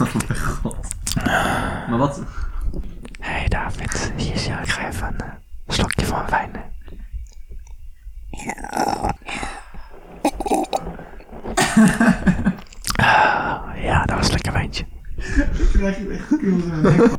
Maar 1.88 1.98
wat... 1.98 2.22
Hé 3.20 3.30
hey 3.32 3.48
David, 3.48 4.12
hier 4.16 4.34
is 4.34 4.46
jou. 4.46 4.62
Ik 4.62 4.68
ga 4.68 4.88
even 4.88 5.06
een 5.06 5.20
eh, 5.20 5.26
slokje 5.68 6.06
van 6.06 6.22
wijn. 6.30 6.50
Ah, 12.96 13.82
ja, 13.82 14.04
dat 14.04 14.16
was 14.16 14.26
een 14.26 14.32
lekker 14.32 14.52
wijntje. 14.52 14.84
krijg 15.72 15.96
je 15.98 16.08
echt 16.08 16.26
kriebels 16.26 16.62
in 16.62 16.80
mijn 16.80 16.82
nek. 16.82 17.10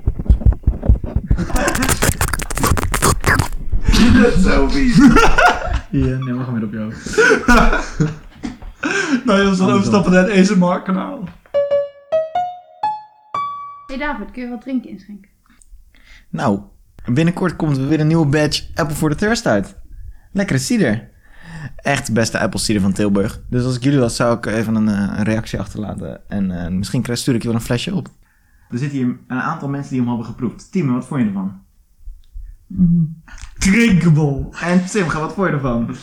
Dat 4.22 4.36
is 4.36 4.44
zo 4.44 4.68
vies. 4.68 4.98
Ja, 5.90 6.18
nee, 6.18 6.34
we 6.34 6.44
gaan 6.44 6.54
weer 6.54 6.64
op 6.64 6.72
jou. 6.74 6.94
Nou 9.26 9.40
jongens, 9.40 9.58
dan 9.58 9.72
overstappen 9.72 10.12
naar 10.12 10.24
het 10.24 10.40
ASMR 10.40 10.82
kanaal. 10.82 11.24
Hey 13.92 14.08
David, 14.08 14.32
kun 14.32 14.44
je 14.44 14.50
wat 14.50 14.62
drinken 14.62 14.90
inschenken? 14.90 15.30
Nou, 16.30 16.60
binnenkort 17.06 17.56
komt 17.56 17.78
er 17.78 17.88
weer 17.88 18.00
een 18.00 18.08
nieuwe 18.08 18.26
badge 18.26 18.64
Apple 18.76 18.96
for 18.96 19.10
the 19.10 19.16
Thirst 19.16 19.46
uit. 19.48 19.76
Lekkere 20.32 20.60
cider. 20.60 21.10
Echt 21.76 22.06
de 22.08 22.14
beste 22.14 22.40
Apple 22.40 22.60
cider 22.60 22.82
van 22.82 22.94
Tilburg. 22.94 23.42
Dus 23.50 23.64
als 23.64 23.76
ik 23.76 23.84
jullie 23.84 24.00
was, 24.00 24.16
zou 24.16 24.38
ik 24.38 24.46
even 24.46 24.76
een, 24.76 24.88
eh, 24.90 25.18
een 25.18 25.24
reactie 25.24 25.60
achterlaten. 25.60 26.30
En 26.30 26.64
eh, 26.64 26.72
misschien 26.72 27.02
krijg- 27.02 27.20
stuur 27.20 27.36
ik 27.36 27.42
je 27.42 27.48
wel 27.48 27.58
een 27.58 27.64
flesje 27.64 27.96
op. 27.96 28.08
Er 28.70 28.78
zitten 28.78 28.98
hier 28.98 29.18
een 29.28 29.40
aantal 29.42 29.70
mensen 29.70 29.90
die 29.92 30.00
hem 30.00 30.08
hebben 30.10 30.26
geproefd. 30.26 30.72
Tim, 30.72 30.94
wat 30.94 31.08
vond 31.08 31.22
je 31.22 31.28
ervan? 31.28 31.62
Drinkable. 33.58 34.48
En 34.62 34.86
Tim, 34.86 35.08
ga 35.08 35.20
wat 35.20 35.34
vond 35.34 35.48
je 35.48 35.54
ervan? 35.54 35.96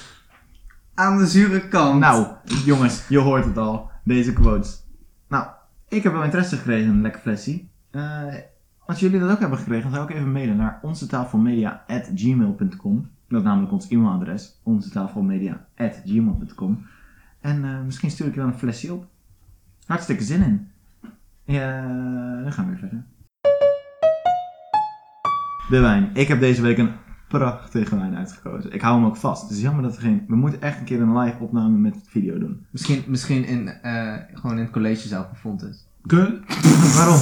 Aan 0.94 1.18
de 1.18 1.26
zure 1.26 1.68
kant. 1.68 2.00
Nou, 2.00 2.26
jongens, 2.64 3.08
je 3.08 3.18
hoort 3.18 3.44
het 3.44 3.56
al. 3.58 3.90
Deze 4.04 4.32
quotes. 4.32 4.84
Nou, 5.28 5.46
ik 5.88 6.02
heb 6.02 6.12
wel 6.12 6.22
interesse 6.24 6.56
gekregen 6.56 6.84
in 6.84 6.90
een 6.90 7.00
lekker 7.02 7.20
flesje. 7.20 7.67
Eh, 7.90 8.34
als 8.86 9.00
jullie 9.00 9.20
dat 9.20 9.30
ook 9.30 9.40
hebben 9.40 9.58
gekregen, 9.58 9.82
dan 9.82 9.92
zou 9.92 10.04
ik 10.10 10.16
even 10.16 10.32
mailen 10.32 10.56
naar 10.56 10.78
onsetafelmedia.gmail.com. 10.82 13.10
Dat 13.28 13.40
is 13.40 13.46
namelijk 13.46 13.72
ons 13.72 13.88
e-mailadres. 13.88 14.60
onsetafelmedia.gmail.com. 14.62 16.86
En 17.40 17.64
eh, 17.64 17.82
misschien 17.84 18.10
stuur 18.10 18.26
ik 18.26 18.34
je 18.34 18.40
wel 18.40 18.48
een 18.48 18.58
flesje 18.58 18.92
op. 18.92 19.06
Hartstikke 19.86 20.24
zin 20.24 20.42
in. 20.42 20.68
Ja, 21.44 21.82
dan 22.42 22.52
gaan 22.52 22.64
we 22.64 22.70
weer 22.70 22.80
verder. 22.80 23.04
De 25.68 25.78
wijn. 25.78 26.10
Ik 26.14 26.28
heb 26.28 26.40
deze 26.40 26.62
week 26.62 26.78
een 26.78 26.92
prachtige 27.28 27.96
wijn 27.96 28.16
uitgekozen. 28.16 28.72
Ik 28.72 28.80
hou 28.80 28.96
hem 28.96 29.06
ook 29.06 29.16
vast. 29.16 29.42
Het 29.42 29.50
is 29.50 29.60
jammer 29.60 29.82
dat 29.82 29.96
er 29.96 30.02
geen... 30.02 30.24
We 30.28 30.36
moeten 30.36 30.62
echt 30.62 30.78
een 30.78 30.84
keer 30.84 31.00
een 31.00 31.18
live 31.18 31.42
opname 31.42 31.76
met 31.76 31.96
video 32.06 32.38
doen. 32.38 32.66
Misschien, 32.70 33.04
misschien 33.06 33.44
in, 33.44 33.68
eh, 33.68 34.14
gewoon 34.32 34.56
in 34.56 34.62
het 34.62 34.72
collegezaal 34.72 35.24
van 35.24 35.36
Fontes. 35.36 35.88
Kun... 36.06 36.44
Waarom? 36.96 37.20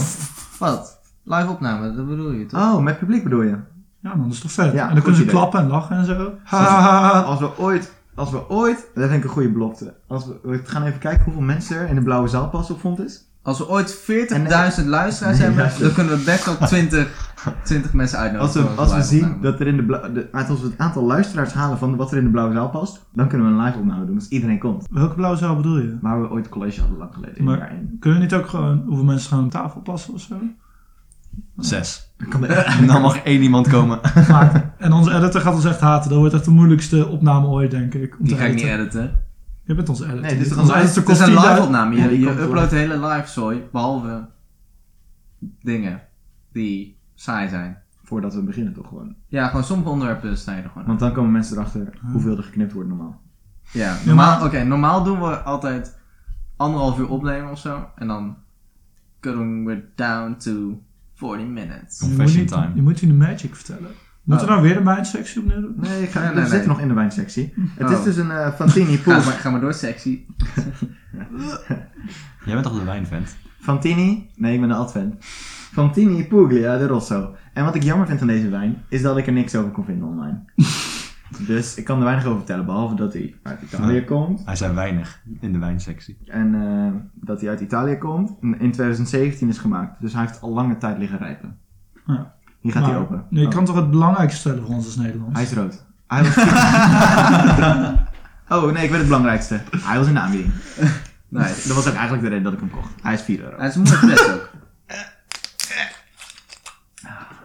Wat? 0.58 1.00
Live 1.22 1.48
opname, 1.50 1.94
dat 1.94 2.08
bedoel 2.08 2.30
je 2.30 2.46
toch? 2.46 2.60
Oh, 2.60 2.78
met 2.82 2.98
publiek 2.98 3.22
bedoel 3.22 3.42
je? 3.42 3.56
Ja 4.00 4.14
man, 4.14 4.22
dat 4.22 4.32
is 4.32 4.40
toch 4.40 4.52
vet. 4.52 4.72
Ja, 4.72 4.88
en 4.88 4.94
dan 4.94 5.02
kunnen 5.02 5.14
ze 5.14 5.22
idee. 5.22 5.34
klappen 5.34 5.60
en 5.60 5.68
lachen 5.68 5.96
en 5.96 6.04
zo. 6.04 6.32
Als 7.24 7.40
we 7.40 7.58
ooit... 7.58 7.94
Als 8.14 8.30
we 8.30 8.48
ooit... 8.48 8.90
Dat 8.94 9.08
vind 9.08 9.18
ik 9.18 9.24
een 9.24 9.30
goede 9.34 9.50
belofte. 9.50 9.94
Als 10.06 10.26
we, 10.26 10.38
we 10.42 10.60
gaan 10.64 10.82
even 10.82 10.98
kijken 10.98 11.24
hoeveel 11.24 11.42
mensen 11.42 11.76
er 11.76 11.88
in 11.88 11.94
de 11.94 12.02
blauwe 12.02 12.28
zaal 12.28 12.48
passen 12.48 12.74
op 12.74 12.80
Fontes. 12.80 13.24
Als 13.46 13.58
we 13.58 13.68
ooit 13.68 13.94
40.000 13.94 14.06
En- 14.36 14.88
luisteraars 14.88 15.20
Nee, 15.38 15.48
hebben, 15.48 15.70
dan 15.80 15.92
kunnen 15.92 16.18
we 16.18 16.24
best 16.24 16.44
wel 16.44 16.56
20, 16.68 17.08
20 17.64 17.92
mensen 17.92 18.18
Als 18.18 18.26
uitnodigen. 18.28 18.62
we, 18.74 18.80
als 18.80 18.94
we 18.94 19.02
zien 19.02 19.36
dat 19.40 19.60
er 19.60 19.66
in 19.66 19.76
de, 19.76 20.28
als 20.32 20.60
we 20.60 20.66
het 20.66 20.78
aantal 20.78 21.02
luisteraars 21.04 21.52
halen 21.52 21.78
van 21.78 21.96
wat 21.96 22.10
er 22.12 22.18
in 22.18 22.24
de 22.24 22.30
blauwe 22.30 22.54
zaal 22.54 22.68
past, 22.68 23.06
dan 23.14 23.28
kunnen 23.28 23.46
we 23.46 23.52
een 23.58 23.64
live 23.64 23.78
opname 23.78 24.04
doen. 24.06 24.14
Als 24.14 24.28
iedereen 24.28 24.58
komt. 24.58 24.86
Welke 24.90 25.14
blauwe 25.14 25.36
zaal 25.38 25.56
bedoel 25.56 25.78
je? 25.78 25.96
Maar 26.00 26.20
we 26.22 26.30
ooit 26.30 26.48
college 26.48 26.80
hadden 26.80 26.98
lang 26.98 27.14
geleden. 27.14 27.44
Maar-. 27.44 27.72
Kunnen 28.00 28.18
we 28.18 28.24
niet 28.24 28.34
ook 28.34 28.46
gewoon 28.48 28.82
hoeveel 28.86 29.04
mensen 29.04 29.28
gaan 29.30 29.38
aan 29.38 29.48
tafel 29.48 29.80
passen 29.80 30.14
of 30.14 30.20
zo? 30.20 30.34
Zes. 31.56 32.12
Dan 32.30 32.46
er- 32.46 32.86
dan 32.86 33.02
mag 33.02 33.16
één 33.18 33.42
iemand 33.42 33.68
komen. 33.68 34.00
En 34.78 34.92
onze 34.92 35.14
editor 35.14 35.40
gaat 35.40 35.54
ons 35.54 35.64
echt 35.64 35.80
haten. 35.80 36.10
Dat 36.10 36.18
wordt 36.18 36.34
echt 36.34 36.44
de 36.44 36.50
moeilijkste 36.50 37.06
opname 37.06 37.46
ooit, 37.46 37.70
denk 37.70 37.94
ik. 37.94 38.16
Om 38.18 38.24
Die 38.26 38.34
te 38.34 38.40
ga 38.40 38.46
ik 38.46 38.54
niet 38.54 38.64
editen. 38.64 39.24
Je 39.66 39.74
bent 39.74 39.88
onze 39.88 40.04
editor. 40.04 40.20
Nee, 40.20 40.36
dit 40.36 40.46
is 40.46 40.56
onze 40.56 40.72
een 40.72 40.80
editor 40.80 41.02
Het 41.02 41.12
is 41.12 41.20
een 41.20 41.34
10.000 41.34 41.34
live 41.34 41.62
opname. 41.62 41.96
Ja, 41.96 42.04
Je, 42.04 42.20
je 42.20 42.40
uploadt 42.40 42.70
de 42.70 42.76
hele 42.76 43.06
live 43.06 43.28
zooi, 43.28 43.68
behalve 43.72 44.28
dingen 45.62 46.02
die 46.52 46.98
saai 47.14 47.48
zijn. 47.48 47.78
Voordat 48.02 48.34
we 48.34 48.42
beginnen 48.42 48.72
toch 48.72 48.88
gewoon. 48.88 49.14
Ja, 49.26 49.46
gewoon 49.46 49.64
sommige 49.64 49.90
onderwerpen 49.90 50.38
snijden 50.38 50.70
gewoon. 50.70 50.86
Want 50.86 50.98
dan 50.98 51.12
komen 51.12 51.32
mensen 51.32 51.56
erachter 51.56 51.98
hoeveel 52.12 52.36
er 52.36 52.42
geknipt 52.42 52.72
wordt 52.72 52.88
normaal. 52.88 53.20
Ja, 53.72 53.96
normaal, 54.04 54.44
oké, 54.44 54.64
normaal 54.64 55.04
doen 55.04 55.20
we 55.20 55.36
altijd 55.36 55.98
anderhalf 56.56 56.98
uur 56.98 57.08
opnemen 57.08 57.50
of 57.50 57.58
zo. 57.58 57.88
En 57.96 58.06
dan 58.06 58.36
cutting 59.20 59.66
we 59.66 59.84
down 59.94 60.36
to 60.38 60.82
40 61.14 61.46
minutes. 61.46 61.98
Confession 61.98 62.46
time. 62.46 62.74
je 62.74 62.82
moet 62.82 63.00
je 63.00 63.06
de 63.06 63.12
magic 63.12 63.54
vertellen. 63.54 63.90
Moeten 64.26 64.46
we 64.46 64.52
Oh. 64.52 64.58
nou 64.60 64.62
weer 64.72 64.84
de 64.84 64.90
mindsectie 64.90 65.40
opnieuw 65.40 65.60
doen? 65.60 65.74
Nee, 65.76 66.02
ik 66.02 66.10
ga, 66.10 66.20
Nee, 66.20 66.28
we 66.28 66.34
nee, 66.34 66.42
zitten 66.42 66.58
nee. 66.58 66.68
nog 66.68 66.80
in 66.80 66.88
de 66.88 66.94
wijnsectie. 66.94 67.52
Het 67.76 67.86
Oh. 67.90 67.98
is 67.98 68.02
dus 68.04 68.16
een 68.16 68.30
eh, 68.30 68.52
Fantini 68.52 68.96
Ga 68.96 69.02
Pool. 69.02 69.14
maar, 69.24 69.32
ga 69.34 69.50
maar 69.50 69.60
door, 69.60 69.74
sexy. 69.74 70.20
Jij 72.44 72.54
bent 72.54 72.62
toch 72.62 72.78
de 72.78 72.84
wijnvent? 72.84 73.36
Fantini, 73.60 74.30
nee, 74.36 74.54
ik 74.54 74.60
ben 74.60 74.68
de 74.68 74.74
advent. 74.74 75.14
Fantini 75.72 76.26
Puglia 76.26 76.78
de 76.78 76.86
Rosso. 76.86 77.34
En 77.52 77.64
wat 77.64 77.74
ik 77.74 77.82
jammer 77.82 78.06
vind 78.06 78.20
aan 78.20 78.26
deze 78.26 78.48
wijn, 78.48 78.82
is 78.88 79.02
dat 79.02 79.16
ik 79.16 79.26
er 79.26 79.32
niks 79.32 79.54
over 79.54 79.70
kon 79.70 79.84
vinden 79.84 80.08
online. 80.08 80.44
dus 81.46 81.74
ik 81.76 81.84
kan 81.84 81.98
er 81.98 82.04
weinig 82.04 82.24
over 82.24 82.36
vertellen, 82.38 82.64
behalve 82.66 82.94
dat 82.94 83.12
hij 83.12 83.34
uit 83.42 83.62
Italië 83.62 84.04
komt. 84.04 84.42
Hij 84.44 84.56
zei 84.56 84.74
weinig 84.74 85.20
in 85.40 85.52
de 85.52 85.58
wijnsectie. 85.58 86.18
En 86.26 86.54
eh, 86.54 87.00
dat 87.14 87.40
hij 87.40 87.50
uit 87.50 87.60
Italië 87.60 87.98
komt. 87.98 88.36
En 88.40 88.48
in 88.60 88.72
2017 88.72 89.48
is 89.48 89.58
gemaakt. 89.58 90.00
Dus 90.00 90.12
hij 90.12 90.22
heeft 90.22 90.40
al 90.40 90.52
lange 90.52 90.76
tijd 90.76 90.98
liggen 90.98 91.18
rijpen. 91.18 91.58
Ja. 92.06 92.34
Hier 92.66 92.74
gaat 92.74 92.84
hij 92.84 92.92
Maar- 92.92 93.02
open. 93.02 93.24
Nee, 93.30 93.40
je 93.40 93.46
Oh. 93.48 93.54
kan 93.54 93.64
toch 93.64 93.76
het 93.76 93.90
belangrijkste 93.90 94.38
stellen 94.40 94.62
voor 94.66 94.74
ons 94.74 94.84
als 94.86 94.96
Nederlands? 94.96 95.34
Hij 95.34 95.42
is 95.42 95.52
rood. 95.52 95.84
Hij 96.06 96.22
was 96.22 96.36
oh 98.62 98.72
nee, 98.72 98.84
ik 98.84 98.90
weet 98.90 98.98
het 98.98 99.06
belangrijkste. 99.06 99.60
Hij 99.70 99.98
was 99.98 100.06
in 100.06 100.14
de 100.14 100.20
aanbieding. 100.20 100.52
Nice. 101.28 101.66
Dat 101.68 101.76
was 101.76 101.86
ook 101.88 101.92
eigenlijk 101.94 102.22
de 102.22 102.28
reden 102.28 102.44
dat 102.44 102.52
ik 102.52 102.60
hem 102.60 102.70
kocht. 102.70 102.92
Hij 103.02 103.14
is 103.14 103.22
4 103.22 103.42
euro. 103.42 103.56
Hij 103.58 103.68
is 103.68 103.74
een 103.74 103.82
mooie 103.82 103.96
fles 103.96 104.30
ook. 104.32 104.50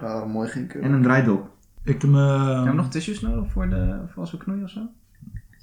Oh, 0.02 0.26
mooi 0.26 0.50
geen 0.50 0.68
keur. 0.68 0.82
En 0.82 0.92
een 0.92 1.02
draaidop. 1.02 1.50
Ik 1.84 2.02
hem... 2.02 2.16
eh, 2.16 2.38
Hebben 2.46 2.64
we 2.66 2.74
nog 2.74 2.90
tissues 2.90 3.22
nodig 3.22 3.52
voor, 3.52 3.70
de, 3.70 4.02
voor 4.08 4.22
als 4.22 4.32
we 4.32 4.38
knoeien 4.38 4.64
of 4.64 4.70
zo? 4.70 4.90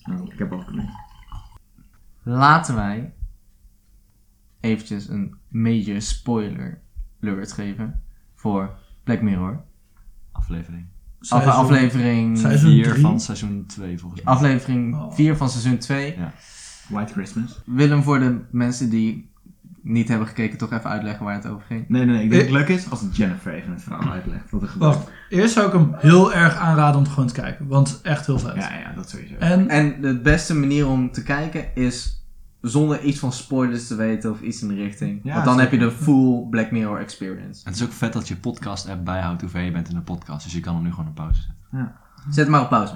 Nou, 0.03 0.33
ik 0.33 0.39
heb 0.39 0.53
al 0.53 0.61
geknipt. 0.61 0.93
Laten 2.23 2.75
wij 2.75 3.13
eventjes 4.61 5.09
een 5.09 5.35
major 5.49 6.01
spoiler 6.03 6.81
alert 7.23 7.53
geven 7.53 8.03
voor 8.35 8.71
Black 9.09 9.23
Mirror. 9.23 9.61
Aflevering. 10.33 10.87
Seizoen- 11.21 11.53
aflevering 11.53 12.39
Seizoen 12.39 12.71
4 12.71 12.89
drie. 12.91 13.03
van 13.03 13.21
seizoen 13.21 13.65
2 13.67 13.99
volgens 13.99 14.23
mij. 14.23 14.35
aflevering 14.35 14.95
Oh. 14.95 15.13
4 15.13 15.37
van 15.37 15.49
seizoen 15.49 15.79
2. 15.79 16.17
White 16.89 17.13
Christmas. 17.13 17.61
Willem 17.67 18.03
voor 18.03 18.19
de 18.19 18.41
mensen 18.51 18.91
die 18.91 19.31
niet 19.83 20.09
hebben 20.09 20.27
gekeken 20.29 20.59
toch 20.59 20.73
even 20.73 20.91
uitleggen 20.91 21.25
waar 21.25 21.35
het 21.35 21.47
over 21.47 21.63
ging. 21.67 21.89
Nee, 21.89 22.05
nee, 22.05 22.15
nee. 22.15 22.25
Ik 22.25 22.31
denk 22.31 22.43
dat 22.49 22.51
het 22.61 22.69
leuk 22.69 22.77
is 22.79 22.91
als 22.91 23.05
Jennifer 23.13 23.53
even 23.55 23.73
het 23.73 23.83
verhaal 23.83 24.13
uitlegt. 24.13 24.51
Wat 24.51 24.63
er 24.63 24.69
gebeurt. 24.69 24.95
Wacht, 24.95 25.11
eerst 25.29 25.55
zou 25.55 25.67
ik 25.67 25.73
hem 25.73 25.93
heel 25.97 26.35
erg 26.35 26.57
aanraden 26.57 27.01
om 27.01 27.07
gewoon 27.07 27.29
te 27.29 27.35
kijken. 27.35 27.67
Want 27.67 28.01
echt 28.03 28.27
heel 28.27 28.39
vet. 28.39 28.55
Ja, 28.55 28.75
ja, 28.79 28.93
dat 28.95 29.09
sowieso. 29.11 29.35
En 29.35 29.69
En 29.69 30.01
de 30.01 30.21
beste 30.21 30.55
manier 30.55 30.87
om 30.87 31.13
te 31.13 31.23
kijken 31.23 31.75
is 31.75 32.18
zonder 32.69 33.03
iets 33.03 33.19
van 33.19 33.33
spoilers 33.33 33.87
te 33.87 33.95
weten 33.95 34.31
of 34.31 34.41
iets 34.41 34.63
in 34.63 34.69
de 34.69 34.75
richting. 34.75 35.21
Ja, 35.23 35.33
Want 35.35 35.45
dan 35.45 35.61
heb 35.61 35.71
je 35.71 35.79
de 35.79 35.91
full 35.91 36.47
Black 36.51 36.71
Mirror 36.71 36.99
experience. 36.99 37.61
Het 37.65 37.75
is 37.75 37.83
ook 37.85 37.93
vet 37.93 38.13
dat 38.13 38.29
je 38.29 38.37
podcast 38.37 38.89
app 38.89 39.05
bijhoudt 39.05 39.41
hoe 39.41 39.51
ver 39.51 39.61
je 39.63 39.71
bent 39.71 39.89
in 39.89 39.95
de 39.95 40.01
podcast. 40.01 40.45
Dus 40.45 40.53
je 40.53 40.61
kan 40.61 40.75
hem 40.75 40.83
nu 40.85 40.91
gewoon 40.91 41.09
op 41.09 41.15
pauze 41.15 41.41
zetten. 41.41 41.95
Zet 42.31 42.43
hem 42.45 42.51
maar 42.51 42.63
op 42.63 42.69
pauze. 42.69 42.95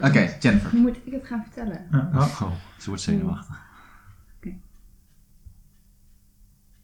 Oké, 0.00 0.36
Jennifer. 0.40 0.74
Nu 0.74 0.80
moet 0.80 0.96
ik 1.04 1.12
het 1.12 1.26
gaan 1.26 1.42
vertellen. 1.42 1.86
ja, 1.90 2.08
nou, 2.12 2.24
Oh, 2.42 2.52
ze 2.78 2.88
wordt 2.88 3.02
zenuwachtig. 3.02 3.68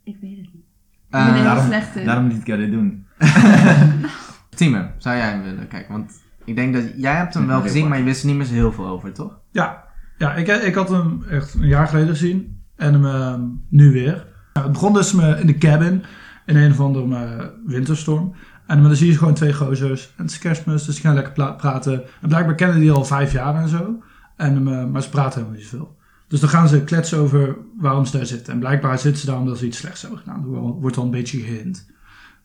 Ik 0.02 0.16
weet 0.20 0.36
het 0.36 0.54
niet. 0.54 0.64
Eh, 1.10 1.26
ik 1.26 1.32
ben 1.32 1.44
daarom- 1.44 1.64
slecht 1.66 1.96
in. 1.96 2.04
Daarom 2.06 2.26
niet 2.26 2.48
ik 2.48 2.56
dit 2.56 2.70
doen. 2.70 3.06
Timo, 4.56 4.90
zou 4.98 5.16
jij 5.16 5.30
hem 5.30 5.42
willen 5.42 5.68
kijken? 5.68 5.92
Want 5.92 6.12
ik 6.46 6.56
denk 6.56 6.74
dat 6.74 6.84
jij 6.96 7.14
hebt 7.14 7.34
hem 7.34 7.46
wel 7.46 7.60
gezien, 7.60 7.88
maar 7.88 7.98
je 7.98 8.04
wist 8.04 8.20
er 8.20 8.26
niet 8.26 8.36
meer 8.36 8.46
zo 8.46 8.52
heel 8.52 8.72
veel 8.72 8.86
over, 8.86 9.12
toch? 9.12 9.38
ja, 9.50 9.84
ja 10.18 10.34
ik, 10.34 10.48
ik 10.48 10.74
had 10.74 10.88
hem 10.88 11.24
echt 11.30 11.54
een 11.54 11.66
jaar 11.66 11.88
geleden 11.88 12.08
gezien. 12.08 12.56
En 12.76 12.92
hem 12.92 13.06
ehm, 13.06 13.40
nu 13.68 13.92
weer. 13.92 14.26
Ja, 14.52 14.62
het 14.62 14.72
begon 14.72 14.92
dus 14.92 15.12
me 15.12 15.40
in 15.40 15.46
de 15.46 15.58
cabin. 15.58 16.04
In 16.46 16.56
een 16.56 16.70
of 16.70 16.80
andere 16.80 17.24
eh, 17.24 17.46
winterstorm. 17.66 18.34
En 18.66 18.82
dan 18.82 18.96
zie 18.96 19.10
je 19.10 19.18
gewoon 19.18 19.34
twee 19.34 19.52
gozers. 19.52 20.12
En 20.16 20.22
het 20.22 20.30
is 20.30 20.38
kerstmis, 20.38 20.84
dus 20.84 20.94
die 20.94 21.04
gaan 21.04 21.14
lekker 21.14 21.54
praten. 21.56 22.02
En 22.20 22.28
blijkbaar 22.28 22.54
kennen 22.54 22.80
die 22.80 22.90
al 22.90 23.04
vijf 23.04 23.32
jaar 23.32 23.54
en 23.54 23.68
zo. 23.68 24.02
En, 24.36 24.68
eh, 24.68 24.84
maar 24.84 25.02
ze 25.02 25.08
praten 25.08 25.32
helemaal 25.32 25.58
niet 25.58 25.68
zoveel. 25.68 25.96
Dus 26.28 26.40
dan 26.40 26.48
gaan 26.48 26.68
ze 26.68 26.84
kletsen 26.84 27.18
over 27.18 27.56
waarom 27.76 28.04
ze 28.04 28.16
daar 28.16 28.26
zitten. 28.26 28.52
En 28.52 28.58
blijkbaar 28.58 28.98
zitten 28.98 29.20
ze 29.20 29.26
daar 29.26 29.38
omdat 29.38 29.58
ze 29.58 29.66
iets 29.66 29.78
slechts 29.78 30.02
hebben 30.02 30.18
gedaan. 30.18 30.42
Er 30.42 30.60
wordt 30.60 30.96
al 30.96 31.04
een 31.04 31.10
beetje 31.10 31.40
gehint. 31.40 31.90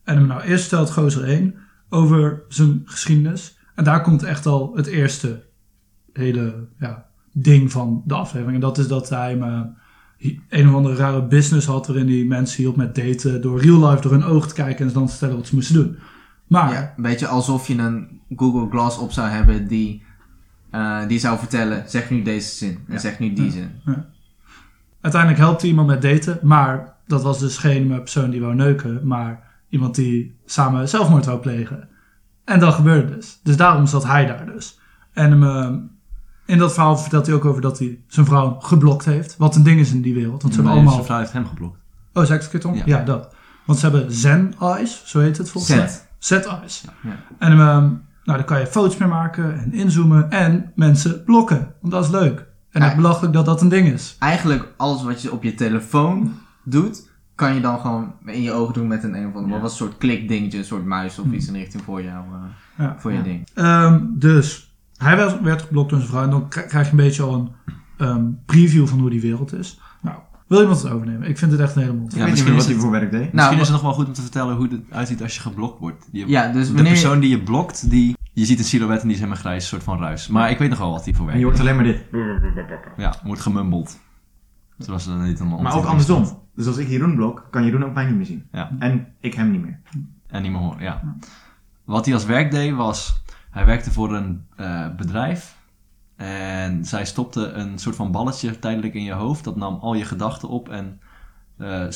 En 0.04 0.16
hem 0.16 0.28
nou 0.28 0.42
eerst 0.42 0.66
stelt 0.66 0.92
gozer 0.92 1.24
1 1.24 1.56
over 1.90 2.44
zijn 2.48 2.82
geschiedenis. 2.86 3.60
En 3.82 3.88
daar 3.88 4.02
komt 4.02 4.24
echt 4.24 4.46
al 4.46 4.72
het 4.76 4.86
eerste 4.88 5.44
hele 6.14 6.68
ja, 6.80 7.06
ding 7.34 7.72
van 7.72 8.02
de 8.06 8.14
aflevering. 8.14 8.56
En 8.56 8.62
dat 8.62 8.78
is 8.78 8.88
dat 8.88 9.10
hij 9.10 9.36
me, 9.36 9.66
een 10.50 10.68
of 10.70 10.74
andere 10.76 10.96
rare 10.96 11.24
business 11.28 11.68
had 11.68 11.88
waarin 11.88 12.08
hij 12.08 12.24
mensen 12.24 12.62
hielp 12.64 12.76
met 12.76 12.96
daten 12.96 13.42
door 13.42 13.62
real 13.62 13.90
life 13.90 14.02
door 14.02 14.12
hun 14.12 14.24
oog 14.24 14.48
te 14.48 14.54
kijken 14.54 14.88
en 14.88 14.94
dan 14.94 15.06
te 15.06 15.12
vertellen 15.12 15.36
wat 15.36 15.48
ze 15.48 15.56
moesten 15.56 15.76
doen. 15.76 15.98
Maar 16.48 16.74
Ja, 16.74 16.94
een 16.98 17.04
beetje 17.04 17.28
alsof 17.28 17.68
je 17.68 17.78
een 17.78 18.22
Google 18.36 18.70
Glass 18.70 18.98
op 18.98 19.12
zou 19.12 19.28
hebben 19.28 19.68
die, 19.68 20.04
eh, 20.70 21.08
die 21.08 21.20
zou 21.20 21.38
vertellen, 21.40 21.84
zeg 21.90 22.10
nu 22.10 22.22
deze 22.22 22.56
zin 22.56 22.80
en 22.88 22.94
Ja. 22.94 23.00
zeg 23.00 23.20
nu 23.20 23.34
die 23.34 23.52
zin. 23.52 23.70
uiteindelijk 25.02 25.42
helpt 25.42 25.62
hij 25.62 25.70
iemand 25.70 25.88
met 25.88 26.02
daten, 26.02 26.40
maar 26.42 26.96
dat 27.08 27.24
was 27.24 27.40
dus 27.40 27.58
geen 27.58 27.88
persoon 27.88 28.30
die 28.30 28.42
wou 28.42 28.56
neuken, 28.56 29.08
maar 29.08 29.44
iemand 29.70 29.96
die 29.96 30.36
samen 30.46 30.90
zelfmoord 30.90 31.26
wou 31.26 31.40
plegen. 31.40 31.90
En 32.52 32.60
dat 32.60 32.74
gebeurde 32.74 33.16
dus. 33.16 33.40
Dus 33.44 33.58
daarom 33.58 33.86
zat 33.86 34.06
hij 34.06 34.26
daar 34.26 34.46
dus. 34.46 34.80
En 35.14 35.44
eh, 35.44 35.70
in 36.46 36.58
dat 36.58 36.74
verhaal 36.74 36.98
vertelt 36.98 37.26
hij 37.26 37.36
ook 37.36 37.46
over 37.46 37.62
dat 37.62 37.80
hij 37.80 38.00
zijn 38.08 38.26
vrouw 38.26 38.60
geblokt 38.60 39.06
heeft. 39.06 39.38
Wat 39.38 39.56
een 39.56 39.64
ding 39.64 39.80
is 39.80 39.92
in 39.92 40.02
die 40.02 40.14
wereld. 40.14 40.42
Want 40.42 40.54
ze 40.54 40.60
hebben 40.60 40.72
allemaal... 40.72 40.94
Zijn 40.94 41.06
vrouw 41.06 41.20
heeft 41.20 41.34
hem 41.34 41.46
geblokt. 41.46 41.80
Oh, 42.14 42.24
zeg 42.24 42.46
ik 42.46 42.52
het 42.52 42.66
om? 42.66 42.76
Ja. 42.76 42.84
Ja. 42.86 43.04
dat. 43.04 43.36
Want 43.66 43.80
ze 43.80 43.90
hebben 43.90 44.14
Zen 44.14 44.54
Eyes, 44.60 45.02
zo 45.06 45.20
heet 45.20 45.38
het 45.38 45.50
volgens 45.50 45.76
mij. 45.76 45.88
Zet. 45.88 46.08
Set 46.20 46.46
Eyes. 46.46 46.84
Ja. 47.02 47.16
En 47.40 47.52
ehm, 47.52 47.60
nou, 47.60 48.00
daar 48.24 48.44
kan 48.44 48.60
je 48.60 48.68
foto's 48.68 48.98
mee 48.98 49.10
maken 49.10 49.60
en 49.60 49.74
inzoomen 49.74 50.30
en 50.30 50.72
mensen 50.76 51.24
blokken. 51.24 51.74
Want 51.82 51.94
dat 51.94 52.04
is 52.04 52.12
leuk. 52.12 52.46
En 52.72 52.82
het 52.82 52.96
belachelijk 52.96 53.34
dat 53.34 53.46
dat 53.46 53.62
een 53.62 53.70
ding 53.70 53.88
is. 53.88 54.16
Eigenlijk 54.20 54.74
alles 54.78 55.04
wat 55.04 55.22
je 55.22 55.32
op 55.32 55.44
je 55.44 55.54
telefoon 55.54 56.34
doet, 56.64 57.10
kan 57.42 57.54
je 57.54 57.62
dan 57.62 57.80
gewoon 57.80 58.14
in 58.26 58.42
je 58.42 58.52
ogen 58.52 58.74
doen 58.74 58.88
met 58.88 59.04
een 59.04 59.16
een 59.16 59.28
of 59.28 59.34
ander. 59.36 59.46
Ja. 59.48 59.52
Wat 59.52 59.62
was 59.62 59.72
een 59.72 59.78
soort 59.78 59.98
klikdingetje, 59.98 60.58
een 60.58 60.64
soort 60.66 60.86
muis 60.86 61.20
of 61.20 61.32
iets 61.32 61.48
in 61.48 61.54
richting 61.54 61.84
voor 61.84 62.02
jou, 62.04 62.24
eh, 62.34 62.86
Ja. 62.86 62.96
voor 63.00 63.12
je 63.12 63.18
Ja. 63.18 63.24
ding. 63.24 63.48
Ehm, 63.54 64.00
dus 64.10 64.76
hij 64.98 65.16
werd, 65.18 65.42
werd 65.42 65.62
geblokt 65.62 65.90
door 65.90 66.00
zijn 66.00 66.12
vrouw. 66.12 66.24
En 66.24 66.30
dan 66.30 66.48
kri- 66.50 66.66
krijg 66.66 66.86
je 66.86 66.92
een 66.92 66.98
beetje 66.98 67.24
al 67.24 67.34
een 67.34 67.50
ehm, 68.08 68.26
preview 68.46 68.88
van 68.88 69.00
hoe 69.00 69.10
die 69.10 69.22
wereld 69.22 69.54
is. 69.54 69.80
Nou, 70.02 70.16
wil 70.48 70.60
iemand 70.62 70.82
het 70.82 70.92
overnemen? 70.92 71.28
Ik 71.30 71.38
vind 71.38 71.52
het 71.52 71.60
echt 71.62 71.76
een 71.76 71.82
hele 71.82 71.94
mond. 71.94 72.12
Ik 72.12 72.12
Ja, 72.12 72.18
weet 72.18 72.26
niet 72.28 72.34
misschien 72.34 72.56
wat 72.56 72.66
hij 72.66 72.76
voor 72.76 72.92
werk 72.92 73.12
deed. 73.12 73.20
Misschien 73.20 73.36
Nou, 73.40 73.54
is 73.56 73.62
het 73.62 73.72
nog 73.72 73.82
wel 73.82 73.94
goed 73.94 74.08
om 74.08 74.14
te 74.14 74.22
vertellen 74.22 74.56
hoe 74.56 74.68
het 74.68 74.82
uitziet 74.90 75.22
als 75.22 75.36
je 75.36 75.42
geblokt 75.42 75.80
wordt. 75.80 76.08
Je, 76.12 76.28
Ja, 76.28 76.52
dus 76.52 76.68
de 76.68 76.74
wanneer 76.74 76.92
persoon 76.92 77.20
die 77.20 77.30
je 77.30 77.42
blokt, 77.44 77.90
die, 77.90 78.16
je 78.34 78.46
ziet 78.46 78.60
een 78.60 78.66
silhouet 78.66 78.96
en 79.02 79.04
die 79.08 79.12
is 79.12 79.18
helemaal 79.22 79.42
grijs, 79.42 79.62
een 79.64 79.70
soort 79.70 79.84
van 79.84 80.00
ruis. 80.00 80.28
Maar 80.28 80.50
ik 80.50 80.58
weet 80.58 80.70
nog 80.70 80.78
wel 80.80 80.92
wat 80.92 81.04
die 81.04 81.16
voor 81.16 81.30
En 81.30 81.40
je 81.40 81.46
hoort 81.46 81.60
alleen 81.60 81.76
maar 81.76 81.84
dit. 81.84 82.04
Ja, 82.98 83.16
wordt 83.24 83.42
niet 84.88 85.40
Maar 85.62 85.76
ook 85.76 85.86
andersom. 85.86 86.40
Dus 86.56 86.68
als 86.68 86.78
ik 86.78 86.88
Jeroen 86.88 87.16
blok, 87.16 87.48
kan 87.50 87.66
Jeroen 87.66 87.84
ook 87.84 87.94
mij 87.94 88.06
niet 88.06 88.16
meer 88.16 88.26
zien. 88.26 88.48
Ja. 88.52 88.72
En 88.80 89.08
ik 89.20 89.34
hem 89.34 89.52
niet 89.52 89.62
meer. 89.62 89.80
En 90.28 90.42
niet 90.42 90.52
meer 90.52 90.62
horen, 90.62 90.84
ja. 90.84 91.16
Wat 91.84 92.06
hij 92.06 92.14
als 92.14 92.26
werk 92.26 92.52
deed 92.52 92.76
was, 92.76 93.24
hij 93.50 93.66
werkte 93.66 93.92
voor 93.92 94.14
een 94.16 94.46
eh, 94.56 94.96
bedrijf. 94.96 95.60
En 96.16 96.86
zij 96.86 97.06
stopte 97.06 97.52
een 97.52 97.80
soort 97.80 97.96
van 97.96 98.12
balletje 98.12 98.60
tijdelijk 98.60 98.94
in 98.94 99.04
je 99.04 99.14
hoofd. 99.14 99.44
Dat 99.44 99.56
nam 99.56 99.80
al 99.80 99.94
je 99.94 100.06
gedachten 100.06 100.50
op 100.50 100.70
en 100.70 101.00
eh, 101.58 101.88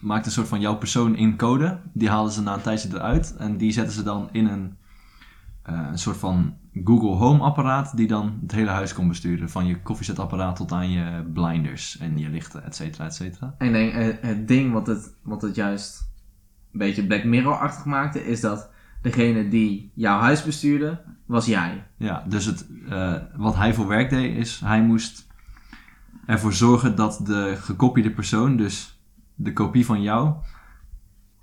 maakte 0.00 0.26
een 0.26 0.34
soort 0.34 0.48
van 0.48 0.60
jouw 0.60 0.76
persoon 0.76 1.16
in 1.16 1.36
code. 1.36 1.80
Die 1.92 2.08
haalden 2.08 2.32
ze 2.32 2.42
na 2.42 2.54
een 2.54 2.60
tijdje 2.60 2.88
eruit. 2.92 3.36
En 3.36 3.56
die 3.56 3.72
zetten 3.72 3.94
ze 3.94 4.02
dan 4.02 4.28
in 4.32 4.46
een, 4.46 4.76
eh, 5.68 5.86
een 5.90 5.98
soort 5.98 6.16
van 6.16 6.54
Google 6.84 7.16
Home 7.16 7.42
apparaat. 7.42 7.96
Die 7.96 8.06
dan 8.06 8.38
het 8.42 8.52
hele 8.52 8.70
huis 8.70 8.94
kon 8.94 9.08
besturen. 9.08 9.50
Van 9.50 9.66
je 9.66 9.82
koffiezetapparaat 9.82 10.56
tot 10.56 10.72
aan 10.72 10.90
je 10.90 11.30
blinders 11.32 11.98
en 11.98 12.18
je 12.18 12.28
lichten, 12.28 12.64
et 12.64 12.76
cetera, 12.76 13.04
et 13.04 13.14
cetera. 13.14 13.54
En 13.58 13.66
ik 13.66 13.72
denk, 13.72 13.92
eh, 13.92 14.28
het 14.28 14.48
ding 14.48 14.72
wat 14.72 14.86
het, 14.86 15.14
wat 15.22 15.42
het 15.42 15.54
juist 15.54 16.10
een 16.72 16.78
beetje 16.78 17.06
Black 17.06 17.24
Mirror-achtig 17.24 17.84
maakte, 17.84 18.26
is 18.26 18.40
dat 18.40 18.70
degene 19.02 19.48
die 19.48 19.92
jouw 19.94 20.18
huis 20.18 20.44
bestuurde, 20.44 21.00
was 21.26 21.46
jij. 21.46 21.86
Ja, 21.96 22.24
dus 22.28 22.44
het, 22.44 22.66
eh, 22.88 23.14
wat 23.36 23.56
hij 23.56 23.74
voor 23.74 23.86
werk 23.86 24.10
deed 24.10 24.36
is, 24.36 24.60
hij 24.64 24.82
moest 24.82 25.26
ervoor 26.26 26.52
zorgen 26.52 26.96
dat 26.96 27.20
de 27.24 27.56
gekopieerde 27.56 28.10
persoon, 28.10 28.56
dus 28.56 29.00
de 29.34 29.52
kopie 29.52 29.86
van 29.86 30.02
jou, 30.02 30.34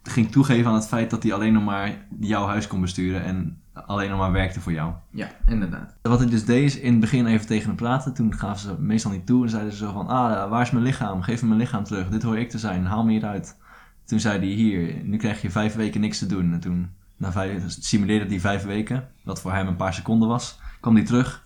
ging 0.04 0.32
toegeven 0.32 0.68
aan 0.68 0.76
het 0.76 0.88
feit 0.88 1.10
dat 1.10 1.24
hij 1.24 1.34
alleen 1.34 1.54
nog 1.54 1.64
maar 1.64 2.08
jouw 2.20 2.46
huis 2.46 2.68
kon 2.68 2.82
besturen 2.82 3.24
en 3.24 3.60
alleen 3.86 4.10
nog 4.10 4.20
maar 4.20 4.32
werkte 4.32 4.60
voor 4.62 4.72
jou. 4.72 4.94
Ja, 5.10 5.28
inderdaad. 5.48 5.96
Wat 6.02 6.20
hij 6.20 6.30
dus 6.30 6.46
deed 6.46 6.64
is 6.64 6.80
in 6.80 6.92
het 6.92 7.00
begin 7.00 7.26
even 7.26 7.48
tegen 7.48 7.68
hem 7.68 7.76
praten. 7.76 8.14
Toen 8.14 8.34
gaven 8.36 8.60
ze 8.60 8.76
meestal 8.80 9.12
niet 9.12 9.26
toe 9.26 9.44
en 9.44 9.50
zeiden 9.50 9.72
ze 9.72 9.78
zo 9.78 9.92
van, 9.92 10.08
ah, 10.08 10.50
waar 10.50 10.62
is 10.62 10.72
mijn 10.72 10.84
lichaam? 10.84 11.22
Geef 11.22 11.42
me 11.42 11.48
mijn 11.48 11.60
lichaam 11.60 11.84
terug. 11.84 12.10
Dit 12.10 12.24
hoor 12.24 12.38
ik 12.38 12.50
te 12.50 12.58
zijn. 12.58 12.86
Haal 12.86 13.04
me 13.06 13.12
hieruit. 13.12 13.58
Toen 14.06 14.20
zei 14.20 14.38
hij, 14.38 14.48
hier, 14.48 15.02
nu 15.04 15.18
krijg 15.18 15.42
je 15.42 15.52
vijf 15.52 15.76
weken 15.76 16.02
niks 16.02 16.18
te 16.20 16.26
doen. 16.26 16.54
En 16.54 16.60
toen, 16.60 16.90
na 17.18 17.32
vijf, 17.32 17.64
simuleerde 17.68 18.26
hij 18.30 18.40
vijf 18.40 18.64
weken, 18.64 19.08
wat 19.24 19.42
voor 19.42 19.54
hem 19.54 19.68
een 19.68 19.76
paar 19.76 19.94
seconden 19.94 20.28
was. 20.28 20.60
Kwam 20.80 20.96
hij 20.96 21.06
terug. 21.06 21.42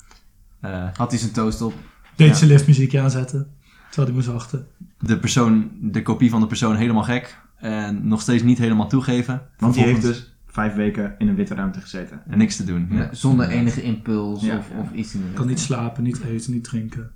Eh, 0.60 0.88
Had 0.96 1.10
hij 1.12 1.20
zijn 1.20 1.32
toast 1.32 1.62
op. 1.62 1.74
Deed 2.16 2.28
Ja. 2.28 2.34
zijn 2.34 2.50
liftmuziekje 2.50 3.02
aanzetten. 3.02 3.48
Terwijl 3.90 4.08
hij 4.08 4.16
moest 4.16 4.28
wachten. 4.28 4.68
de 5.00 5.18
persoon, 5.20 5.70
de 5.82 6.02
kopie 6.02 6.30
van 6.30 6.42
de 6.42 6.48
persoon 6.48 6.76
helemaal 6.76 7.04
gek. 7.04 7.42
En 7.58 8.08
nog 8.08 8.22
steeds 8.22 8.44
niet 8.44 8.58
helemaal 8.58 8.88
toegeven. 8.88 9.42
Want 9.58 9.74
die 9.74 9.84
heeft 9.84 10.02
dus 10.02 10.34
vijf 10.60 10.74
weken 10.76 11.16
in 11.18 11.28
een 11.28 11.36
witte 11.36 11.56
ruimte 11.56 11.82
gezeten. 11.82 12.22
En 12.28 12.38
niks 12.38 12.56
te 12.56 12.64
doen. 12.64 12.88
Ja, 12.92 12.98
Ja. 13.02 13.14
zonder 13.14 13.50
enige 13.50 13.82
impuls 13.82 14.42
Ja, 14.42 14.58
of, 14.58 14.70
ja. 14.74 14.80
of 14.80 14.92
iets 14.92 15.14
in 15.16 15.22
de 15.22 15.34
Kan 15.34 15.48
niet 15.48 15.60
slapen, 15.60 16.04
niet 16.04 16.22
eten, 16.24 16.54
niet 16.54 16.64
drinken. 16.64 17.12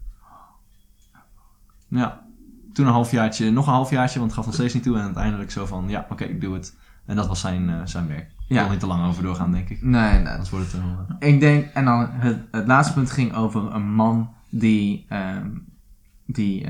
Ja. 1.87 2.21
Toen 2.73 2.85
een 2.85 2.91
halfjaartje, 2.91 3.51
nog 3.51 3.67
een 3.67 3.73
halfjaartje, 3.73 4.19
want 4.19 4.31
het 4.31 4.39
gaf 4.39 4.45
nog 4.49 4.55
steeds 4.59 4.73
niet 4.73 4.83
toe. 4.83 4.97
En 4.97 5.03
uiteindelijk 5.03 5.51
zo 5.51 5.65
van, 5.65 5.85
ja, 5.87 6.05
oké, 6.09 6.23
ik 6.23 6.41
doe 6.41 6.53
het. 6.53 6.77
En 7.05 7.15
dat 7.15 7.27
was 7.27 7.39
zijn, 7.39 7.69
eh, 7.69 7.75
zijn 7.83 8.07
werk. 8.07 8.27
Ik 8.47 8.55
Ja. 8.55 8.61
wil 8.61 8.71
niet 8.71 8.79
te 8.79 8.87
lang 8.87 9.07
over 9.07 9.23
doorgaan, 9.23 9.51
denk 9.51 9.69
ik. 9.69 9.81
Nee, 9.81 10.19
nee. 10.19 10.27
Anders 10.27 10.49
wordt 10.49 10.71
het 10.71 10.81
een... 10.81 11.27
Ik 11.29 11.39
denk, 11.39 11.65
en 11.73 11.85
dan 11.85 12.07
het, 12.11 12.37
het 12.51 12.67
laatste 12.67 12.93
punt 12.93 13.11
ging 13.11 13.33
over 13.35 13.73
een 13.75 13.93
man 13.93 14.29
die, 14.49 15.05
ehm, 15.09 15.47
die 16.25 16.67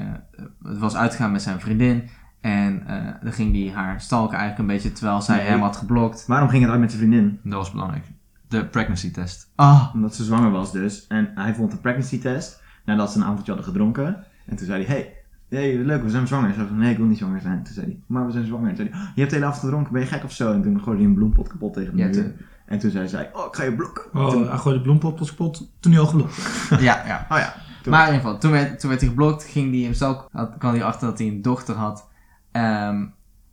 het 0.64 0.78
was 0.78 0.96
uitgegaan 0.96 1.32
met 1.32 1.42
zijn 1.42 1.60
vriendin. 1.60 2.10
En 2.44 2.84
eh, 2.88 2.98
dan 3.22 3.32
ging 3.32 3.52
die 3.54 3.72
haar 3.72 4.02
stalken 4.02 4.38
eigenlijk 4.38 4.60
een 4.70 4.76
beetje 4.76 4.92
terwijl 4.92 5.22
zij 5.22 5.38
Nee. 5.38 5.46
hem 5.46 5.62
had 5.62 5.76
geblokt. 5.78 6.26
Waarom 6.28 6.50
ging 6.50 6.62
het 6.64 6.72
uit 6.72 6.80
met 6.80 6.92
zijn 6.92 7.04
vriendin? 7.04 7.40
Dat 7.44 7.54
was 7.54 7.72
belangrijk. 7.72 8.06
De 8.48 8.66
pregnancy 8.66 9.12
test. 9.12 9.52
Ah, 9.56 9.90
Omdat 9.94 10.16
ze 10.16 10.24
zwanger 10.24 10.52
was 10.52 10.72
dus. 10.72 11.08
En 11.08 11.32
hij 11.36 11.54
vond 11.54 11.72
een 11.72 11.82
pregnancy 11.82 12.20
test. 12.20 12.62
Nadat 12.86 13.12
ze 13.12 13.18
een 13.18 13.24
avondje 13.24 13.52
hadden 13.52 13.66
gedronken. 13.72 14.24
En 14.46 14.56
toen 14.56 14.66
zei 14.66 14.86
hij, 14.86 14.96
hey, 14.96 15.14
hey, 15.60 15.78
leuk, 15.78 16.04
we 16.04 16.10
zijn 16.10 16.28
zwanger. 16.28 16.50
Ze 16.50 16.56
zei, 16.56 16.72
nee, 16.74 16.92
ik 16.92 16.98
wil 16.98 17.06
niet 17.06 17.18
zwanger 17.18 17.42
zijn. 17.42 17.64
Toen 17.64 17.74
zei 17.74 17.86
hij, 17.86 18.00
maar 18.08 18.26
we 18.26 18.32
zijn 18.32 18.46
zwanger. 18.46 18.70
En 18.70 18.76
toen 18.76 18.86
zei 18.86 18.98
hij, 18.98 19.12
je 19.16 19.20
hebt 19.20 19.30
de 19.30 19.36
hele 19.36 19.48
avond 19.48 19.64
gedronken, 19.64 19.94
ben 19.94 20.02
je 20.02 20.08
gek 20.08 20.24
of 20.24 20.32
zo? 20.32 20.52
En 20.54 20.62
toen 20.64 20.80
gooide 20.82 21.02
hij 21.02 21.10
een 21.12 21.16
bloempot 21.18 21.48
kapot 21.48 21.74
tegen 21.74 21.92
de 21.92 21.98
Ja, 21.98 22.06
muur. 22.06 22.14
toen- 22.14 22.34
En 22.66 22.80
toen 22.80 22.92
zei 22.92 23.08
zij, 23.08 23.30
oh, 23.34 23.46
ik 23.46 23.56
ga 23.56 23.64
je 23.64 23.76
blokken. 23.76 24.04
Oh, 24.14 24.30
Toen- 24.30 24.48
hij 24.48 24.58
gooide 24.58 24.80
de 24.80 24.86
bloempot 24.86 25.30
kapot 25.30 25.72
toen 25.80 25.92
hij 25.92 26.02
al 26.02 26.08
geblokt 26.08 26.36
ja, 26.70 27.04
ja. 27.08 27.26
oh 27.30 27.38
ja. 27.38 27.54
Toen- 27.82 27.92
Maar 27.92 28.08
in 28.08 28.14
ieder 28.14 28.22
geval, 28.26 28.38
toen 28.40 28.52
werd, 28.52 28.80
toen 28.80 28.90
werd 28.90 29.02
hij 29.02 29.10
geblokt, 29.10 29.44
ging 29.44 29.72
hij 29.74 29.82
hemzelf, 29.84 30.28
had, 30.32 30.58
kwam 30.58 30.74
hij 30.74 30.84
achter 30.84 31.08
dat 31.08 31.18
hij 31.18 31.28
een 31.28 31.42
dochter 31.42 31.76
had. 31.76 32.08
Ehm, 32.54 33.06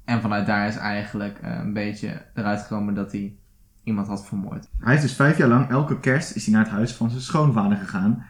en 0.04 0.21
vanuit 0.21 0.47
daar 0.47 0.69
is 0.69 0.76
eigenlijk 0.76 1.38
eh, 1.38 1.59
een 1.59 1.73
beetje 1.73 2.23
eruit 2.35 2.61
gekomen 2.61 2.95
dat 2.95 3.12
hij 3.12 3.35
iemand 3.85 4.07
had 4.07 4.26
vermoord. 4.26 4.69
Hij 4.78 4.95
is 4.95 5.00
dus 5.00 5.14
vijf 5.14 5.38
jaar 5.38 5.49
lang, 5.49 5.69
elke 5.69 6.00
kerst 6.00 6.37
is 6.37 6.45
hij 6.45 6.54
naar 6.54 6.64
het 6.64 6.73
huis 6.73 6.92
van 6.92 7.11
zijn 7.11 7.23
schoonvader 7.23 7.78
gegaan. 7.78 8.25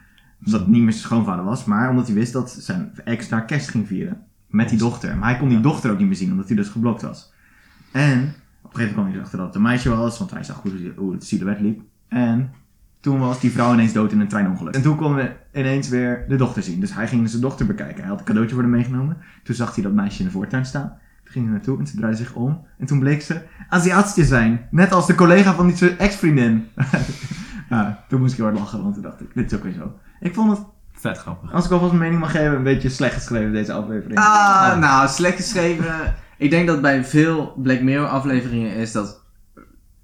Omdat 0.44 0.60
het 0.60 0.68
niet 0.68 0.82
meer 0.82 0.92
zijn 0.92 1.04
schoonvader 1.04 1.44
was, 1.44 1.64
maar 1.64 1.90
omdat 1.90 2.06
hij 2.06 2.14
wist 2.14 2.32
dat 2.32 2.50
zijn 2.50 2.92
ex 3.04 3.28
daar 3.28 3.44
kerst 3.44 3.68
ging 3.68 3.86
vieren. 3.86 4.22
Met 4.46 4.68
die 4.68 4.78
dochter. 4.78 5.16
Maar 5.16 5.28
hij 5.28 5.38
kon 5.38 5.48
die 5.48 5.60
dochter 5.60 5.90
ook 5.90 5.98
niet 5.98 6.06
meer 6.06 6.16
zien, 6.16 6.30
omdat 6.30 6.46
hij 6.46 6.56
dus 6.56 6.68
geblokt 6.68 7.02
was. 7.02 7.32
En 7.92 8.34
op 8.62 8.70
een 8.70 8.76
gegeven 8.76 8.76
moment 8.76 8.92
kwam 8.92 9.04
hij 9.04 9.14
erachter 9.14 9.38
dat 9.38 9.46
het 9.46 9.56
een 9.56 9.62
meisje 9.62 9.88
was, 9.88 10.18
want 10.18 10.30
hij 10.30 10.44
zag 10.44 10.62
hoe, 10.62 10.92
hoe 10.96 11.12
het 11.12 11.24
silhouet 11.24 11.60
liep. 11.60 11.80
En 12.08 12.52
toen 13.00 13.18
was 13.18 13.40
die 13.40 13.50
vrouw 13.50 13.72
ineens 13.72 13.92
dood 13.92 14.12
in 14.12 14.20
een 14.20 14.28
treinongeluk. 14.28 14.74
En 14.74 14.82
toen 14.82 14.96
konden 14.96 15.16
we 15.16 15.58
ineens 15.60 15.88
weer 15.88 16.24
de 16.28 16.36
dochter 16.36 16.62
zien. 16.62 16.80
Dus 16.80 16.94
hij 16.94 17.08
ging 17.08 17.28
zijn 17.28 17.42
dochter 17.42 17.66
bekijken. 17.66 18.00
Hij 18.00 18.08
had 18.08 18.18
een 18.18 18.24
cadeautje 18.24 18.54
voor 18.54 18.64
haar 18.64 18.72
meegenomen. 18.72 19.16
Toen 19.42 19.54
zag 19.54 19.74
hij 19.74 19.84
dat 19.84 19.92
meisje 19.92 20.18
in 20.18 20.24
de 20.24 20.30
voortuin 20.30 20.66
staan. 20.66 20.98
Toen 21.22 21.32
ging 21.32 21.44
hij 21.44 21.54
naartoe 21.54 21.78
en 21.78 21.86
ze 21.86 21.96
draaide 21.96 22.16
zich 22.16 22.34
om. 22.34 22.64
En 22.78 22.86
toen 22.86 22.98
bleek 22.98 23.22
ze 23.22 23.42
Aziatisch 23.68 24.14
te 24.14 24.24
zijn. 24.24 24.66
Net 24.70 24.92
als 24.92 25.06
de 25.06 25.14
collega 25.14 25.54
van 25.54 25.66
die 25.66 25.96
ex-vriendin. 25.96 26.68
ja, 27.70 28.04
toen 28.08 28.20
moest 28.20 28.32
ik 28.32 28.38
heel 28.38 28.46
hard 28.46 28.58
lachen, 28.58 28.82
want 28.82 28.94
toen 28.94 29.02
dacht 29.02 29.20
ik, 29.20 29.34
dit 29.34 29.52
is 29.52 29.58
ook 29.58 29.64
weer 29.64 29.72
zo. 29.72 29.92
Ik 30.20 30.34
vond 30.34 30.50
het, 30.58 30.66
Vet 30.92 31.18
grappig. 31.18 31.52
als 31.52 31.64
ik 31.64 31.70
alvast 31.70 31.92
mijn 31.92 32.02
mening 32.02 32.20
mag 32.20 32.30
geven, 32.30 32.56
een 32.56 32.62
beetje 32.62 32.88
slecht 32.88 33.14
geschreven 33.14 33.52
deze 33.52 33.72
aflevering. 33.72 34.18
Ah, 34.18 34.78
nou, 34.78 35.08
slecht 35.08 35.36
geschreven. 35.36 36.14
ik 36.38 36.50
denk 36.50 36.66
dat 36.66 36.80
bij 36.80 37.04
veel 37.04 37.54
Black 37.56 37.80
Mirror 37.80 38.06
afleveringen 38.06 38.74
is 38.74 38.92
dat... 38.92 39.19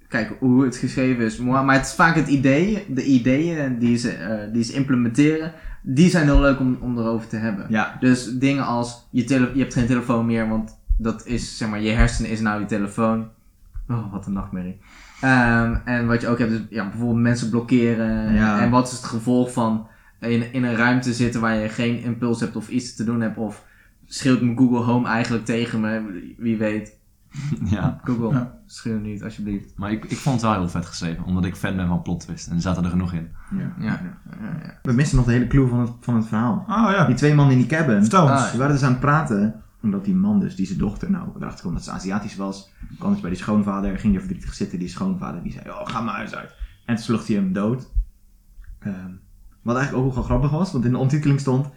Kijk, 0.07 0.33
hoe 0.39 0.63
het 0.63 0.75
geschreven 0.75 1.25
is. 1.25 1.37
Maar 1.37 1.65
maar 1.65 1.75
het 1.75 1.85
is 1.85 1.93
vaak 1.93 2.15
het 2.15 2.27
idee, 2.27 2.85
de 2.89 3.03
ideeën 3.03 3.79
die 3.79 3.97
ze, 3.97 4.11
eh, 4.11 4.53
die 4.53 4.63
ze 4.63 4.73
implementeren, 4.73 5.51
die 5.81 6.09
zijn 6.09 6.25
heel 6.25 6.39
leuk 6.39 6.59
om, 6.59 6.77
om 6.81 6.97
erover 6.97 7.27
te 7.27 7.37
hebben. 7.37 7.65
Ja, 7.69 7.97
Dus 7.99 8.25
dingen 8.25 8.65
als, 8.65 9.07
je, 9.11 9.23
tele 9.23 9.51
je 9.53 9.59
hebt 9.59 9.73
geen 9.73 9.87
telefoon 9.87 10.25
meer, 10.25 10.49
want 10.49 10.77
dat 10.97 11.25
is, 11.25 11.57
zeg 11.57 11.69
maar, 11.69 11.81
je 11.81 11.91
hersenen 11.91 12.31
is 12.31 12.39
nou 12.39 12.59
je 12.59 12.65
telefoon. 12.65 13.27
Oh, 13.89 14.11
wat 14.11 14.25
een 14.25 14.33
nachtmerrie. 14.33 14.77
Ehm, 15.21 15.75
en 15.85 16.07
wat 16.07 16.21
je 16.21 16.27
ook 16.27 16.39
hebt, 16.39 16.51
is 16.51 16.61
ja, 16.69 16.89
bijvoorbeeld 16.89 17.21
mensen 17.21 17.49
blokkeren. 17.49 18.33
Ja. 18.33 18.61
En 18.61 18.69
wat 18.69 18.87
is 18.87 18.93
het 18.93 19.03
gevolg 19.05 19.51
van 19.51 19.87
in, 20.19 20.53
in 20.53 20.63
een 20.63 20.75
ruimte 20.75 21.13
zitten 21.13 21.41
waar 21.41 21.55
je 21.55 21.69
geen 21.69 22.03
impuls 22.03 22.39
hebt 22.39 22.55
of 22.55 22.69
iets 22.69 22.95
te 22.95 23.03
doen 23.03 23.21
hebt. 23.21 23.37
Of 23.37 23.65
schreeuwt 24.05 24.41
mijn 24.41 24.57
Google 24.57 24.83
Home 24.83 25.07
eigenlijk 25.07 25.45
tegen 25.45 25.79
me, 25.79 26.21
wie 26.37 26.57
weet. 26.57 26.96
ja. 27.77 27.99
Google, 28.03 28.29
Ja. 28.33 28.59
schreeuw 28.65 28.99
niet, 28.99 29.23
alsjeblieft. 29.23 29.73
Maar 29.77 29.91
ik, 29.91 30.05
ik 30.05 30.17
vond 30.17 30.35
het 30.41 30.43
wel 30.51 30.59
heel 30.59 30.69
vet 30.69 30.85
geschreven, 30.85 31.23
omdat 31.23 31.45
ik 31.45 31.55
fan 31.55 31.75
ben 31.75 31.87
van 31.87 32.01
plot 32.01 32.19
twist. 32.19 32.47
En 32.47 32.55
er 32.55 32.61
zaten 32.61 32.83
er 32.83 32.89
genoeg 32.89 33.13
in. 33.13 33.27
Ja. 33.57 33.73
Ja. 33.79 33.85
ja, 33.85 34.59
ja. 34.63 34.79
We 34.83 34.93
missen 34.93 35.17
nog 35.17 35.25
de 35.25 35.31
hele 35.31 35.47
clue 35.47 35.67
van 35.67 35.79
het, 35.79 35.91
van 35.99 36.15
het 36.15 36.25
verhaal. 36.27 36.65
Oh 36.69 36.91
ja, 36.91 37.05
Die 37.05 37.15
twee 37.15 37.33
mannen 37.33 37.53
in 37.55 37.61
die 37.61 37.69
cabin, 37.77 38.01
vertel 38.01 38.29
Ah, 38.29 38.49
die 38.49 38.59
waren 38.59 38.73
dus 38.73 38.83
aan 38.83 38.91
het 38.91 38.99
praten. 38.99 39.61
Omdat 39.81 40.05
die 40.05 40.15
man 40.15 40.39
dus, 40.39 40.55
die 40.55 40.65
zijn 40.65 40.79
dochter, 40.79 41.11
nou, 41.11 41.27
erachter 41.39 41.59
kwam 41.61 41.73
dat 41.73 41.83
ze 41.83 41.91
Aziatisch 41.91 42.35
was. 42.35 42.71
kwam 42.99 43.11
dus 43.11 43.21
bij 43.21 43.29
die 43.29 43.39
schoonvader, 43.39 43.99
ging 43.99 44.13
er 44.15 44.21
verdrietig 44.21 44.53
zitten. 44.53 44.79
Die 44.79 44.87
schoonvader, 44.87 45.43
die 45.43 45.51
zei, 45.51 45.69
oh, 45.69 45.81
ga 45.87 46.01
maar 46.01 46.15
huis 46.15 46.35
uit. 46.35 46.55
En 46.85 46.95
toen 46.95 47.03
sloeg 47.03 47.27
hij 47.27 47.35
hem 47.35 47.53
dood. 47.53 47.91
Ehm, 48.79 49.11
wat 49.61 49.75
eigenlijk 49.75 50.07
ook 50.07 50.13
wel 50.13 50.23
grappig 50.23 50.51
was, 50.51 50.71
want 50.71 50.85
in 50.85 50.91
de 50.91 50.97
ontiteling 50.97 51.39
stond... 51.39 51.69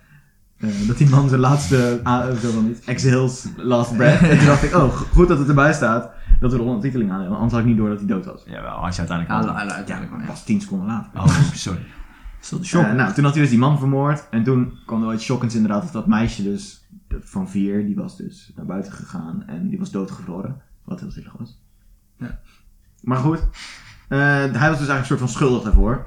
eh, 0.61 0.87
dat 0.87 0.99
die 0.99 1.09
man 1.09 1.29
zijn 1.29 1.41
laatste, 1.41 2.01
uh, 2.05 2.31
zo 2.31 2.51
van 2.51 2.67
iets, 2.67 2.87
exhales 2.87 3.47
last 3.57 3.97
breath. 3.97 4.21
En 4.21 4.37
toen 4.39 4.47
dacht 4.47 4.63
ik, 4.63 4.75
oh, 4.75 4.97
goed 4.97 5.29
dat 5.29 5.39
het 5.39 5.49
erbij 5.49 5.73
staat 5.73 6.11
dat 6.41 6.53
we 6.53 6.57
de 6.57 6.63
ondertiteling 6.63 7.11
aan 7.11 7.29
Anders 7.29 7.53
had 7.53 7.61
ik 7.61 7.67
niet 7.67 7.77
door 7.77 7.89
dat 7.89 7.99
hij 7.99 8.07
dood 8.07 8.25
was. 8.25 8.43
Jawel, 8.47 8.71
als 8.71 8.97
je 8.97 9.01
uiteindelijk... 9.07 9.47
Ja, 9.47 10.07
wel, 10.09 10.19
ja. 10.19 10.27
pas 10.27 10.45
tien 10.45 10.61
seconden 10.61 10.87
later. 10.87 11.21
Oh, 11.21 11.53
sorry. 11.53 11.81
Dat 12.51 12.59
de 12.59 12.67
shock? 12.67 12.85
Eh, 12.85 12.93
nou, 12.93 13.13
toen 13.13 13.25
had 13.25 13.33
hij 13.33 13.43
dus 13.43 13.51
die 13.51 13.59
man 13.59 13.79
vermoord. 13.79 14.29
En 14.31 14.43
toen 14.43 14.79
kwam 14.87 15.03
er 15.03 15.09
ooit 15.09 15.21
shockends 15.21 15.55
inderdaad 15.55 15.83
dat 15.83 15.93
dat 15.93 16.07
meisje 16.07 16.43
dus, 16.43 16.89
van 17.09 17.49
vier, 17.49 17.87
die 17.87 17.95
was 17.95 18.17
dus 18.17 18.53
naar 18.57 18.67
buiten 18.67 18.93
gegaan. 18.93 19.43
En 19.47 19.69
die 19.69 19.79
was 19.79 19.91
doodgevroren. 19.91 20.61
Wat 20.85 21.01
heel 21.01 21.11
zielig 21.11 21.35
was. 21.39 21.61
Ja. 22.17 22.41
Maar 23.03 23.19
goed, 23.19 23.39
eh, 24.09 24.19
hij 24.19 24.69
was 24.69 24.79
dus 24.79 24.89
eigenlijk 24.89 24.99
een 24.99 25.07
soort 25.07 25.19
van 25.19 25.29
schuldig 25.29 25.63
daarvoor. 25.63 26.07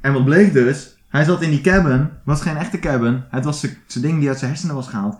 En 0.00 0.12
wat 0.12 0.24
bleek 0.24 0.52
dus, 0.52 0.97
hij 1.08 1.24
zat 1.24 1.42
in 1.42 1.50
die 1.50 1.60
cabin. 1.60 2.08
was 2.24 2.40
geen 2.42 2.56
echte 2.56 2.78
cabin. 2.78 3.22
Het 3.30 3.44
was 3.44 3.60
zijn 3.86 4.04
ding 4.04 4.18
die 4.20 4.28
uit 4.28 4.38
zijn 4.38 4.50
hersenen 4.50 4.74
was 4.74 4.88
gehaald. 4.88 5.16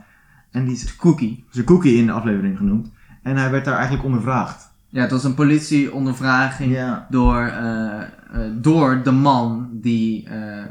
En 0.51 0.65
die 0.65 0.75
is 0.75 0.97
cookie, 0.97 1.45
zijn 1.51 1.65
cookie 1.67 1.97
in 1.97 2.07
de 2.07 2.13
aflevering 2.13 2.57
genoemd. 2.57 2.91
En 3.23 3.37
hij 3.37 3.51
werd 3.51 3.65
daar 3.65 3.75
eigenlijk 3.75 4.05
ondervraagd. 4.05 4.71
Ja, 4.89 5.01
het 5.01 5.11
was 5.11 5.25
een 5.25 5.35
politieondervraging 5.35 6.73
Ja. 6.73 7.07
door, 7.11 7.41
eh, 7.47 8.01
eh, 8.01 8.07
door 8.55 9.01
de 9.03 9.11
man 9.11 9.69
die, 9.73 10.29
eh, 10.29 10.65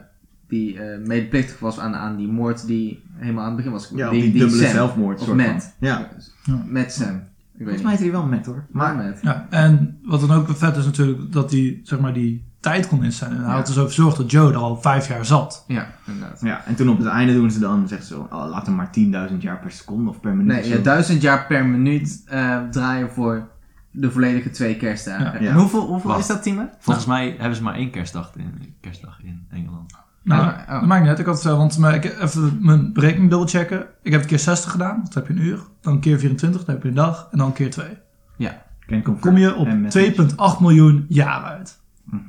die 0.48 0.80
eh, 0.80 1.06
medeplichtig 1.08 1.60
was 1.60 1.80
aan, 1.80 1.96
aan 1.96 2.16
die 2.18 2.28
moord 2.28 2.68
die 2.68 3.04
helemaal 3.16 3.42
aan 3.42 3.48
het 3.48 3.56
begin 3.58 3.72
was. 3.72 3.92
Ja, 3.96 4.10
die, 4.10 4.32
dubbele 4.32 4.64
Sam. 4.64 4.72
zelfmoord 4.72 5.20
Of 5.20 5.26
soort 5.26 5.38
Matt. 5.38 5.64
van. 5.80 5.88
Ja. 5.88 6.10
Met 6.66 6.92
Sam. 6.94 7.06
Ik 7.06 7.66
weet 7.66 7.76
Volgens 7.76 7.82
mij 7.82 7.92
niet. 7.92 8.02
heet 8.02 8.12
hij 8.12 8.20
wel 8.20 8.28
Matt 8.30 8.46
hoor. 8.46 8.66
Maar 8.72 8.96
Maar 8.96 9.06
met. 9.06 9.20
Ja, 9.22 9.48
en 9.50 9.98
wat 10.04 10.20
dan 10.20 10.32
ook 10.32 10.48
vet 10.58 10.76
is 10.76 10.86
natuurlijk 10.86 11.32
dat 11.32 11.52
hij 11.52 11.80
zeg 11.84 12.00
maar 12.00 12.14
die 12.14 12.46
tijd 12.70 12.88
kon 12.88 13.04
instellen. 13.04 13.36
En 13.38 13.42
hij 13.44 13.50
Ja. 13.52 13.56
had 13.58 13.68
er 13.68 13.74
zo 13.74 13.80
voor 13.80 13.90
gezorgd 13.90 14.18
dat 14.18 14.32
Joe 14.32 14.52
er 14.52 14.58
al 14.58 14.82
vijf 14.82 15.08
jaar 15.08 15.26
zat. 15.26 15.64
Ja, 15.68 15.88
inderdaad. 16.08 16.42
Ja, 16.42 16.66
en 16.66 16.76
toen 16.76 16.90
op 16.90 16.98
het 16.98 17.08
einde 17.08 17.34
doen 17.34 17.52
ze 17.52 17.60
dan, 17.60 17.88
zeggen 17.88 18.08
ze 18.08 18.14
zo, 18.14 18.28
oh, 18.36 18.50
laat 18.50 18.66
hem 18.66 18.76
maar 18.76 18.90
10.000 18.92 19.42
jaar 19.42 19.60
per 19.60 19.72
seconde 19.72 20.10
of 20.10 20.20
per 20.20 20.36
minuut. 20.36 20.56
Nee, 20.56 20.70
ja, 20.70 20.76
zo. 20.76 20.82
duizend 20.82 21.22
jaar 21.22 21.46
per 21.48 21.66
minuut 21.66 22.24
eh, 22.26 22.58
draaien 22.72 23.10
voor 23.12 23.48
de 23.92 24.12
volledige 24.12 24.50
twee 24.50 24.78
kerstdagen. 24.78 25.26
Ja. 25.26 25.34
En 25.34 25.44
Ja. 25.44 25.54
hoeveel, 25.54 25.86
hoeveel 25.88 26.10
Wacht. 26.10 26.22
is 26.22 26.28
dat, 26.28 26.44
Timo? 26.44 26.70
Volgens 26.80 27.06
mij 27.06 27.36
hebben 27.38 27.56
ze 27.56 27.64
maar 27.64 27.76
één 27.76 27.90
kerstdag 27.92 28.32
in, 28.36 28.76
kerstdag 28.82 29.20
in 29.24 29.46
Engeland. 29.50 29.94
Nou, 30.24 30.42
Oh, 30.48 30.54
oh. 30.68 30.70
dat 30.80 30.86
maakt 30.86 31.02
niet 31.02 31.10
uit. 31.10 31.20
Ik 31.20 31.26
had, 31.26 31.46
eh, 31.46 31.58
want 31.58 31.78
ik 31.94 32.04
even 32.22 32.58
mijn 32.62 32.94
berekening 32.94 33.30
dubbelchecken. 33.30 33.86
Ik 34.02 34.12
heb 34.12 34.20
het 34.22 34.30
keer 34.30 34.40
60 34.40 34.72
gedaan, 34.72 35.00
dat 35.04 35.14
heb 35.14 35.28
je 35.28 35.34
een 35.34 35.42
uur. 35.42 35.60
Dan 35.82 35.94
een 35.94 36.00
keer 36.00 36.20
24, 36.20 36.66
dan 36.66 36.74
heb 36.76 36.84
je 36.84 36.90
een 36.90 36.96
dag. 36.96 37.28
En 37.32 37.38
dan 37.38 37.48
een 37.48 37.54
keer 37.54 37.70
2. 37.72 37.88
Ken 38.86 39.04
confirm. 39.04 39.20
Kom 39.34 39.38
je 39.42 39.56
op 39.56 39.68
En 39.68 39.82
met- 39.82 39.92
2,8 39.92 40.60
miljoen 40.60 41.06
jaar 41.10 41.44
uit. 41.44 41.80
Mhm. 42.04 42.20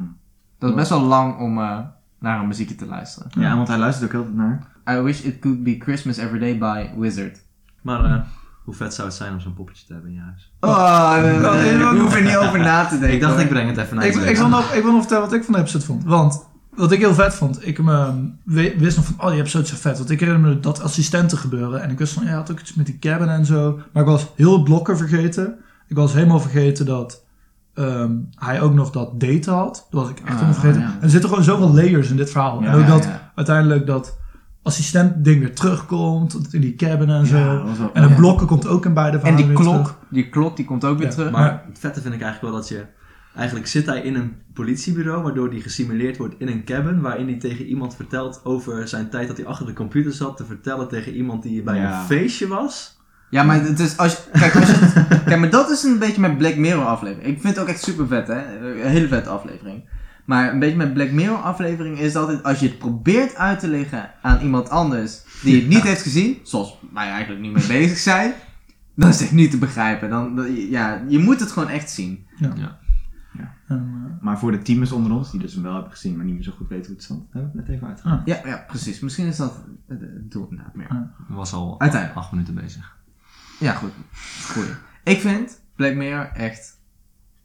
Dat 0.58 0.70
is 0.70 0.76
best 0.76 0.88
wel 0.90 1.00
lang 1.02 1.38
om 1.38 1.58
eh, 1.58 1.78
naar 2.18 2.40
een 2.40 2.48
muziekje 2.48 2.74
te 2.74 2.86
luisteren. 2.86 3.30
Ja, 3.38 3.56
want 3.56 3.68
hij 3.68 3.78
luistert 3.78 4.14
ook 4.14 4.22
heel 4.24 4.32
naar. 4.34 4.66
I 4.90 5.00
wish 5.00 5.20
it 5.20 5.38
could 5.38 5.62
be 5.62 5.76
Christmas 5.78 6.16
every 6.16 6.38
day 6.38 6.58
by 6.58 6.86
Wizard. 7.00 7.40
Maar 7.82 8.04
eh, 8.04 8.20
hoe 8.64 8.74
vet 8.74 8.94
zou 8.94 9.08
het 9.08 9.16
zijn 9.16 9.32
om 9.32 9.40
zo'n 9.40 9.54
poppetje 9.54 9.86
te 9.86 9.92
hebben 9.92 10.10
in 10.10 10.16
je 10.16 10.22
huis? 10.22 10.52
Oh, 10.60 11.92
ik 11.94 11.98
hoef 12.00 12.14
er 12.14 12.22
niet 12.22 12.36
over 12.46 12.58
na 12.58 12.84
te 12.84 12.90
denken. 12.98 13.12
Ik 13.14 13.20
dacht, 13.20 13.32
hoor. 13.32 13.42
ik 13.42 13.48
breng 13.48 13.68
het 13.68 13.78
even 13.78 13.96
naar 13.96 14.06
Ik, 14.06 14.14
je 14.14 14.20
ik, 14.30 14.36
wil 14.36 14.48
nog, 14.48 14.72
ik 14.72 14.82
wil 14.82 14.90
nog 14.92 15.00
vertellen 15.00 15.24
wat 15.24 15.32
ik 15.32 15.44
van 15.44 15.54
de 15.54 15.60
episode 15.60 15.84
vond. 15.84 16.04
Want 16.04 16.46
wat 16.74 16.92
ik 16.92 16.98
heel 16.98 17.14
vet 17.14 17.34
vond, 17.34 17.66
ik 17.66 17.82
me, 17.82 18.12
we- 18.44 18.74
wist 18.78 18.96
nog 18.96 19.06
van, 19.06 19.14
oh 19.20 19.30
die 19.30 19.38
episode 19.40 19.64
is 19.64 19.70
zo 19.70 19.76
vet. 19.76 19.98
Want 19.98 20.10
ik 20.10 20.20
herinner 20.20 20.48
me 20.48 20.60
dat 20.60 20.82
assistenten 20.82 21.38
gebeuren. 21.38 21.82
En 21.82 21.90
ik 21.90 21.98
wist 21.98 22.12
van, 22.12 22.24
ja, 22.24 22.32
had 22.34 22.50
ook 22.50 22.60
iets 22.60 22.74
met 22.74 22.86
die 22.86 22.98
cabin 22.98 23.28
en 23.28 23.46
zo. 23.46 23.80
Maar 23.92 24.02
ik 24.02 24.08
was 24.08 24.26
heel 24.36 24.62
blokken 24.62 24.96
vergeten. 24.96 25.54
Ik 25.86 25.96
was 25.96 26.12
helemaal 26.12 26.40
vergeten 26.40 26.86
dat 26.86 27.24
ehm, 27.78 28.12
hij 28.34 28.60
ook 28.60 28.74
nog 28.74 28.90
dat 28.90 29.20
daten 29.20 29.52
had. 29.52 29.86
Dat 29.90 30.00
was 30.02 30.10
ik 30.10 30.20
echt 30.24 30.40
Ah, 30.40 30.52
vergeten. 30.52 30.80
ja. 30.80 30.86
En 30.86 31.02
er 31.02 31.10
zitten 31.10 31.28
gewoon 31.28 31.44
zoveel 31.44 31.74
layers 31.74 32.10
in 32.10 32.16
dit 32.16 32.30
verhaal. 32.30 32.62
Ja, 32.62 32.68
en 32.72 32.80
ook 32.80 32.86
dat 32.86 33.04
ja. 33.04 33.32
uiteindelijk 33.34 33.86
dat 33.86 34.18
assistent 34.62 35.24
ding 35.24 35.40
weer 35.40 35.54
terugkomt. 35.54 36.48
In 36.54 36.60
die 36.60 36.74
cabin 36.74 37.10
en 37.10 37.26
zo. 37.26 37.64
en 37.92 38.02
de 38.02 38.08
ja. 38.08 38.14
blokken 38.14 38.46
komt 38.46 38.66
ook 38.66 38.84
in 38.84 38.94
beide 38.94 39.16
En 39.16 39.20
verhalen 39.22 39.46
die 39.46 39.56
weer 39.56 39.64
klok, 39.64 39.84
terug. 39.84 39.98
die 40.08 40.28
klok 40.28 40.56
die 40.56 40.64
komt 40.64 40.84
ook 40.84 40.98
weer 40.98 41.06
Ja, 41.06 41.12
terug. 41.12 41.30
maar- 41.30 41.40
Maar 41.40 41.64
het 41.68 41.78
vette 41.78 42.00
vind 42.00 42.14
ik 42.14 42.20
eigenlijk 42.22 42.52
wel 42.52 42.60
dat 42.62 42.68
je... 42.68 42.84
Eigenlijk 43.34 43.68
zit 43.68 43.86
hij 43.86 44.00
in 44.00 44.14
een 44.14 44.32
politiebureau, 44.54 45.22
waardoor 45.22 45.48
hij 45.48 45.60
gesimuleerd 45.60 46.16
wordt 46.16 46.34
in 46.38 46.48
een 46.48 46.64
cabin, 46.64 47.00
waarin 47.00 47.26
hij 47.26 47.38
tegen 47.38 47.64
iemand 47.66 47.94
vertelt 47.96 48.40
over 48.44 48.88
zijn 48.88 49.10
tijd 49.10 49.28
dat 49.28 49.36
hij 49.36 49.46
achter 49.46 49.66
de 49.66 49.72
computer 49.72 50.12
zat, 50.12 50.36
te 50.36 50.44
vertellen 50.44 50.88
tegen 50.88 51.14
iemand 51.14 51.42
die 51.42 51.62
bij 51.62 51.76
Ja. 51.78 52.00
een 52.00 52.06
feestje 52.06 52.46
was. 52.48 52.97
Ja, 53.30 53.42
maar 53.42 53.62
het 53.62 53.78
is 53.80 53.96
als 53.96 54.12
je, 54.12 54.18
kijk, 54.38 54.54
als 54.54 54.68
je, 54.68 55.04
kijk, 55.24 55.40
maar 55.40 55.50
dat 55.50 55.70
is 55.70 55.82
een 55.82 55.98
beetje 55.98 56.20
met 56.20 56.38
Black 56.38 56.56
Mirror 56.56 56.84
aflevering. 56.84 57.26
Ik 57.34 57.40
vind 57.40 57.54
het 57.54 57.62
ook 57.62 57.68
echt 57.70 57.82
super 57.82 58.06
vet, 58.06 58.26
hè. 58.28 58.58
Een 58.82 58.90
hele 58.90 59.08
vette 59.08 59.28
aflevering. 59.28 59.88
Maar 60.24 60.52
een 60.52 60.58
beetje 60.58 60.76
met 60.76 60.92
Black 60.94 61.10
Mirror 61.10 61.36
aflevering 61.36 61.98
is 61.98 62.16
altijd, 62.16 62.42
als 62.42 62.58
je 62.60 62.66
het 62.68 62.78
probeert 62.78 63.34
uit 63.36 63.60
te 63.60 63.68
leggen 63.68 64.10
aan 64.22 64.40
iemand 64.40 64.70
anders 64.70 65.22
die 65.42 65.56
het 65.60 65.68
niet 65.68 65.82
heeft 65.82 66.02
gezien, 66.02 66.38
zoals 66.42 66.78
wij 66.92 67.08
eigenlijk 67.10 67.40
niet 67.40 67.52
mee 67.52 67.66
bezig 67.66 67.98
zijn, 67.98 68.32
dan 68.94 69.08
is 69.08 69.20
het 69.20 69.30
niet 69.32 69.50
te 69.50 69.58
begrijpen. 69.58 70.10
Dan, 70.10 70.46
ja, 70.70 71.02
je 71.08 71.18
moet 71.18 71.40
het 71.40 71.52
gewoon 71.52 71.68
echt 71.68 71.90
zien. 71.90 72.26
En, 73.68 73.76
eh, 73.76 73.76
Maar 74.20 74.38
voor 74.38 74.50
de 74.52 74.62
teamers 74.62 74.92
onder 74.92 75.12
ons, 75.12 75.30
die 75.30 75.40
dus 75.40 75.54
hem 75.54 75.62
wel 75.62 75.72
hebben 75.74 75.90
gezien, 75.92 76.16
maar 76.16 76.24
niet 76.24 76.34
meer 76.34 76.42
zo 76.42 76.52
goed 76.56 76.68
weten 76.68 76.86
hoe 76.86 76.94
het 76.94 77.04
stond, 77.04 77.24
hebben 77.32 77.50
we 77.52 77.58
het 77.58 77.66
net 77.66 77.76
even 77.76 77.88
uitgehaald. 77.88 78.22
Ja, 78.24 78.40
ja, 78.44 78.64
precies. 78.66 79.00
Misschien 79.00 79.26
is 79.26 79.36
dat 79.36 79.64
het 79.88 80.30
doel 80.30 80.46
inderdaad 80.50 80.74
meer. 80.74 80.86
Ja. 80.90 81.10
was 81.28 81.52
al 81.52 81.80
Uiteindelijk. 81.80 82.20
acht 82.20 82.32
minuten 82.32 82.54
bezig. 82.54 82.96
Ja, 83.58 83.72
goed. 83.72 83.90
Goeie. 84.52 84.68
Ik 85.04 85.20
vind 85.20 85.60
Black 85.76 85.94
Mirror 85.94 86.30
echt 86.34 86.80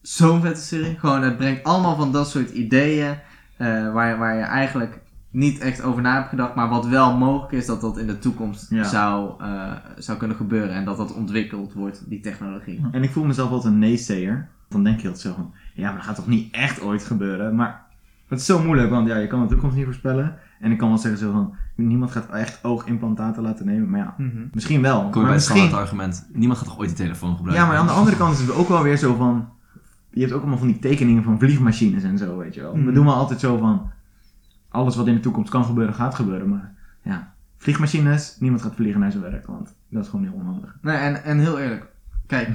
zo'n 0.01 0.41
vette 0.41 0.61
serie. 0.61 0.99
Gewoon, 0.99 1.21
het 1.21 1.37
brengt 1.37 1.63
allemaal 1.63 1.95
van 1.95 2.11
dat 2.11 2.29
soort 2.29 2.49
ideeën. 2.49 3.15
eh, 3.57 3.93
waar, 3.93 4.09
je- 4.09 4.17
waar 4.17 4.35
je 4.35 4.41
eigenlijk 4.41 4.99
niet 5.29 5.59
echt 5.59 5.81
over 5.81 6.01
na 6.01 6.15
hebt 6.15 6.29
gedacht. 6.29 6.55
Maar 6.55 6.69
wat 6.69 6.87
wel 6.87 7.17
mogelijk 7.17 7.51
is 7.51 7.65
dat 7.65 7.81
dat 7.81 7.97
in 7.97 8.07
de 8.07 8.19
toekomst 8.19 8.69
Ja. 8.69 8.83
zou, 8.83 9.41
eh, 9.43 9.71
zou 9.97 10.17
kunnen 10.17 10.37
gebeuren. 10.37 10.75
En 10.75 10.85
dat 10.85 10.97
dat 10.97 11.13
ontwikkeld 11.13 11.73
wordt, 11.73 12.03
die 12.09 12.19
technologie. 12.19 12.85
En 12.91 13.03
ik 13.03 13.11
voel 13.11 13.23
mezelf 13.23 13.49
altijd 13.51 13.73
een 13.73 13.79
naysayer. 13.79 14.47
Dan 14.69 14.83
denk 14.83 14.99
je 14.99 15.07
altijd 15.07 15.25
zo 15.25 15.33
van, 15.33 15.53
ja, 15.73 15.85
maar 15.87 15.95
dat 15.95 16.03
gaat 16.05 16.15
toch 16.15 16.27
niet 16.27 16.53
echt 16.53 16.81
ooit 16.81 17.03
gebeuren. 17.03 17.55
Maar 17.55 17.81
het 18.27 18.39
is 18.39 18.45
zo 18.45 18.63
moeilijk, 18.63 18.89
want 18.89 19.07
ja, 19.07 19.17
je 19.17 19.27
kan 19.27 19.41
de 19.41 19.47
toekomst 19.47 19.75
niet 19.75 19.85
voorspellen. 19.85 20.35
En 20.63 20.71
ik 20.71 20.77
kan 20.77 20.89
wel 20.89 20.97
zeggen 20.97 21.19
zo 21.19 21.31
van, 21.31 21.55
niemand 21.75 22.11
gaat 22.11 22.29
echt 22.29 22.63
oogimplantaten 22.63 23.43
laten 23.43 23.65
nemen. 23.65 23.89
Maar 23.89 23.99
ja, 23.99 24.13
Mhm. 24.17 24.37
misschien 24.53 24.81
wel. 24.81 24.99
Kom 24.99 25.03
je 25.09 25.11
maar 25.13 25.21
bij 25.21 25.31
het 25.33 25.35
misschien, 25.35 25.57
standaard 25.57 25.81
argument, 25.83 26.27
niemand 26.33 26.59
gaat 26.59 26.67
toch 26.67 26.79
ooit 26.79 26.87
die 26.89 26.97
telefoon 26.97 27.35
gebruiken? 27.35 27.63
ja, 27.65 27.71
maar 27.71 27.79
aan 27.79 27.85
de 27.87 27.91
andere 27.93 28.17
kant 28.17 28.33
is 28.33 28.39
het 28.39 28.55
ook 28.55 28.67
wel 28.67 28.83
weer 28.83 28.97
zo 28.97 29.15
van, 29.15 29.49
je 30.09 30.19
hebt 30.21 30.31
ook 30.33 30.39
allemaal 30.41 30.57
van 30.57 30.67
die 30.67 30.79
tekeningen 30.79 31.23
van 31.23 31.39
vliegmachines 31.39 32.03
en 32.03 32.17
zo, 32.17 32.37
weet 32.37 32.53
je 32.53 32.61
wel. 32.61 32.71
We 32.73 32.79
Mhm. 32.79 32.93
doen 32.93 33.05
wel 33.05 33.13
altijd 33.13 33.39
zo 33.39 33.57
van, 33.57 33.91
alles 34.69 34.95
wat 34.95 35.07
in 35.07 35.13
de 35.13 35.19
toekomst 35.19 35.49
kan 35.51 35.65
gebeuren, 35.65 35.93
gaat 35.93 36.15
gebeuren. 36.15 36.49
Maar 36.49 36.73
ja, 37.01 37.33
vliegmachines, 37.57 38.35
niemand 38.39 38.61
gaat 38.61 38.75
vliegen 38.75 38.99
naar 38.99 39.11
zijn 39.11 39.23
werk, 39.23 39.47
want 39.47 39.73
dat 39.89 40.03
is 40.03 40.09
gewoon 40.09 40.25
heel 40.25 40.33
onhandig. 40.33 40.77
Nee, 40.81 40.97
en, 40.97 41.23
en 41.23 41.39
heel 41.39 41.59
eerlijk. 41.59 41.85
Kijk, 42.27 42.49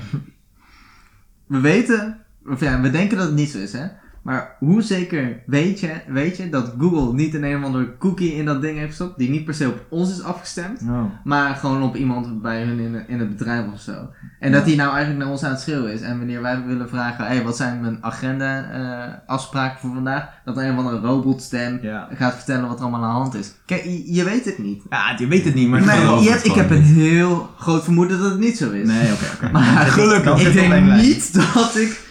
we 1.46 1.60
weten, 1.60 2.16
of 2.46 2.60
ja, 2.60 2.80
we 2.80 2.90
denken 2.90 3.16
dat 3.16 3.26
het 3.26 3.36
niet 3.36 3.50
zo 3.50 3.58
is, 3.58 3.72
hè. 3.72 3.86
Maar 4.28 4.56
hoe 4.58 4.82
zeker 4.82 5.42
weet 5.47 5.80
je, 5.80 5.90
weet 6.08 6.37
je 6.37 6.49
dat 6.49 6.73
Google 6.78 7.14
niet 7.14 7.35
een 7.35 7.44
een 7.44 7.56
of 7.58 7.64
andere 7.64 7.97
cookie 7.99 8.35
in 8.35 8.44
dat 8.44 8.61
ding 8.62 8.76
heeft 8.78 8.88
gestopt, 8.88 9.18
die 9.18 9.30
niet 9.30 9.44
per 9.44 9.54
se 9.54 9.66
op 9.68 9.85
ons 9.88 10.11
is 10.11 10.23
afgestemd, 10.23 10.80
Oh. 10.88 11.04
maar 11.25 11.54
gewoon 11.54 11.82
op 11.82 11.97
iemand 11.97 12.42
bij 12.42 12.62
hun 12.62 12.78
in, 12.78 13.04
in 13.08 13.18
het 13.18 13.37
bedrijf 13.37 13.64
of 13.75 13.80
zo. 13.80 13.92
En 14.40 14.52
dat 14.52 14.64
die 14.64 14.76
nou 14.76 14.90
eigenlijk 14.90 15.23
naar 15.25 15.32
ons 15.32 15.42
aan 15.44 15.50
het 15.50 15.61
schreeuwen 15.61 15.92
is. 15.92 16.00
En 16.00 16.18
wanneer 16.18 16.42
wij 16.42 16.62
willen 16.66 16.88
vragen, 16.88 17.26
hey, 17.26 17.42
wat 17.42 17.56
zijn 17.56 17.80
mijn 17.80 17.99
agenda 18.00 18.70
eh, 18.70 19.14
afspraken 19.26 19.80
voor 19.80 19.94
vandaag, 19.94 20.25
dat 20.44 20.56
een 20.56 20.70
of 20.73 20.78
andere 20.78 20.99
robotstem 21.06 21.78
Ja. 21.82 22.08
gaat 22.14 22.35
vertellen 22.35 22.68
wat 22.68 22.76
er 22.76 22.82
allemaal 22.82 23.02
aan 23.04 23.14
de 23.14 23.20
hand 23.20 23.35
is. 23.35 23.54
Kijk, 23.66 23.85
je, 23.85 24.14
je 24.14 24.25
weet 24.25 24.44
het 24.44 24.58
niet. 24.58 24.82
Ja, 24.90 25.14
je 25.18 25.26
weet 25.26 25.44
het 25.44 25.54
niet, 25.54 25.68
maar... 25.68 25.85
Maar 25.85 25.97
je 25.97 26.02
het 26.11 26.28
hebt, 26.28 26.44
ik 26.44 26.52
heb 26.52 26.70
een 26.70 26.82
heel 26.82 27.50
groot 27.58 27.85
vermoeden 27.85 28.20
dat 28.20 28.30
het 28.30 28.40
niet 28.40 28.56
zo 28.58 28.70
is. 28.70 28.87
Nee, 28.87 29.12
oké, 29.12 29.25
oké. 29.35 29.50
Maar 29.52 29.87
gelukkig. 29.87 30.47
ik 30.47 30.52
denk 30.52 30.85
niet 30.92 31.35
dat 31.35 31.76
ik 31.76 32.06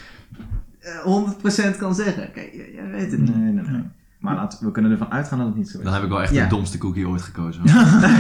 100% 1.74 1.78
kan 1.78 1.96
zeggen. 1.96 2.32
Kijk, 2.32 2.52
je, 2.54 2.72
je 2.76 2.90
weet 2.92 3.12
het 3.12 3.20
niet. 3.20 3.36
Nee, 3.36 3.52
nee, 3.54 3.64
nee. 3.68 3.82
Maar 4.20 4.36
laten, 4.36 4.66
we 4.66 4.72
kunnen 4.72 4.92
ervan 4.92 5.12
uitgaan 5.12 5.38
dat 5.38 5.48
het 5.48 5.56
niet 5.58 5.70
zo 5.70 5.78
is. 5.78 5.84
Dan 5.84 5.94
heb 5.94 6.04
ik 6.04 6.10
wel 6.10 6.22
echt 6.22 6.34
Ja. 6.34 6.44
de 6.44 6.50
domste 6.50 6.78
cookie 6.78 7.08
ooit 7.08 7.22
gekozen. 7.22 7.62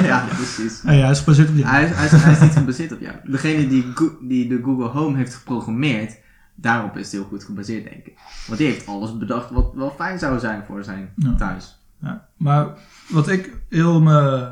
ja, 0.04 0.26
precies. 0.36 0.82
en 0.84 0.96
ja, 0.96 1.02
hij 1.02 1.12
is 1.12 1.20
gebaseerd 1.20 1.50
op 1.50 1.56
die. 1.56 1.66
Hij, 1.68 1.84
is- 1.86 1.96
hij, 1.96 2.06
is, 2.06 2.12
hij 2.12 2.32
is 2.34 2.40
niet 2.40 2.52
gebaseerd 2.52 2.92
op 2.92 3.00
jou. 3.00 3.16
Degene 3.24 3.68
die, 3.68 3.86
die 4.22 4.48
de 4.48 4.62
Google 4.64 4.88
Home 4.88 5.18
heeft 5.18 5.36
geprogrammeerd, 5.36 6.18
daarop 6.56 6.96
is 6.98 7.04
het 7.04 7.12
heel 7.12 7.24
goed 7.24 7.44
gebaseerd, 7.44 7.84
denk 7.90 8.06
ik. 8.06 8.14
Want 8.48 8.60
die 8.60 8.68
heeft 8.68 8.88
alles 8.88 9.18
bedacht 9.18 9.50
wat 9.50 9.72
wel 9.76 9.94
fijn 9.98 10.20
zou 10.20 10.40
zijn 10.40 10.64
voor 10.68 10.84
zijn 10.84 11.10
Ja. 11.16 11.36
thuis. 11.36 11.80
Ja, 12.02 12.28
maar 12.38 12.68
wat 13.10 13.28
ik 13.30 13.52
heel 13.70 14.02
me 14.02 14.50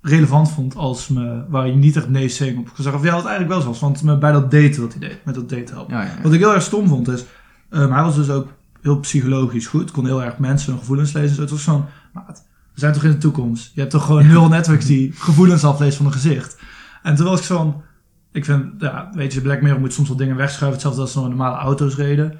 relevant 0.00 0.50
vond 0.50 0.76
als 0.76 1.08
me, 1.08 1.44
waar 1.48 1.66
je 1.66 1.74
niet 1.74 1.96
echt 1.96 2.08
nee 2.08 2.28
zing 2.28 2.58
op 2.58 2.68
gezegd. 2.68 2.94
Of 2.96 3.04
ja, 3.04 3.10
wat 3.14 3.24
eigenlijk 3.26 3.48
wel 3.52 3.60
zo 3.60 3.66
was, 3.68 3.80
want 3.80 4.02
me, 4.02 4.18
bij 4.18 4.32
dat 4.32 4.50
daten 4.50 4.80
wat 4.80 4.92
hij 4.94 5.08
deed, 5.08 5.24
met 5.24 5.34
dat 5.34 5.48
daten 5.48 5.74
helpen. 5.74 5.96
Ja, 5.96 6.02
ja. 6.02 6.10
Wat 6.22 6.32
ik 6.32 6.40
heel 6.40 6.54
erg 6.54 6.62
stom 6.62 6.88
vond 6.88 7.08
is, 7.08 7.24
ehm, 7.72 7.92
hij 7.92 8.02
was 8.02 8.14
dus 8.14 8.30
ook 8.30 8.48
heel 8.82 9.00
psychologisch 9.00 9.66
goed, 9.66 9.90
kon 9.90 10.06
heel 10.06 10.22
erg 10.22 10.38
mensen 10.38 10.70
hun 10.70 10.80
gevoelens 10.80 11.12
lezen. 11.12 11.34
Zo, 11.34 11.40
het 11.40 11.50
was 11.50 11.62
zo'n, 11.62 11.84
maat, 12.12 12.44
we 12.74 12.80
zijn 12.80 12.92
toch 12.92 13.04
in 13.04 13.10
de 13.10 13.18
toekomst? 13.18 13.70
Je 13.74 13.80
hebt 13.80 13.92
toch 13.92 14.04
gewoon 14.04 14.26
nul 14.26 14.48
netwerks 14.48 14.86
die 14.86 15.12
gevoelens 15.12 15.64
aflezen 15.64 15.96
van 15.96 16.06
een 16.06 16.12
gezicht. 16.12 16.58
En 17.02 17.14
toen 17.14 17.26
was 17.26 17.38
ik 17.38 17.46
zo'n, 17.46 17.74
ik 18.32 18.44
vind, 18.44 18.64
ja, 18.78 19.10
weet 19.12 19.32
je, 19.32 19.40
Black 19.40 19.60
Mirror 19.62 19.80
moet 19.80 19.92
soms 19.92 20.08
wel 20.08 20.16
dingen 20.16 20.36
wegschuiven, 20.36 20.72
hetzelfde 20.72 21.00
als 21.00 21.12
ze 21.12 21.18
nog 21.18 21.28
normale 21.28 21.56
auto's 21.56 21.96
reden. 21.96 22.38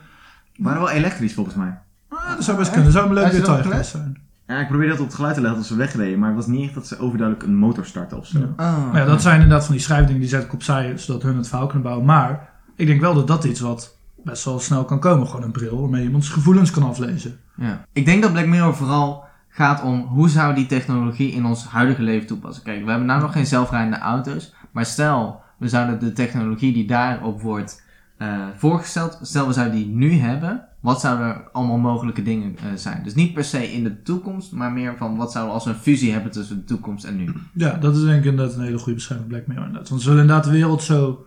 waren 0.56 0.80
wel 0.80 0.90
elektrisch 0.90 1.34
volgens 1.34 1.56
mij. 1.56 1.78
Ah, 2.08 2.34
dat 2.34 2.44
zou 2.44 2.58
best 2.58 2.70
kunnen, 2.70 2.92
dat 2.92 3.02
zou 3.02 3.08
een 3.08 3.22
leuk 3.22 3.30
detail 3.32 3.62
geweest 3.62 3.90
zijn. 3.90 4.20
Ja, 4.46 4.60
ik 4.60 4.68
probeerde 4.68 4.92
dat 4.92 5.00
op 5.00 5.06
het 5.06 5.14
geluid 5.14 5.34
te 5.34 5.40
leggen 5.40 5.58
als 5.58 5.68
ze 5.68 5.76
wegreden, 5.76 6.18
maar 6.18 6.28
het 6.28 6.36
was 6.36 6.46
niet 6.46 6.64
echt 6.64 6.74
dat 6.74 6.86
ze 6.86 6.98
overduidelijk 6.98 7.46
een 7.48 7.56
motor 7.56 7.86
starten 7.86 8.18
of 8.18 8.26
zo. 8.26 8.38
Ja. 8.38 8.44
Oh, 8.44 8.92
Maar 8.92 9.00
ja, 9.00 9.06
dat 9.06 9.22
zijn 9.22 9.40
inderdaad 9.40 9.64
van 9.64 9.74
die 9.74 9.84
schrijfdingen 9.84 10.20
die 10.20 10.30
zet 10.30 10.42
ik 10.42 10.52
opzij, 10.52 10.98
zodat 10.98 11.22
hun 11.22 11.36
het 11.36 11.48
verhaal 11.48 11.66
kunnen 11.66 11.84
bouwen. 11.84 12.06
Maar 12.06 12.48
ik 12.76 12.86
denk 12.86 13.00
wel 13.00 13.14
dat 13.14 13.26
dat 13.26 13.44
iets 13.44 13.60
wat 13.60 13.96
best 14.24 14.44
wel 14.44 14.58
snel 14.58 14.84
kan 14.84 15.00
komen. 15.00 15.26
Gewoon 15.26 15.42
een 15.42 15.52
bril 15.52 15.80
waarmee 15.80 16.00
je 16.00 16.06
iemands 16.06 16.28
gevoelens 16.28 16.70
kan 16.70 16.82
aflezen. 16.82 17.38
Ja. 17.56 17.84
Ik 17.92 18.04
denk 18.04 18.22
dat 18.22 18.32
Black 18.32 18.46
Mirror 18.46 18.76
vooral 18.76 19.24
gaat 19.48 19.82
om 19.82 20.00
hoe 20.00 20.28
zou 20.28 20.54
die 20.54 20.66
technologie 20.66 21.32
in 21.32 21.46
ons 21.46 21.66
huidige 21.66 22.02
leven 22.02 22.26
toepassen. 22.26 22.64
Kijk, 22.64 22.84
we 22.84 22.90
hebben 22.90 23.06
nou 23.06 23.20
nog 23.20 23.32
geen 23.32 23.46
zelfrijdende 23.46 23.98
auto's, 23.98 24.54
maar 24.70 24.86
stel 24.86 25.40
we 25.58 25.68
zouden 25.68 26.00
de 26.00 26.12
technologie 26.12 26.72
die 26.72 26.86
daarop 26.86 27.40
wordt 27.40 27.82
eh, 28.16 28.46
voorgesteld, 28.56 29.18
stel 29.22 29.46
we 29.46 29.52
zouden 29.52 29.76
die 29.76 29.86
nu 29.86 30.12
hebben, 30.12 30.64
wat 30.80 31.00
zouden 31.00 31.26
er 31.26 31.48
allemaal 31.52 31.78
mogelijke 31.78 32.22
dingen 32.22 32.56
eh, 32.56 32.64
zijn? 32.74 33.02
Dus 33.04 33.14
niet 33.14 33.34
per 33.34 33.44
se 33.44 33.72
in 33.72 33.84
de 33.84 34.02
toekomst, 34.02 34.52
maar 34.52 34.72
meer 34.72 34.96
van 34.96 35.16
wat 35.16 35.32
zouden 35.32 35.54
we 35.54 35.58
als 35.60 35.68
we 35.68 35.74
een 35.74 35.84
fusie 35.84 36.12
hebben 36.12 36.32
tussen 36.32 36.56
de 36.56 36.64
toekomst 36.64 37.04
en 37.04 37.16
nu. 37.16 37.32
Ja, 37.54 37.76
dat 37.76 37.96
is 37.96 38.02
denk 38.02 38.24
ik 38.24 38.30
inderdaad 38.30 38.54
een 38.54 38.62
hele 38.62 38.78
goede 38.78 38.94
beschrijving 38.94 39.30
van 39.30 39.38
Black 39.38 39.48
Mirror. 39.48 39.66
Inderdaad. 39.66 39.88
Want 39.88 40.02
ze 40.02 40.08
willen 40.08 40.22
inderdaad 40.22 40.44
de 40.46 40.52
wereld 40.52 40.82
zo 40.82 41.26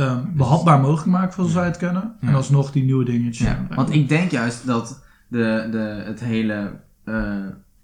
ehm, 0.00 0.20
behapbaar 0.36 0.80
mogelijk 0.80 1.06
maken 1.10 1.32
zoals 1.32 1.52
wij 1.52 1.64
het 1.64 1.76
kennen. 1.76 2.14
En 2.20 2.34
alsnog 2.34 2.72
die 2.72 2.84
nieuwe 2.84 3.04
dingetjes. 3.04 3.48
Want 3.74 3.90
ik 3.92 4.08
denk 4.08 4.30
juist 4.30 4.66
dat 4.66 5.04
de, 5.28 5.68
de, 5.70 6.02
het 6.06 6.20
hele, 6.20 6.80
eh, 7.04 7.34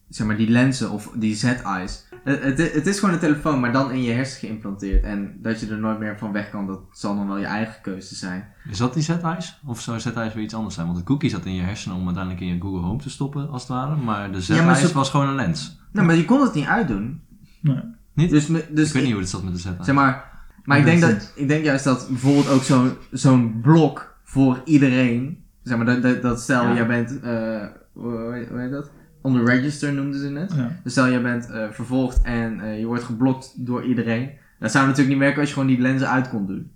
zeg 0.08 0.26
maar 0.26 0.36
die 0.36 0.48
lenzen 0.50 0.90
of 0.90 1.10
die 1.14 1.34
Z-eyes, 1.34 2.04
het, 2.24 2.42
het, 2.42 2.72
het 2.72 2.86
is 2.86 2.98
gewoon 2.98 3.14
een 3.14 3.20
telefoon, 3.20 3.60
maar 3.60 3.72
dan 3.72 3.90
in 3.90 4.02
je 4.02 4.12
hersen 4.12 4.38
geïmplanteerd. 4.38 5.04
En 5.04 5.38
dat 5.42 5.60
je 5.60 5.66
er 5.68 5.78
nooit 5.78 5.98
meer 5.98 6.18
van 6.18 6.32
weg 6.32 6.50
kan, 6.50 6.66
dat 6.66 6.80
zal 6.92 7.16
dan 7.16 7.26
wel 7.26 7.38
je 7.38 7.44
eigen 7.46 7.80
keuze 7.82 8.14
zijn. 8.14 8.44
Is 8.70 8.78
dat 8.78 8.94
die 8.94 9.02
Z-Eyes? 9.02 9.60
Of 9.66 9.80
zou 9.80 10.00
Z-Eyes 10.00 10.34
weer 10.34 10.44
iets 10.44 10.54
anders 10.54 10.74
zijn? 10.74 10.86
Want 10.86 10.98
de 10.98 11.04
cookie 11.04 11.30
zat 11.30 11.44
in 11.44 11.54
je 11.54 11.62
hersenen 11.62 11.96
om 11.96 12.04
uiteindelijk 12.04 12.44
in 12.44 12.54
je 12.54 12.60
Google 12.60 12.80
Home 12.80 12.98
te 12.98 13.10
stoppen, 13.10 13.50
als 13.50 13.62
het 13.62 13.70
ware. 13.70 13.96
Maar 13.96 14.32
de 14.32 14.40
Z-Eyes 14.40 14.60
Ja, 14.60 14.66
maar 14.66 14.76
ze- 14.76 14.92
was 14.92 15.10
gewoon 15.10 15.28
een 15.28 15.34
lens. 15.34 15.80
Nou, 15.92 16.06
maar 16.06 16.16
je 16.16 16.24
kon 16.24 16.40
het 16.42 16.54
niet 16.54 16.66
uitdoen. 16.66 17.20
Nee. 17.60 17.80
Niet? 18.14 18.30
Dus, 18.30 18.46
dus 18.70 18.86
ik 18.88 18.92
weet 18.94 19.02
niet 19.02 19.12
hoe 19.12 19.20
het 19.20 19.30
zat 19.30 19.42
met 19.44 19.52
de 19.52 19.58
Z-Eyes. 19.60 19.84
zeg 19.84 19.94
maar, 19.94 20.34
maar 20.66 20.78
ik 20.78 20.84
denk, 20.84 21.00
dat, 21.00 21.32
ik 21.34 21.48
denk 21.48 21.64
juist 21.64 21.84
dat 21.84 22.06
bijvoorbeeld 22.08 22.48
ook 22.48 22.62
zo'n 22.62 22.92
zo'n 23.10 23.60
blok 23.62 24.14
voor 24.24 24.60
iedereen, 24.64 25.38
zeg 25.62 25.76
maar, 25.76 25.86
dat, 25.86 26.02
dat, 26.02 26.22
dat 26.22 26.40
stel 26.40 26.62
Ja. 26.62 26.74
jij 26.74 26.86
bent, 26.86 27.20
eh, 27.20 27.64
hoe, 27.92 28.46
hoe 28.50 28.58
heet 28.60 28.70
dat? 28.70 28.90
On 29.22 29.34
the 29.34 29.44
register 29.44 29.92
noemden 29.92 30.20
ze 30.20 30.28
het. 30.32 30.52
Ja. 30.56 30.70
Dus 30.82 30.92
stel 30.92 31.08
jij 31.08 31.22
bent 31.22 31.50
eh, 31.50 31.64
vervolgd 31.70 32.22
en 32.22 32.60
eh, 32.60 32.78
je 32.78 32.86
wordt 32.86 33.04
geblokt 33.04 33.66
door 33.66 33.84
iedereen. 33.84 34.30
Dat 34.58 34.70
zou 34.70 34.84
natuurlijk 34.84 35.10
niet 35.10 35.22
werken 35.24 35.40
als 35.40 35.48
je 35.48 35.54
gewoon 35.54 35.68
die 35.68 35.80
lenzen 35.80 36.08
uit 36.10 36.28
kon 36.28 36.46
doen. 36.46 36.70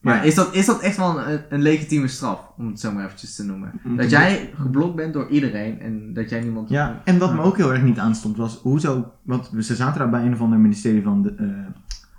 Maar 0.00 0.14
Ja. 0.16 0.22
is, 0.22 0.34
dat, 0.34 0.54
is 0.54 0.66
dat 0.66 0.80
echt 0.80 0.96
wel 0.96 1.20
een, 1.20 1.40
een 1.48 1.62
legitieme 1.62 2.08
straf, 2.08 2.40
om 2.56 2.66
het 2.66 2.80
zo 2.80 2.92
maar 2.92 3.04
eventjes 3.04 3.34
te 3.36 3.44
noemen? 3.44 3.72
Om 3.84 3.96
Dat 3.96 4.04
te 4.08 4.10
jij 4.10 4.50
geblokt 4.60 4.96
bent 4.96 5.12
door 5.12 5.28
iedereen 5.28 5.80
en 5.80 6.12
dat 6.14 6.30
jij 6.30 6.40
niemand... 6.40 6.68
Ja, 6.68 7.00
en 7.04 7.18
wat 7.18 7.34
me 7.34 7.40
ook 7.42 7.56
heel 7.56 7.72
erg 7.72 7.82
niet 7.82 7.98
aanstond 7.98 8.36
was, 8.36 8.58
hoezo, 8.62 9.12
want 9.22 9.50
ze 9.60 9.74
zaten 9.74 9.98
daar 9.98 10.10
bij 10.10 10.24
een 10.24 10.32
of 10.32 10.40
ander 10.40 10.58
ministerie 10.58 11.02
van 11.02 11.22
de, 11.22 11.34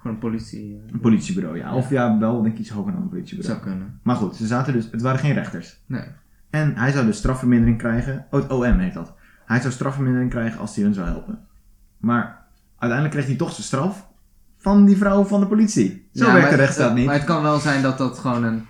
Gewoon 0.01 0.17
politie 0.17 0.81
eh, 0.85 0.93
een 0.93 0.99
politiebureau, 0.99 1.57
ja. 1.57 1.75
Of 1.75 1.89
ja, 1.89 2.17
wel 2.17 2.41
denk 2.41 2.53
ik 2.53 2.59
iets 2.59 2.69
hoger 2.69 2.91
dan 2.91 3.01
een 3.01 3.09
politiebureau. 3.09 3.59
zou 3.59 3.69
kunnen. 3.69 3.99
Maar 4.03 4.15
goed, 4.15 4.35
ze 4.35 4.47
zaten 4.47 4.73
dus, 4.73 4.87
het 4.91 5.01
waren 5.01 5.19
geen 5.19 5.33
rechters. 5.33 5.83
Nee. 5.85 6.05
En 6.49 6.75
hij 6.75 6.91
zou 6.91 7.05
dus 7.05 7.17
strafvermindering 7.17 7.77
krijgen, 7.77 8.25
oh, 8.31 8.41
het 8.41 8.51
OM 8.51 8.79
heet 8.79 8.93
dat. 8.93 9.13
Hij 9.45 9.59
zou 9.59 9.73
strafvermindering 9.73 10.29
krijgen 10.29 10.59
als 10.59 10.75
hij 10.75 10.83
hun 10.83 10.93
zou 10.93 11.07
helpen. 11.07 11.39
Maar 11.97 12.45
uiteindelijk 12.77 13.11
kreeg 13.11 13.25
hij 13.25 13.35
toch 13.35 13.51
zijn 13.51 13.67
straf 13.67 14.09
van 14.57 14.85
die 14.85 14.97
vrouw 14.97 15.23
van 15.23 15.39
de 15.39 15.47
politie. 15.47 16.09
Zo 16.13 16.25
Ja, 16.25 16.33
werkt 16.33 16.49
de 16.49 16.55
rechtsstaat 16.55 16.95
niet. 16.95 17.05
Maar 17.05 17.15
het 17.15 17.23
kan 17.23 17.41
wel 17.41 17.59
zijn 17.59 17.81
dat 17.81 17.97
dat 17.97 18.19
gewoon 18.19 18.43
een, 18.43 18.65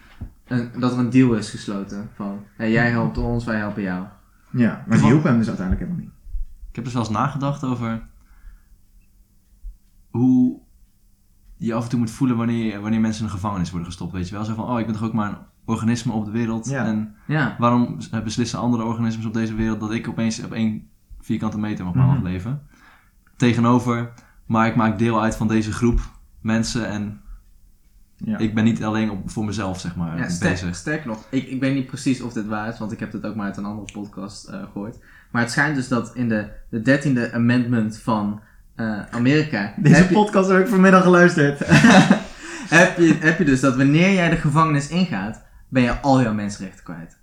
een 0.47 0.69
dat 0.79 0.91
er 0.91 0.99
een 0.99 1.09
deal 1.09 1.33
is 1.33 1.49
gesloten. 1.49 2.09
Van, 2.15 2.43
hey, 2.55 2.71
jij 2.71 2.89
helpt 2.89 3.17
ons, 3.17 3.45
wij 3.45 3.57
helpen 3.57 3.81
jou. 3.81 4.05
Ja, 4.51 4.83
maar 4.87 4.97
ze 4.97 5.05
hielpen 5.05 5.29
hem 5.29 5.37
dus 5.37 5.47
uiteindelijk 5.47 5.87
helemaal 5.87 6.05
niet. 6.05 6.15
Ik 6.69 6.75
heb 6.75 6.83
dus 6.83 6.93
wel 6.93 7.03
eens 7.03 7.11
nagedacht 7.11 7.63
over 7.63 8.01
hoe 10.09 10.59
je 11.67 11.73
af 11.73 11.83
en 11.83 11.89
toe 11.89 11.99
moet 11.99 12.11
voelen 12.11 12.37
wanneer, 12.37 12.81
wanneer 12.81 12.99
mensen 12.99 13.21
in 13.23 13.27
een 13.29 13.35
gevangenis 13.35 13.69
worden 13.69 13.87
gestopt. 13.87 14.11
Weet 14.11 14.29
je 14.29 14.35
wel? 14.35 14.43
Zo 14.45 14.53
van, 14.53 14.69
oh, 14.69 14.79
ik 14.79 14.85
ben 14.85 14.95
toch 14.95 15.03
ook 15.03 15.13
maar 15.13 15.29
een 15.29 15.37
organisme 15.65 16.11
op 16.13 16.25
de 16.25 16.31
wereld. 16.31 16.69
Ja. 16.69 16.85
En 16.85 17.15
Ja. 17.27 17.55
waarom 17.59 17.97
beslissen 18.23 18.59
andere 18.59 18.83
organismen 18.83 19.27
op 19.27 19.33
deze 19.33 19.55
wereld 19.55 19.79
dat 19.79 19.91
ik 19.91 20.07
opeens 20.07 20.43
op 20.43 20.51
één 20.51 20.87
vierkante 21.19 21.59
meter 21.59 21.85
mag 21.85 21.93
Mhm. 21.93 22.05
mag 22.07 22.21
leven? 22.21 22.61
Tegenover, 23.37 24.13
maar 24.45 24.67
ik 24.67 24.75
maak 24.75 24.97
deel 24.99 25.21
uit 25.21 25.35
van 25.35 25.47
deze 25.47 25.71
groep 25.71 25.99
mensen 26.41 26.87
en 26.87 27.19
Ja. 28.23 28.37
ik 28.37 28.53
ben 28.55 28.63
niet 28.63 28.83
alleen 28.83 29.09
op, 29.11 29.29
voor 29.29 29.45
mezelf, 29.45 29.79
zeg 29.79 29.95
maar, 29.95 30.17
Ja, 30.17 30.29
sterk, 30.29 30.51
bezig. 30.51 30.75
sterk 30.75 31.05
nog. 31.05 31.25
Ik, 31.29 31.47
ik 31.47 31.59
weet 31.59 31.73
niet 31.75 31.85
precies 31.85 32.21
of 32.21 32.33
dit 32.33 32.47
waar 32.47 32.67
is, 32.67 32.79
want 32.79 32.91
ik 32.91 32.99
heb 32.99 33.11
dit 33.11 33.25
ook 33.25 33.35
maar 33.35 33.45
uit 33.45 33.57
een 33.57 33.65
andere 33.65 33.91
podcast 33.93 34.47
eh, 34.47 34.63
gehoord. 34.71 34.99
Maar 35.31 35.41
het 35.41 35.51
schijnt 35.51 35.75
dus 35.75 35.87
dat 35.87 36.15
in 36.15 36.29
de, 36.29 36.51
de 36.69 36.81
dertiende 36.81 37.33
amendment 37.33 37.97
van 37.97 38.39
eh, 38.81 39.15
Amerika... 39.15 39.73
Deze 39.77 39.95
heb, 39.95 40.09
je, 40.09 40.13
podcast 40.13 40.49
heb 40.49 40.59
ik 40.59 40.67
vanmiddag 40.67 41.03
geluisterd. 41.03 41.59
heb, 42.79 42.97
je, 42.97 43.17
heb 43.19 43.37
je 43.37 43.45
dus 43.45 43.59
dat 43.59 43.75
wanneer 43.75 44.13
jij 44.13 44.29
de 44.29 44.35
gevangenis 44.35 44.89
ingaat, 44.89 45.43
ben 45.69 45.83
je 45.83 45.99
al 45.99 46.21
jouw 46.21 46.33
mensenrechten 46.33 46.83
kwijt. 46.83 47.17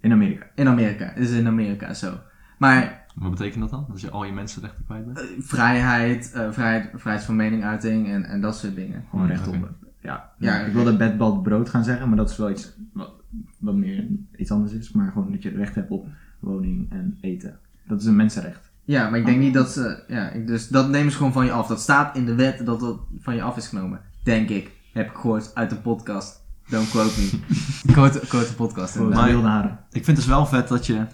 In 0.00 0.12
Amerika. 0.12 0.46
In 0.54 0.68
Amerika. 0.68 1.04
Het 1.14 1.28
is 1.28 1.30
in 1.30 1.46
Amerika 1.46 1.94
zo. 1.94 2.18
Maar 2.58 3.04
Wat 3.14 3.30
betekent 3.30 3.60
dat 3.60 3.70
dan? 3.70 3.86
Dat 3.88 4.00
je 4.00 4.10
al 4.10 4.24
je 4.24 4.32
mensenrechten 4.32 4.84
kwijt 4.84 5.04
bent? 5.04 5.18
eh, 5.18 5.26
vrijheid, 5.38 6.32
eh, 6.32 6.52
vrijheid, 6.52 6.90
vrijheid 6.94 7.24
van 7.24 7.36
meningsuiting 7.36 8.08
en, 8.08 8.24
en 8.24 8.40
dat 8.40 8.56
soort 8.58 8.74
dingen. 8.74 9.04
Gewoon 9.10 9.26
recht 9.26 9.48
op. 9.48 9.70
Ja, 10.00 10.32
ja, 10.38 10.58
ik 10.58 10.72
wilde 10.72 10.96
bed, 10.96 11.18
bad, 11.18 11.42
brood 11.42 11.68
gaan 11.68 11.84
zeggen, 11.84 12.08
maar 12.08 12.16
dat 12.16 12.30
is 12.30 12.36
wel 12.36 12.50
iets 12.50 12.72
wat, 12.92 13.10
wat 13.58 13.74
meer 13.74 14.06
iets 14.36 14.50
anders 14.50 14.72
is. 14.72 14.92
Maar 14.92 15.12
gewoon 15.12 15.32
dat 15.32 15.42
je 15.42 15.50
recht 15.50 15.74
hebt 15.74 15.90
op 15.90 16.06
woning 16.38 16.92
en 16.92 17.18
eten. 17.20 17.58
Dat 17.86 18.00
is 18.00 18.06
een 18.06 18.16
mensenrecht. 18.16 18.67
Ja, 18.88 19.08
maar 19.08 19.18
ik 19.18 19.26
denk 19.26 19.38
niet 19.38 19.54
dat 19.54 19.70
ze. 19.70 20.02
Ja, 20.06 20.32
dus 20.46 20.68
dat 20.68 20.88
nemen 20.88 21.10
ze 21.10 21.16
gewoon 21.16 21.32
van 21.32 21.44
je 21.44 21.52
af. 21.52 21.66
Dat 21.66 21.80
staat 21.80 22.16
in 22.16 22.24
de 22.24 22.34
wet 22.34 22.66
dat 22.66 22.80
dat 22.80 22.98
van 23.18 23.34
je 23.34 23.42
af 23.42 23.56
is 23.56 23.66
genomen. 23.68 24.00
Denk 24.22 24.48
ik. 24.48 24.70
Heb 24.92 25.10
ik 25.10 25.16
gehoord 25.16 25.54
uit 25.54 25.70
de 25.70 25.76
podcast. 25.76 26.44
Don't 26.68 26.90
quote 26.90 27.20
me. 27.20 27.40
quote, 27.92 28.18
quote 28.18 28.48
de 28.48 28.54
podcast. 28.54 28.94
Haren. 28.96 29.78
Ik 29.90 30.04
vind 30.04 30.06
het 30.06 30.16
dus 30.16 30.26
wel 30.26 30.46
vet 30.46 30.68
dat 30.68 30.86
je 30.86 31.06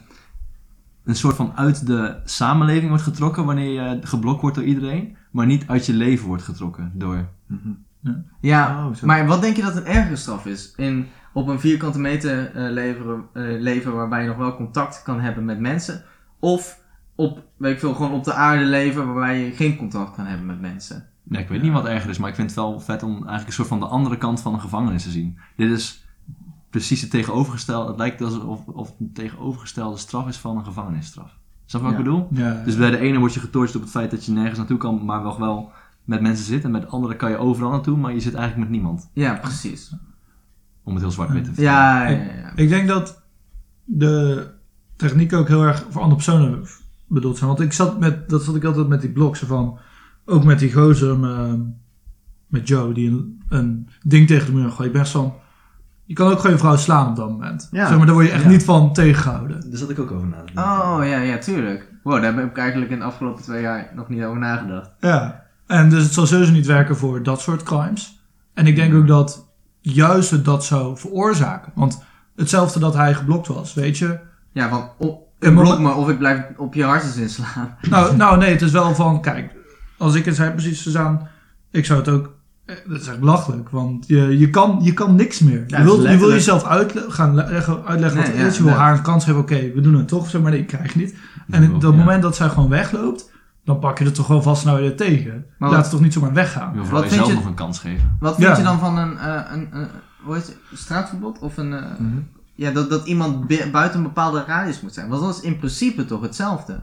een 1.05 1.15
soort 1.15 1.37
van 1.37 1.53
uit 1.57 1.87
de 1.87 2.21
samenleving 2.25 2.89
wordt 2.89 3.05
getrokken 3.05 3.45
wanneer 3.45 3.83
je 3.83 3.99
geblokt 4.03 4.41
wordt 4.41 4.57
door 4.57 4.65
iedereen, 4.67 5.17
maar 5.31 5.47
niet 5.47 5.65
uit 5.67 5.87
je 5.87 5.93
leven 5.93 6.27
wordt 6.27 6.43
getrokken 6.43 6.93
door. 6.95 7.29
Ja, 8.41 8.87
Oh, 8.87 9.03
maar 9.03 9.27
wat 9.27 9.43
denk 9.43 9.57
je 9.57 9.63
dat 9.63 9.77
een 9.77 9.87
ergere 9.87 10.17
straf 10.17 10.47
is? 10.47 10.73
In, 10.77 11.07
op 11.33 11.49
een 11.49 11.61
vierkante 11.61 11.99
meter 11.99 12.51
leveren, 12.55 13.25
eh, 13.33 13.43
leven 13.61 13.95
waarbij 13.95 14.23
je 14.23 14.29
nog 14.29 14.37
wel 14.37 14.57
contact 14.57 15.03
kan 15.03 15.21
hebben 15.21 15.45
met 15.45 15.59
mensen. 15.59 16.05
Of 16.39 16.83
op, 17.15 17.45
weet 17.57 17.73
ik 17.73 17.79
veel, 17.79 17.95
gewoon 17.95 18.13
op 18.13 18.25
de 18.25 18.33
aarde 18.33 18.65
leven 18.65 19.07
waarbij 19.07 19.45
je 19.45 19.53
geen 19.53 19.77
contact 19.77 20.15
kan 20.15 20.27
hebben 20.27 20.47
met 20.47 20.61
mensen. 20.61 21.09
Ja, 21.31 21.39
ik 21.39 21.49
weet 21.49 21.63
niet 21.63 21.73
wat 21.73 21.87
erger 21.87 22.11
is, 22.11 22.19
maar 22.19 22.29
ik 22.29 22.35
vind 22.35 22.51
het 22.51 22.59
wel 22.59 22.81
vet 22.81 23.03
om 23.03 23.13
eigenlijk 23.13 23.47
een 23.47 23.53
soort 23.53 23.69
van 23.69 23.81
de 23.81 23.87
andere 23.87 24.19
kant 24.19 24.41
van 24.41 24.55
een 24.55 24.61
gevangenis 24.61 25.03
te 25.03 25.11
zien. 25.11 25.39
Dit 25.57 25.71
is 25.71 26.07
precies 26.71 27.01
het 27.01 27.11
tegenovergestelde. 27.11 27.89
Het 27.89 27.99
lijkt 27.99 28.23
alsof 28.23 28.67
of 28.67 28.89
het 28.89 28.97
een 29.01 29.13
tegenovergestelde 29.13 29.97
straf 29.97 30.29
is 30.29 30.37
van 30.37 30.57
een 30.57 30.65
gevangenisstraf. 30.65 31.39
Snap 31.65 31.83
je 31.83 31.89
wat 31.89 31.99
ik 31.99 32.05
bedoel? 32.05 32.29
Ja, 32.31 32.63
Dus 32.65 32.77
bij 32.77 32.91
de 32.91 32.99
ene 32.99 33.19
word 33.19 33.35
je 33.35 33.41
getorcht 33.41 33.77
op 33.77 33.83
het 33.83 33.91
feit 33.91 34.11
dat 34.11 34.25
je 34.25 34.33
nergens 34.33 34.59
naartoe 34.59 34.79
kan, 34.79 35.05
maar 35.05 35.23
wel 35.23 35.39
wel 35.39 35.73
met 36.05 36.21
mensen 36.21 36.45
zit. 36.45 36.65
En 36.65 36.73
bij 36.73 36.81
de 36.81 36.87
andere 36.87 37.17
kan 37.17 37.31
je 37.31 37.37
overal 37.37 37.71
naartoe, 37.71 37.97
maar 37.97 38.13
je 38.13 38.21
zit 38.21 38.35
eigenlijk 38.35 38.69
met 38.69 38.79
niemand. 38.79 39.11
Ja, 39.13 39.35
precies. 39.35 39.93
Om 40.83 40.93
het 40.93 41.03
heel 41.03 41.11
zwart-wit 41.11 41.45
te 41.45 41.53
vertellen. 41.53 41.73
Ja, 41.73 42.09
ja, 42.09 42.23
ja. 42.23 42.33
ja. 42.33 42.53
Ik 42.57 42.69
denk 42.69 42.89
dat 42.89 43.23
de 43.85 44.47
technieken 44.97 45.39
ook 45.39 45.49
heel 45.49 45.63
erg 45.63 45.87
voor 45.91 46.03
andere 46.03 46.17
personen 46.17 46.67
bedoeld 47.09 47.37
zijn. 47.37 47.49
Want 47.49 47.61
ik 47.61 47.73
zat 47.73 47.99
met, 47.99 48.29
dat 48.29 48.43
zat 48.43 48.57
ik 48.57 48.65
altijd 48.65 48.89
met 48.89 49.01
die 49.01 49.11
blogs 49.11 49.41
van, 49.41 49.79
ook 50.25 50.45
met 50.45 50.59
die 50.59 50.73
gozer, 50.73 51.19
me- 51.19 51.73
met 52.47 52.69
Joe, 52.69 52.93
die 52.95 53.09
een, 53.11 53.43
een 53.49 53.89
ding 54.07 54.27
tegen 54.27 54.47
de 54.47 54.53
muur 54.53 54.71
gooit. 54.71 54.93
Best 54.93 55.13
van, 55.13 55.35
je 56.05 56.15
kan 56.15 56.31
ook 56.31 56.37
gewoon 56.39 56.53
je 56.53 56.59
vrouw 56.59 56.77
slaan 56.77 57.09
op 57.09 57.17
dat 57.17 57.31
moment. 57.31 57.69
Ja. 57.71 57.87
Zeg 57.87 57.97
maar, 57.97 58.07
daar 58.07 58.15
word 58.15 58.27
je 58.27 58.33
echt 58.33 58.43
Ja. 58.43 58.49
niet 58.49 58.65
van 58.65 58.93
tegengehouden. 58.93 59.71
Daar 59.71 59.79
zat 59.79 59.91
ik 59.91 59.99
ook 59.99 60.11
over 60.11 60.27
na. 60.27 60.63
Oh, 60.97 61.07
ja, 61.07 61.19
ja, 61.19 61.39
tuurlijk. 61.39 61.93
Wow, 62.03 62.23
daar 62.23 62.35
heb 62.35 62.51
ik 62.51 62.59
eigenlijk 62.59 62.91
in 62.91 62.99
de 62.99 63.05
afgelopen 63.05 63.43
twee 63.43 63.63
jaar 63.63 63.93
nog 63.95 64.09
niet 64.09 64.23
over 64.25 64.39
nagedacht. 64.39 64.91
Ja. 65.01 65.43
En 65.67 65.91
dus 65.91 66.03
het 66.03 66.13
zal 66.13 66.27
sowieso 66.27 66.53
niet 66.53 66.67
werken 66.67 66.97
voor 66.97 67.23
dat 67.23 67.41
soort 67.41 67.63
crimes. 67.63 68.23
En 68.55 68.67
ik 68.67 68.77
denk 68.77 68.95
ook 68.95 69.07
dat 69.07 69.53
juist 69.81 70.31
het 70.31 70.45
dat 70.45 70.65
zou 70.65 70.97
veroorzaken. 70.99 71.73
Want 71.75 72.03
hetzelfde 72.37 72.79
dat 72.81 72.95
hij 72.95 73.15
geblokt 73.15 73.47
was, 73.47 73.75
weet 73.75 73.99
je. 73.99 74.19
Ja, 74.53 74.69
van 74.69 74.91
op, 75.51 75.57
En 75.57 75.63
blok 75.63 75.79
me 75.79 75.93
of 75.93 76.09
ik 76.09 76.19
blijf 76.19 76.43
op 76.57 76.75
je 76.75 76.85
hartjes 76.85 77.17
inslaan. 77.17 77.77
Nou, 77.91 78.17
nou 78.17 78.39
nee, 78.39 78.51
het 78.51 78.63
is 78.63 78.71
wel 78.71 78.95
van, 78.95 79.21
kijk, 79.21 79.53
als 79.99 80.15
ik 80.15 80.27
in 80.27 80.35
zijn 80.35 80.55
positie 80.55 80.77
zou 80.77 80.91
staan, 80.95 81.29
ik 81.71 81.85
zou 81.85 81.99
het 81.99 82.09
ook... 82.09 82.33
eh, 82.67 82.77
Dat 82.89 83.01
is 83.01 83.07
echt 83.07 83.21
belachelijk, 83.21 83.69
want 83.71 84.07
je, 84.07 84.39
je, 84.39 84.51
kan, 84.51 84.79
je 84.83 84.93
kan 84.93 85.15
niks 85.15 85.39
meer. 85.41 85.65
Ja, 85.67 85.79
je, 85.79 85.85
wil, 85.85 85.97
het 85.99 86.05
is 86.07 86.13
je 86.13 86.19
wil 86.19 86.31
jezelf 86.31 86.65
uitle- 86.65 87.05
gaan 87.11 87.35
le- 87.35 87.47
leggen- 87.51 87.85
uitleggen 87.85 88.19
wat 88.19 88.27
Nee, 88.29 88.37
het 88.37 88.45
ja, 88.45 88.51
is. 88.51 88.57
Je 88.57 88.63
wil 88.63 88.73
haar 88.73 88.97
een 88.97 89.03
kans 89.03 89.25
geven, 89.25 89.41
oké, 89.41 89.73
we 89.75 89.81
doen 89.81 89.95
het 89.95 90.09
toch, 90.09 90.31
zeg 90.31 90.41
maar 90.43 90.51
nee, 90.51 90.61
ik 90.61 90.67
krijg 90.67 90.95
niet. 90.95 91.15
En 91.51 91.73
op 91.75 91.81
dat 91.81 91.93
ja. 91.93 91.99
moment 91.99 92.23
dat 92.23 92.37
zij 92.37 92.49
gewoon 92.49 92.69
wegloopt, 92.69 93.33
dan 93.65 93.79
pak 93.79 93.99
je 93.99 94.05
er 94.05 94.13
toch 94.13 94.27
wel 94.27 94.43
vast 94.43 94.65
nou 94.65 94.81
weer 94.81 94.97
tegen. 94.97 95.33
Maar 95.59 95.69
Laat 95.69 95.71
wat- 95.71 95.81
het 95.81 95.91
toch 95.91 96.01
niet 96.01 96.13
zomaar 96.13 96.33
weggaan. 96.33 96.75
Je 96.75 96.81
wil 96.81 96.91
Wat 96.91 97.01
vind 97.01 97.11
jezelf 97.11 97.29
je- 97.29 97.35
nog 97.35 97.45
een 97.45 97.55
kans 97.55 97.79
geven. 97.79 98.17
Wat 98.21 98.35
vind 98.37 98.47
Ja. 98.49 98.57
je 98.57 98.63
dan 98.63 98.79
van 98.79 98.99
een, 98.99 99.19
eh, 99.19 99.41
een, 99.53 99.69
een 99.71 99.89
hoe 100.23 100.35
heet 100.35 100.47
het, 100.47 100.79
straatverbod? 100.79 101.39
Of 101.39 101.57
een, 101.57 101.73
eh, 101.73 101.83
Mhm. 101.99 102.17
Ja, 102.55 102.71
dat, 102.71 102.91
dat 102.91 103.07
iemand 103.07 103.47
buiten 103.73 103.99
een 103.99 104.03
bepaalde 104.07 104.45
radius 104.47 104.81
moet 104.81 104.95
zijn. 104.95 105.09
Want 105.09 105.23
dat 105.23 105.35
is 105.37 105.41
in 105.41 105.57
principe 105.59 106.05
toch 106.05 106.21
hetzelfde. 106.23 106.83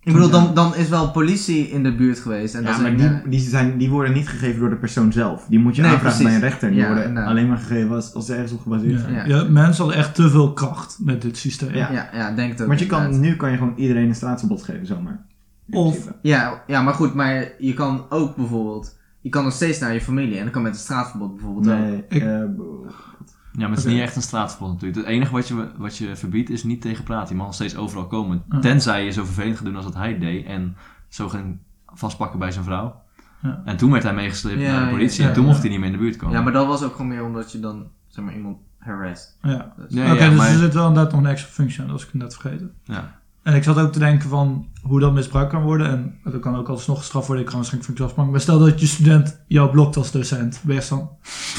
Ik 0.00 0.12
bedoel, 0.12 0.30
dan, 0.30 0.54
dan 0.54 0.74
is 0.74 0.88
wel 0.88 1.10
politie 1.10 1.68
in 1.70 1.82
de 1.82 1.94
buurt 1.94 2.18
geweest. 2.18 2.54
En 2.54 2.62
Ja, 2.62 2.70
dat 2.70 2.80
maar 2.80 2.96
die, 2.96 3.06
eh, 3.06 3.16
die, 3.30 3.40
zijn, 3.40 3.78
die 3.78 3.90
worden 3.90 4.12
niet 4.12 4.28
gegeven 4.28 4.60
door 4.60 4.70
de 4.70 4.76
persoon 4.76 5.12
zelf. 5.12 5.46
Die 5.48 5.58
moet 5.58 5.76
je 5.76 5.82
Nee, 5.82 5.90
aanvragen 5.90 6.16
precies. 6.18 6.34
bij 6.38 6.42
een 6.48 6.50
rechter. 6.50 6.70
Die 6.70 6.78
Ja, 6.78 6.86
worden 6.94 7.16
alleen 7.16 7.48
maar 7.48 7.58
gegeven 7.58 7.94
als, 7.94 8.14
als 8.14 8.26
ze 8.26 8.32
ergens 8.34 8.52
op 8.52 8.60
gebaseerd 8.60 9.00
zijn. 9.00 9.14
Ja. 9.14 9.24
Ja, 9.24 9.44
mensen 9.48 9.84
hadden 9.84 10.02
echt 10.02 10.14
te 10.14 10.30
veel 10.30 10.52
kracht 10.52 10.96
met 11.00 11.22
dit 11.22 11.36
systeem. 11.36 11.74
Ja. 11.74 11.92
ja, 11.92 12.08
ja, 12.12 12.32
denk 12.34 12.50
het 12.52 12.60
ook. 12.60 12.66
Want 12.66 12.80
je 12.80 12.86
kan, 12.86 13.20
nu 13.20 13.36
kan 13.36 13.50
je 13.50 13.56
gewoon 13.56 13.74
iedereen 13.76 14.08
een 14.08 14.14
straatverbod 14.14 14.62
geven, 14.62 14.86
zomaar. 14.86 15.24
Of-. 15.70 16.08
Ja, 16.22 16.62
ja, 16.66 16.82
maar 16.82 16.94
goed, 16.94 17.14
maar 17.14 17.48
je 17.58 17.74
kan 17.74 18.04
ook 18.08 18.36
bijvoorbeeld... 18.36 18.96
Je 19.20 19.28
kan 19.32 19.44
nog 19.44 19.52
steeds 19.52 19.78
naar 19.78 19.92
je 19.94 20.00
familie 20.00 20.36
en 20.36 20.42
dan 20.42 20.52
kan 20.52 20.62
met 20.62 20.72
een 20.74 20.78
straatverbod 20.80 21.34
bijvoorbeeld 21.36 21.68
ook. 21.68 21.78
Nee, 21.80 22.04
Ik- 22.08 22.22
eh, 22.22 22.42
Ja, 23.56 23.66
maar 23.68 23.76
het 23.76 23.86
is 23.86 23.92
niet 23.92 24.00
echt 24.00 24.16
een 24.16 24.22
straatverbod 24.22 24.72
natuurlijk. 24.72 24.96
Het 25.00 25.06
enige 25.06 25.32
wat 25.32 25.48
je, 25.48 25.68
wat 25.76 25.96
je 25.96 26.16
verbiedt 26.16 26.50
is 26.50 26.64
niet 26.64 26.80
tegen 26.80 27.04
praten. 27.04 27.28
Je 27.28 27.34
mag 27.34 27.46
nog 27.46 27.54
steeds 27.54 27.76
overal 27.76 28.06
komen. 28.06 28.42
Ja. 28.50 28.58
Tenzij 28.58 29.04
je 29.04 29.10
zo 29.10 29.24
vervelend 29.24 29.56
gaat 29.56 29.64
doen 29.64 29.76
als 29.76 29.84
wat 29.84 29.94
hij 29.94 30.18
deed. 30.18 30.46
En 30.46 30.76
zo 31.08 31.28
ging 31.28 31.58
vastpakken 31.94 32.38
bij 32.38 32.50
zijn 32.52 32.64
vrouw. 32.64 33.02
Ja. 33.42 33.62
En 33.64 33.76
toen 33.76 33.90
werd 33.90 34.02
hij 34.02 34.14
meegesleept 34.14 34.60
Ja, 34.60 34.72
naar 34.72 34.84
de 34.84 34.90
politie. 34.90 35.22
ja, 35.22 35.28
en 35.28 35.34
toen 35.34 35.42
ja. 35.44 35.48
mocht 35.48 35.60
hij 35.62 35.70
niet 35.70 35.78
meer 35.78 35.86
in 35.88 35.94
de 35.94 35.98
buurt 36.02 36.16
komen. 36.16 36.36
Ja, 36.36 36.42
maar 36.42 36.52
dat 36.52 36.66
was 36.66 36.82
ook 36.82 36.92
gewoon 36.92 37.08
meer 37.08 37.24
omdat 37.24 37.52
je 37.52 37.60
dan, 37.60 37.86
zeg 38.08 38.24
maar, 38.24 38.34
iemand 38.34 38.56
harassed. 38.78 39.36
Ja. 39.42 39.72
Dus- 39.76 39.92
Ja, 39.94 40.12
Oké, 40.12 40.22
ja, 40.24 40.28
dus 40.28 40.38
maar- 40.38 40.48
er 40.50 40.58
zit 40.58 40.74
wel 40.74 40.86
inderdaad 40.88 41.12
nog 41.12 41.20
een 41.20 41.26
extra 41.26 41.50
functie 41.50 41.80
aan, 41.80 41.86
dat 41.88 41.96
was 41.96 42.06
ik 42.06 42.14
net 42.14 42.36
vergeten. 42.36 42.72
Ja. 42.84 43.18
En 43.42 43.54
ik 43.54 43.62
zat 43.62 43.78
ook 43.78 43.92
te 43.92 43.98
denken 43.98 44.28
van 44.28 44.68
hoe 44.82 45.00
dat 45.00 45.12
misbruikt 45.12 45.50
kan 45.50 45.62
worden. 45.62 45.90
En 45.90 46.18
dat 46.32 46.40
kan 46.40 46.56
ook 46.56 46.68
alsnog 46.68 46.98
gestraft 46.98 47.26
worden. 47.26 47.44
Ik 47.44 47.50
kan 47.50 47.58
waarschijnlijk 47.60 47.96
van 47.96 48.06
afspraak. 48.06 48.30
Maar 48.30 48.40
stel 48.40 48.58
dat 48.58 48.80
je 48.80 48.86
student 48.86 49.40
jou 49.48 49.70
blokt 49.70 49.96
als 49.96 50.10
docent. 50.12 50.60
Ben 50.62 50.72
je 50.74 50.80
echt 50.80 50.88
van, 50.88 50.98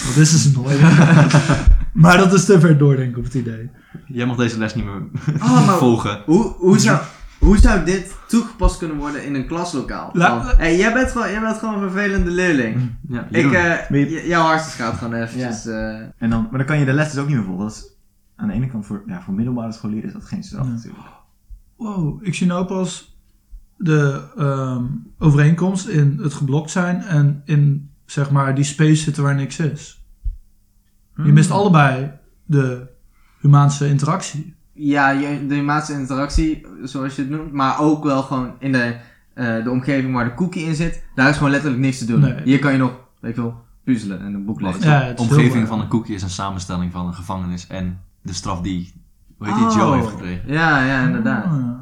wat 0.08 0.16
is 0.16 0.32
dus 0.32 0.52
nooit. 0.56 0.80
maar 2.02 2.18
dat 2.18 2.34
is 2.34 2.46
te 2.46 2.60
ver 2.60 2.78
doordenken 2.78 3.18
op 3.18 3.24
het 3.24 3.34
idee. 3.34 3.70
Jij 4.08 4.26
mag 4.26 4.36
deze 4.38 4.58
les 4.58 4.76
niet 4.76 4.86
meer 4.86 5.02
Oh, 5.42 5.66
maar 5.68 5.78
volgen. 5.78 6.22
hoe, 6.26 6.44
hoe, 6.58 6.80
zou, 6.80 7.00
hoe 7.40 7.58
zou 7.58 7.86
dit 7.86 8.16
toegepast 8.28 8.78
kunnen 8.78 8.98
worden 8.98 9.26
in 9.26 9.36
een 9.36 9.48
klaslokaal? 9.48 10.10
La- 10.14 10.44
Van, 10.44 10.58
hey, 10.58 10.78
jij, 10.78 10.94
bent 10.94 11.12
gewoon, 11.12 11.32
jij 11.32 11.40
bent 11.40 11.58
gewoon 11.58 11.74
een 11.84 11.90
vervelende 11.90 12.32
leerling. 12.32 12.96
Ja, 13.10 13.28
Ik, 13.32 13.52
eh, 13.52 14.28
jouw 14.28 14.44
hartstikke 14.46 14.84
gaat 14.84 14.98
gewoon 14.98 15.14
eventjes... 15.14 15.66
eh, 15.66 16.00
En 16.18 16.30
dan, 16.30 16.42
maar 16.50 16.58
dan 16.58 16.66
kan 16.66 16.80
je 16.80 16.86
de 16.86 16.94
les 16.94 17.12
dus 17.12 17.22
ook 17.22 17.28
niet 17.28 17.36
meer 17.36 17.46
volgen. 17.46 17.64
Dat 17.66 17.74
is 17.76 17.96
aan 18.36 18.48
de 18.48 18.54
ene 18.54 18.68
kant 18.68 18.86
voor, 18.86 19.04
ja, 19.08 19.22
voor 19.22 19.34
middelbare 19.34 19.72
scholieren 19.72 20.08
is 20.08 20.14
dat 20.14 20.26
geen 20.26 20.44
straf 20.44 20.66
Ja. 20.66 20.72
natuurlijk. 20.72 21.04
Wow, 21.76 22.26
ik 22.26 22.36
zie 22.36 22.48
nou 22.48 22.66
pas 22.66 23.18
de 23.78 24.22
ehm, 24.38 24.84
overeenkomst 25.20 25.88
in 25.88 26.20
het 26.22 26.34
geblokt 26.34 26.72
zijn. 26.72 27.02
En 27.02 27.42
in 27.46 27.90
zeg 28.06 28.32
maar 28.32 28.56
die 28.56 28.64
space 28.64 28.96
zitten 29.04 29.24
waar 29.24 29.36
niks 29.36 29.60
is. 29.60 30.06
Je 31.24 31.32
mist 31.32 31.52
allebei 31.52 32.12
de 32.46 32.88
humaanse 33.40 33.88
interactie. 33.88 34.56
ja, 34.74 35.10
je, 35.10 35.48
de 35.48 35.56
humaanse 35.56 35.94
interactie, 35.94 36.66
zoals 36.84 37.16
je 37.16 37.22
het 37.22 37.32
noemt. 37.32 37.52
Maar 37.52 37.80
ook 37.80 38.04
wel 38.04 38.22
gewoon 38.22 38.54
in 38.60 38.72
de, 38.72 38.96
eh, 39.34 39.64
de 39.64 39.70
omgeving 39.70 40.14
waar 40.14 40.26
de 40.26 40.34
cookie 40.34 40.66
in 40.66 40.76
zit. 40.76 41.04
Daar 41.16 41.30
is 41.30 41.36
gewoon 41.36 41.52
letterlijk 41.52 41.82
niks 41.82 41.98
te 41.98 42.06
doen. 42.06 42.20
Nee. 42.20 42.42
Hier 42.44 42.60
kan 42.60 42.72
je 42.72 42.78
nog, 42.78 43.00
weet 43.20 43.36
je 43.36 43.42
wel, 43.42 43.66
puzzelen 43.84 44.20
en 44.20 44.34
een 44.34 44.46
boek 44.46 44.62
lezen. 44.62 44.82
Ja, 44.82 45.14
de 45.14 45.22
omgeving 45.22 45.68
van 45.68 45.80
een 45.80 45.88
cookie 45.88 46.16
is 46.16 46.22
een 46.22 46.30
samenstelling 46.30 46.92
van 46.92 47.08
een 47.08 47.14
gevangenis 47.14 47.68
en 47.68 48.00
de 48.22 48.34
straf 48.34 48.62
die, 48.62 48.94
hoe 49.38 49.48
heet 49.48 49.56
die, 49.56 49.66
Oh. 49.66 49.76
Joe 49.76 49.96
heeft 49.96 50.08
gekregen. 50.08 50.52
Ja, 50.54 50.86
ja, 50.86 51.02
inderdaad. 51.06 51.46
Ah. 51.46 51.82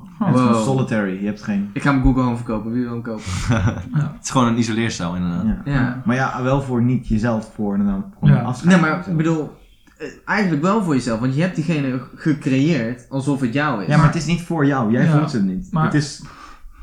Het 0.00 0.34
is 0.34 0.40
gewoon 0.40 0.52
Wow. 0.52 0.62
solitary. 0.62 1.20
Je 1.20 1.26
hebt 1.26 1.42
geen... 1.42 1.70
Ik 1.72 1.82
ga 1.82 1.90
mijn 1.92 2.04
Google 2.04 2.22
Home 2.22 2.36
verkopen. 2.36 2.72
Wie 2.72 2.82
wil 2.82 2.92
hem 2.92 3.02
kopen? 3.02 3.22
Het 4.12 4.22
is 4.24 4.30
gewoon 4.30 4.46
een 4.46 4.58
isoleercel 4.58 5.14
inderdaad. 5.16 5.44
Ja. 5.64 5.72
Ja. 5.72 6.02
Maar 6.04 6.16
ja, 6.16 6.42
wel 6.42 6.62
voor 6.62 6.82
niet 6.82 7.08
jezelf, 7.08 7.50
voor 7.54 7.74
en 7.74 8.04
Ja. 8.22 8.40
afscheid. 8.40 8.72
Nee, 8.72 8.80
maar 8.90 9.08
ik 9.08 9.16
bedoel, 9.16 9.56
eh, 9.98 10.06
eigenlijk 10.24 10.62
wel 10.62 10.82
voor 10.82 10.94
jezelf. 10.94 11.20
Want 11.20 11.34
je 11.34 11.40
hebt 11.42 11.54
diegene 11.54 12.00
gecreëerd 12.14 13.06
alsof 13.08 13.40
het 13.40 13.52
jou 13.52 13.82
is. 13.82 13.88
Ja, 13.88 13.96
maar 13.96 14.06
het 14.06 14.14
is 14.14 14.26
niet 14.26 14.42
voor 14.42 14.66
jou. 14.66 14.92
Jij 14.92 15.04
Ja, 15.04 15.16
voelt 15.16 15.30
ze 15.30 15.42
niet. 15.42 15.68
maar- 15.72 15.84
Het 15.84 15.94
is, 15.94 16.22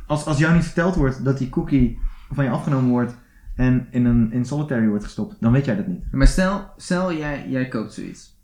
als, 0.08 0.26
als 0.26 0.38
jou 0.38 0.54
niet 0.54 0.64
verteld 0.64 0.96
wordt 0.96 1.24
dat 1.26 1.38
die 1.38 1.50
cookie 1.50 2.00
van 2.32 2.44
je 2.44 2.50
afgenomen 2.50 2.90
wordt 2.90 3.18
en 3.56 3.88
in 3.92 4.06
een 4.06 4.32
in 4.32 4.46
solitary 4.46 4.88
wordt 4.88 5.04
gestopt, 5.04 5.36
dan 5.40 5.52
weet 5.52 5.66
jij 5.66 5.76
dat 5.76 5.88
niet. 5.88 6.04
Maar 6.12 6.28
stel, 6.28 6.66
stel 6.78 7.14
jij, 7.14 7.46
jij 7.50 7.68
koopt 7.68 7.94
zoiets. 7.94 8.38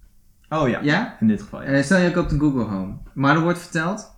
Oh 0.50 0.70
ja. 0.70 0.80
Ja? 0.82 1.16
In 1.20 1.28
dit 1.28 1.42
geval, 1.42 1.62
ja. 1.62 1.68
Eh, 1.68 1.84
stel 1.84 2.00
jij 2.00 2.12
koopt 2.12 2.32
een 2.32 2.40
Google 2.40 2.64
Home. 2.64 2.94
Maar 3.14 3.36
er 3.36 3.42
wordt 3.42 3.60
verteld, 3.60 4.15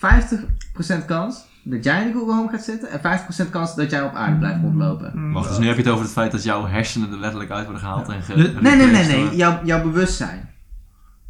50% 0.00 1.04
kans 1.06 1.48
dat 1.62 1.84
jij 1.84 2.00
in 2.00 2.12
de 2.12 2.18
Google 2.18 2.34
Home 2.34 2.48
gaat 2.50 2.62
zitten. 2.62 2.90
En 2.90 3.20
50% 3.46 3.50
kans 3.50 3.74
dat 3.74 3.90
jij 3.90 4.02
op 4.02 4.14
aarde 4.14 4.36
blijft 4.36 4.60
rondlopen. 4.60 5.32
Wacht, 5.32 5.48
dus 5.48 5.58
nu 5.58 5.66
heb 5.66 5.76
je 5.76 5.82
het 5.82 5.90
over 5.90 6.04
het 6.04 6.12
feit 6.12 6.32
dat 6.32 6.42
jouw 6.42 6.66
hersenen 6.66 7.10
er 7.10 7.18
letterlijk 7.18 7.50
uit 7.50 7.64
worden 7.64 7.82
gehaald 7.82 8.08
en 8.08 8.22
ge... 8.22 8.36
Nee, 8.36 8.54
Nee, 8.60 8.76
nee, 8.76 8.86
nee, 8.86 9.06
nee. 9.06 9.36
Jouw, 9.36 9.60
jouw 9.64 9.82
bewustzijn. 9.82 10.48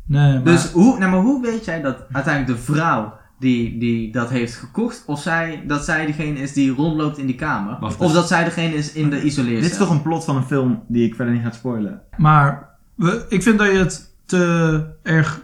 Nee, 0.06 0.32
maar 0.32 0.44
Dus 0.44 0.70
hoe, 0.70 0.98
nou, 0.98 1.10
maar 1.10 1.20
hoe 1.20 1.42
weet 1.42 1.64
jij 1.64 1.80
dat 1.80 1.96
uiteindelijk 2.12 2.56
de 2.56 2.72
vrouw 2.72 3.18
die, 3.38 3.78
die 3.78 4.12
dat 4.12 4.30
heeft 4.30 4.54
gekocht, 4.54 5.02
of 5.06 5.20
zij, 5.20 5.64
dat 5.66 5.84
zij 5.84 6.06
degene 6.06 6.38
is 6.38 6.52
die 6.52 6.74
rondloopt 6.74 7.18
in 7.18 7.26
die 7.26 7.34
kamer, 7.34 7.76
Wacht, 7.80 7.96
of 7.96 8.06
dus- 8.06 8.14
dat 8.14 8.28
zij 8.28 8.44
degene 8.44 8.74
is 8.74 8.92
in 8.92 9.10
de 9.10 9.22
isoleercel? 9.22 9.62
Dit 9.62 9.70
is 9.70 9.76
toch 9.78 9.90
een 9.90 10.02
plot 10.02 10.24
van 10.24 10.36
een 10.36 10.44
film 10.44 10.82
die 10.88 11.06
ik 11.06 11.14
verder 11.14 11.34
niet 11.34 11.42
ga 11.42 11.50
spoilen. 11.50 12.02
Maar 12.16 12.68
we, 12.94 13.26
ik 13.28 13.42
vind 13.42 13.58
dat 13.58 13.72
je 13.72 13.78
het 13.78 14.14
te 14.24 14.84
erg 15.02 15.40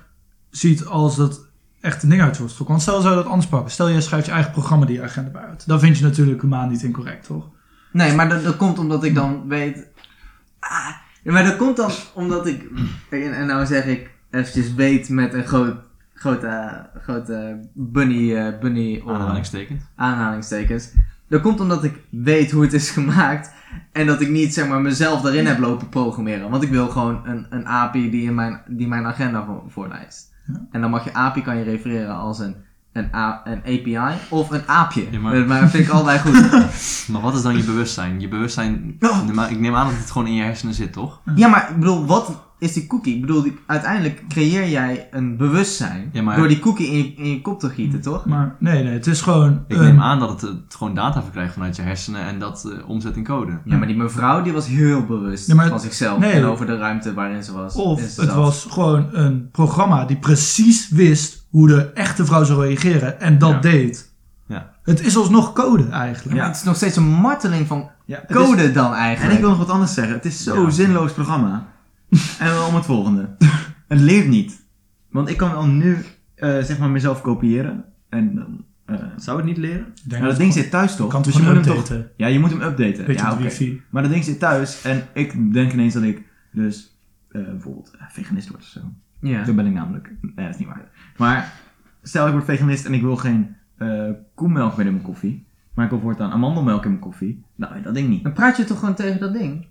ziet 0.50 0.86
als 0.86 1.16
dat 1.16 1.45
echt 1.86 2.02
een 2.02 2.08
ding 2.08 2.22
uit 2.22 2.36
wordt 2.36 2.52
getrokken. 2.52 2.76
Want 2.76 2.82
stel, 2.82 3.00
zou 3.00 3.16
je 3.16 3.22
dat 3.22 3.30
anders 3.30 3.48
pakken. 3.48 3.70
Stel, 3.70 3.90
jij 3.90 4.00
schrijft 4.00 4.26
je 4.26 4.32
eigen 4.32 4.52
programma 4.52 4.86
die 4.86 5.02
agenda 5.02 5.30
bij 5.30 5.42
uit. 5.42 5.66
Dan 5.66 5.80
vind 5.80 5.98
je 5.98 6.04
natuurlijk 6.04 6.42
humaan 6.42 6.68
niet 6.68 6.82
incorrect, 6.82 7.26
toch? 7.26 7.48
Nee, 7.92 8.14
maar 8.14 8.28
dat, 8.28 8.44
dat 8.44 8.56
komt 8.56 8.78
omdat 8.78 9.04
ik 9.04 9.14
dan 9.14 9.48
weet... 9.48 9.86
Ah, 10.60 10.88
maar 11.22 11.44
dat 11.44 11.56
komt 11.56 11.76
dan 11.76 11.90
omdat 12.14 12.46
ik... 12.46 12.70
En, 13.10 13.36
en 13.36 13.46
nou 13.46 13.66
zeg 13.66 13.84
ik 13.84 14.10
eventjes 14.30 14.74
weet 14.74 15.08
met 15.08 15.34
een 15.34 15.46
groot, 15.46 15.76
grote, 16.14 16.86
grote 17.02 17.60
bunny, 17.72 18.36
eh, 18.36 18.58
bunny 18.60 19.02
Aanhalingstekens. 19.06 19.82
aanhalingstekens. 19.96 20.90
Dat 21.28 21.40
komt 21.40 21.60
omdat 21.60 21.84
ik 21.84 22.00
weet 22.10 22.50
hoe 22.50 22.62
het 22.62 22.72
is 22.72 22.90
gemaakt. 22.90 23.50
En 23.92 24.06
dat 24.06 24.20
ik 24.20 24.28
niet 24.28 24.54
zeg 24.54 24.68
maar 24.68 24.80
mezelf 24.80 25.20
daarin 25.20 25.46
heb 25.46 25.58
lopen 25.58 25.88
programmeren. 25.88 26.50
Want 26.50 26.62
ik 26.62 26.70
wil 26.70 26.88
gewoon 26.88 27.20
een, 27.24 27.46
een 27.50 27.66
API 27.66 28.10
die, 28.10 28.22
in 28.22 28.34
mijn, 28.34 28.60
die 28.66 28.88
mijn 28.88 29.06
agenda 29.06 29.44
voor, 29.44 29.62
voorlijst. 29.68 30.34
Ja. 30.46 30.66
En 30.70 30.80
dan 30.80 30.90
mag 30.90 31.04
je 31.04 31.14
API 31.14 31.42
kan 31.42 31.56
je 31.56 31.62
refereren 31.64 32.16
als 32.16 32.38
een, 32.38 32.56
een, 32.92 33.08
A, 33.14 33.40
een 33.44 33.58
API 33.58 33.98
of 34.30 34.50
een 34.50 34.68
aapje. 34.68 35.06
Ja, 35.10 35.18
maar- 35.18 35.46
maar... 35.46 35.60
dat 35.60 35.70
vind 35.70 35.84
ik 35.86 35.90
allebei 35.92 36.18
goed. 36.18 36.50
Maar 37.12 37.20
wat 37.20 37.34
is 37.34 37.42
dan 37.42 37.56
je 37.56 37.64
bewustzijn? 37.64 38.20
Je 38.20 38.28
bewustzijn, 38.28 38.96
Oh. 39.00 39.28
maar 39.30 39.50
ik 39.50 39.58
neem 39.60 39.74
aan 39.74 39.86
dat 39.88 39.96
het 39.98 40.10
gewoon 40.10 40.26
in 40.26 40.34
je 40.34 40.42
hersenen 40.42 40.74
zit, 40.74 40.92
toch? 40.92 41.20
ja, 41.34 41.48
maar 41.48 41.70
ik 41.70 41.76
bedoel, 41.78 42.06
wat 42.06 42.44
is 42.58 42.72
die 42.72 42.86
cookie? 42.86 43.14
Ik 43.14 43.20
bedoel, 43.20 43.42
die- 43.42 43.58
uiteindelijk 43.66 44.22
creëer 44.28 44.68
jij 44.68 45.08
een 45.10 45.36
bewustzijn. 45.36 46.10
Ja, 46.12 46.22
maar- 46.22 46.36
Door 46.36 46.48
die 46.48 46.58
cookie 46.58 46.86
in 46.86 46.96
je, 46.96 47.14
in 47.16 47.30
je 47.30 47.40
kop 47.40 47.60
te 47.60 47.68
gieten, 47.68 48.00
toch? 48.00 48.24
Maar 48.26 48.56
nee, 48.58 48.82
nee, 48.84 48.92
het 48.92 49.06
is 49.06 49.20
gewoon... 49.20 49.64
Ik 49.68 49.76
een- 49.76 49.82
neem 49.84 50.00
aan 50.00 50.18
dat 50.18 50.28
het, 50.30 50.42
eh, 50.42 50.48
het 50.64 50.74
gewoon 50.74 50.94
data 50.94 51.22
verkrijgt 51.22 51.52
vanuit 51.52 51.76
je 51.76 51.82
hersenen 51.82 52.20
en 52.20 52.38
dat 52.38 52.64
eh, 52.64 52.88
omzet 52.88 53.16
in 53.16 53.24
code. 53.24 53.58
Ja, 53.64 53.76
maar 53.76 53.86
die 53.86 53.96
mevrouw 53.96 54.42
die 54.42 54.52
was 54.52 54.66
heel 54.66 55.04
bewust 55.06 55.46
Ja, 55.46 55.68
van 55.68 55.80
zichzelf 55.80 56.18
nee. 56.18 56.32
en 56.32 56.44
over 56.44 56.66
de 56.66 56.76
ruimte 56.76 57.14
waarin 57.14 57.42
ze 57.44 57.52
was. 57.52 57.74
Of 57.74 58.16
het 58.16 58.34
was 58.34 58.66
gewoon 58.70 59.08
een 59.12 59.48
programma 59.50 60.04
die 60.04 60.16
precies 60.16 60.88
wist 60.88 61.46
hoe 61.50 61.66
de 61.68 61.92
echte 61.92 62.24
vrouw 62.24 62.44
zou 62.44 62.60
reageren 62.66 63.20
en 63.20 63.38
dat 63.38 63.50
Ja. 63.50 63.58
deed. 63.60 64.14
Ja. 64.46 64.74
Het 64.82 65.00
is 65.06 65.16
alsnog 65.16 65.52
code 65.52 65.88
eigenlijk. 65.88 66.36
Ja, 66.36 66.46
het 66.46 66.56
is 66.56 66.62
nog 66.62 66.76
steeds 66.76 66.96
een 66.96 67.08
marteling 67.08 67.66
van 67.66 67.90
Ja, 68.04 68.18
het 68.26 68.30
is- 68.30 68.36
code 68.36 68.72
dan 68.72 68.92
en 68.92 68.98
eigenlijk. 68.98 69.34
ik 69.34 69.40
wil 69.40 69.48
nog 69.48 69.58
wat 69.58 69.70
anders 69.70 69.94
zeggen. 69.94 70.14
Het 70.14 70.24
is 70.24 70.42
zo'n 70.42 70.62
Ja. 70.62 70.70
zinloos 70.70 71.12
programma. 71.12 71.66
en 72.38 72.46
dan 72.46 72.68
om 72.68 72.74
het 72.74 72.84
volgende. 72.84 73.36
Het 73.88 74.00
leert 74.00 74.28
niet. 74.28 74.64
Want 75.10 75.28
ik 75.28 75.36
kan 75.36 75.54
al 75.54 75.66
nu, 75.66 75.96
eh, 76.34 76.62
zeg 76.62 76.78
maar, 76.78 76.90
mezelf 76.90 77.20
kopiëren. 77.20 77.84
En 78.08 78.34
dan 78.34 78.64
eh, 78.84 78.96
zou 79.16 79.36
het 79.36 79.46
niet 79.46 79.56
leren. 79.56 79.86
Maar 80.08 80.20
dat 80.20 80.36
ding 80.36 80.52
zit 80.52 80.70
thuis 80.70 80.96
toch? 80.96 81.10
kan 81.10 81.22
Dus 81.22 81.36
je 81.36 81.42
moet 81.42 81.52
hem 81.52 81.62
toch... 81.62 81.76
updaten. 81.76 82.10
Ja, 82.16 82.26
je 82.26 82.38
moet 82.38 82.50
hem 82.50 82.62
updaten. 82.62 83.04
Beetje 83.06 83.64
ja. 83.64 83.80
Maar 83.90 84.02
dat 84.02 84.10
ding 84.10 84.24
zit 84.24 84.38
thuis 84.38 84.82
en 84.84 85.02
ik 85.14 85.52
denk 85.52 85.72
ineens 85.72 85.94
dat 85.94 86.02
ik 86.02 86.22
dus 86.52 86.98
eh, 87.28 87.42
bijvoorbeeld 87.42 87.90
veganist 88.08 88.48
word 88.48 88.62
of 88.62 88.68
zo. 88.68 88.80
Ja. 89.20 89.44
Toen 89.44 89.56
ben 89.56 89.66
ik 89.66 89.72
namelijk. 89.72 90.12
Nee, 90.20 90.46
dat 90.46 90.54
is 90.54 90.58
niet 90.58 90.68
waar. 90.68 90.90
Maar 91.16 91.52
stel 92.02 92.26
ik 92.26 92.32
word 92.32 92.44
veganist 92.44 92.84
en 92.84 92.94
ik 92.94 93.02
wil 93.02 93.16
geen 93.16 93.56
eh 93.76 94.10
koemelk 94.34 94.76
meer 94.76 94.86
in 94.86 94.92
mijn 94.92 95.04
koffie. 95.04 95.46
Maar 95.74 95.84
ik 95.84 95.90
wil 95.90 96.00
voortaan 96.00 96.30
amandelmelk 96.30 96.84
in 96.84 96.90
mijn 96.90 97.02
koffie. 97.02 97.44
Nou, 97.54 97.82
dat 97.82 97.94
ding 97.94 98.08
niet. 98.08 98.22
Dan 98.22 98.32
praat 98.32 98.56
je 98.56 98.64
toch 98.64 98.78
gewoon 98.78 98.94
tegen 98.94 99.20
dat 99.20 99.32
ding? 99.32 99.66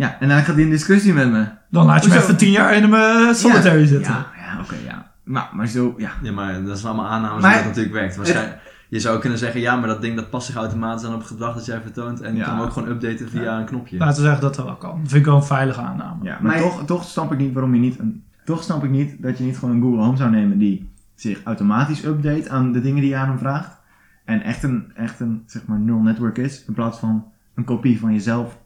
Ja, 0.00 0.16
en 0.20 0.28
dan 0.28 0.38
gaat 0.42 0.54
hij 0.54 0.64
in 0.64 0.70
discussie 0.70 1.12
met 1.12 1.30
me. 1.30 1.46
Dan 1.70 1.86
laat 1.86 2.02
je 2.02 2.08
me 2.08 2.14
Hoezo? 2.14 2.26
even 2.28 2.38
tien 2.38 2.50
jaar 2.50 2.74
in 2.76 2.82
een 2.82 2.94
eh, 2.94 3.32
solitary 3.34 3.86
zitten. 3.86 4.12
Ja, 4.12 4.26
ja 4.36 4.60
oké, 4.62 4.74
ja. 4.86 5.10
Maar, 5.24 5.48
maar 5.52 5.66
zo, 5.66 5.94
ja. 5.96 6.10
Ja, 6.22 6.32
maar 6.32 6.64
dat 6.64 6.76
is 6.76 6.84
allemaal 6.84 7.06
aannames 7.06 7.42
Maar- 7.42 7.50
hoe 7.52 7.58
dat 7.58 7.68
natuurlijk 7.68 7.94
werkt. 7.94 8.16
Waarschijnlijk, 8.16 8.58
je 8.88 9.00
zou 9.00 9.18
kunnen 9.20 9.38
zeggen, 9.38 9.60
ja, 9.60 9.76
maar 9.76 9.88
dat 9.88 10.00
ding 10.02 10.16
dat 10.16 10.30
past 10.30 10.46
zich 10.46 10.54
automatisch 10.56 11.06
aan 11.06 11.12
op 11.14 11.18
het 11.18 11.28
gedrag 11.28 11.54
dat 11.54 11.66
jij 11.66 11.80
vertoont. 11.80 12.20
En 12.20 12.32
je 12.32 12.38
Ja. 12.38 12.44
kan 12.44 12.54
hem 12.56 12.64
ook 12.64 12.72
gewoon 12.72 12.88
updaten 12.88 13.28
via 13.28 13.58
een 13.58 13.64
knopje. 13.64 13.98
Laten 13.98 14.16
we 14.16 14.22
zeggen 14.22 14.40
dat 14.42 14.54
dat 14.54 14.64
wel 14.64 14.76
kan. 14.76 14.90
Dat 15.00 15.08
vind 15.08 15.20
ik 15.20 15.24
wel 15.26 15.36
een 15.36 15.42
veilige 15.42 15.80
aanname. 15.80 16.24
Ja, 16.24 16.38
maar, 16.40 16.52
Maar- 16.52 16.60
toch, 16.60 16.84
toch 16.84 17.04
snap 17.04 17.32
ik 17.32 17.38
niet 17.38 17.52
waarom 17.52 17.74
je 17.74 17.80
niet 17.80 17.98
een, 17.98 18.24
toch 18.44 18.62
snap 18.62 18.84
ik 18.84 18.90
niet 18.90 19.22
dat 19.22 19.38
je 19.38 19.44
niet 19.44 19.58
gewoon 19.58 19.74
een 19.74 19.82
Google 19.82 20.02
Home 20.04 20.16
zou 20.16 20.30
nemen 20.30 20.58
die 20.58 20.90
zich 21.14 21.40
automatisch 21.44 22.04
update 22.04 22.50
aan 22.50 22.72
de 22.72 22.80
dingen 22.80 23.00
die 23.00 23.10
je 23.10 23.16
aan 23.16 23.28
hem 23.28 23.38
vraagt. 23.38 23.78
En 24.24 24.42
echt 24.42 24.62
een, 24.62 24.92
echt 24.94 25.20
een 25.20 25.42
zeg 25.46 25.66
maar 25.66 25.78
neural 25.78 26.02
network 26.02 26.38
is, 26.38 26.64
in 26.66 26.74
plaats 26.74 26.98
van 26.98 27.24
een 27.54 27.64
kopie 27.64 28.00
van 28.00 28.12
jezelf 28.12 28.58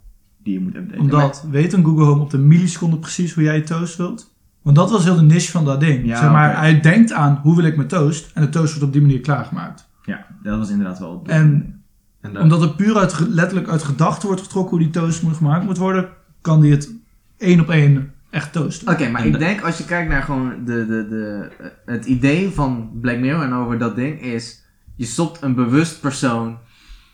die 0.44 0.52
je 0.54 0.60
moet 0.60 0.74
updaten. 0.74 1.00
Omdat, 1.00 1.46
weet 1.50 1.72
een 1.72 1.84
Google 1.84 2.04
Home 2.04 2.20
op 2.22 2.30
de 2.30 2.38
milliseconde 2.38 2.98
precies 2.98 3.34
hoe 3.34 3.42
jij 3.44 3.56
je 3.56 3.62
toast 3.62 3.96
wilt? 3.96 4.32
Want 4.62 4.76
dat 4.76 4.90
was 4.90 5.04
heel 5.04 5.14
de 5.14 5.22
niche 5.22 5.50
van 5.50 5.64
dat 5.64 5.80
ding. 5.80 6.06
Ja, 6.06 6.16
zeg 6.20 6.30
maar, 6.30 6.58
hij 6.58 6.80
denkt 6.80 7.12
aan 7.12 7.38
hoe 7.42 7.56
wil 7.56 7.64
ik 7.64 7.76
mijn 7.76 7.88
toast. 7.88 8.30
En 8.34 8.42
de 8.42 8.48
toast 8.48 8.70
wordt 8.70 8.84
op 8.86 8.92
die 8.92 9.00
manier 9.02 9.20
klaargemaakt. 9.20 9.88
Ja, 10.04 10.26
dat 10.42 10.58
was 10.58 10.70
inderdaad 10.70 10.98
wel. 10.98 11.22
En 11.26 11.82
En 12.20 12.32
daar- 12.32 12.42
omdat 12.42 12.62
er 12.62 12.74
puur 12.74 12.96
uit, 12.96 13.18
letterlijk 13.28 13.68
uit 13.68 13.82
gedachten 13.82 14.26
wordt 14.28 14.42
getrokken 14.42 14.70
hoe 14.70 14.78
die 14.84 14.90
toast 15.02 15.22
moet 15.22 15.36
gemaakt 15.36 15.64
moet 15.64 15.78
worden, 15.78 16.08
kan 16.40 16.60
die 16.60 16.70
het 16.70 16.92
één 17.38 17.60
op 17.60 17.68
één 17.70 18.12
echt 18.30 18.52
toasten. 18.52 18.88
Oké, 18.88 19.08
maar 19.10 19.20
En 19.20 19.26
ik 19.26 19.32
de- 19.32 19.38
denk 19.38 19.60
als 19.60 19.78
je 19.78 19.84
kijkt 19.84 20.08
naar 20.10 20.22
gewoon 20.22 20.48
de, 20.64 20.86
de, 20.86 21.06
de, 21.08 21.48
het 21.86 22.04
idee 22.04 22.50
van 22.50 22.90
Black 23.00 23.18
Mirror 23.18 23.42
en 23.42 23.52
over 23.52 23.78
dat 23.78 23.96
ding 23.96 24.20
is, 24.22 24.64
je 24.96 25.04
stopt 25.04 25.42
een 25.42 25.54
bewust 25.54 26.00
persoon 26.00 26.58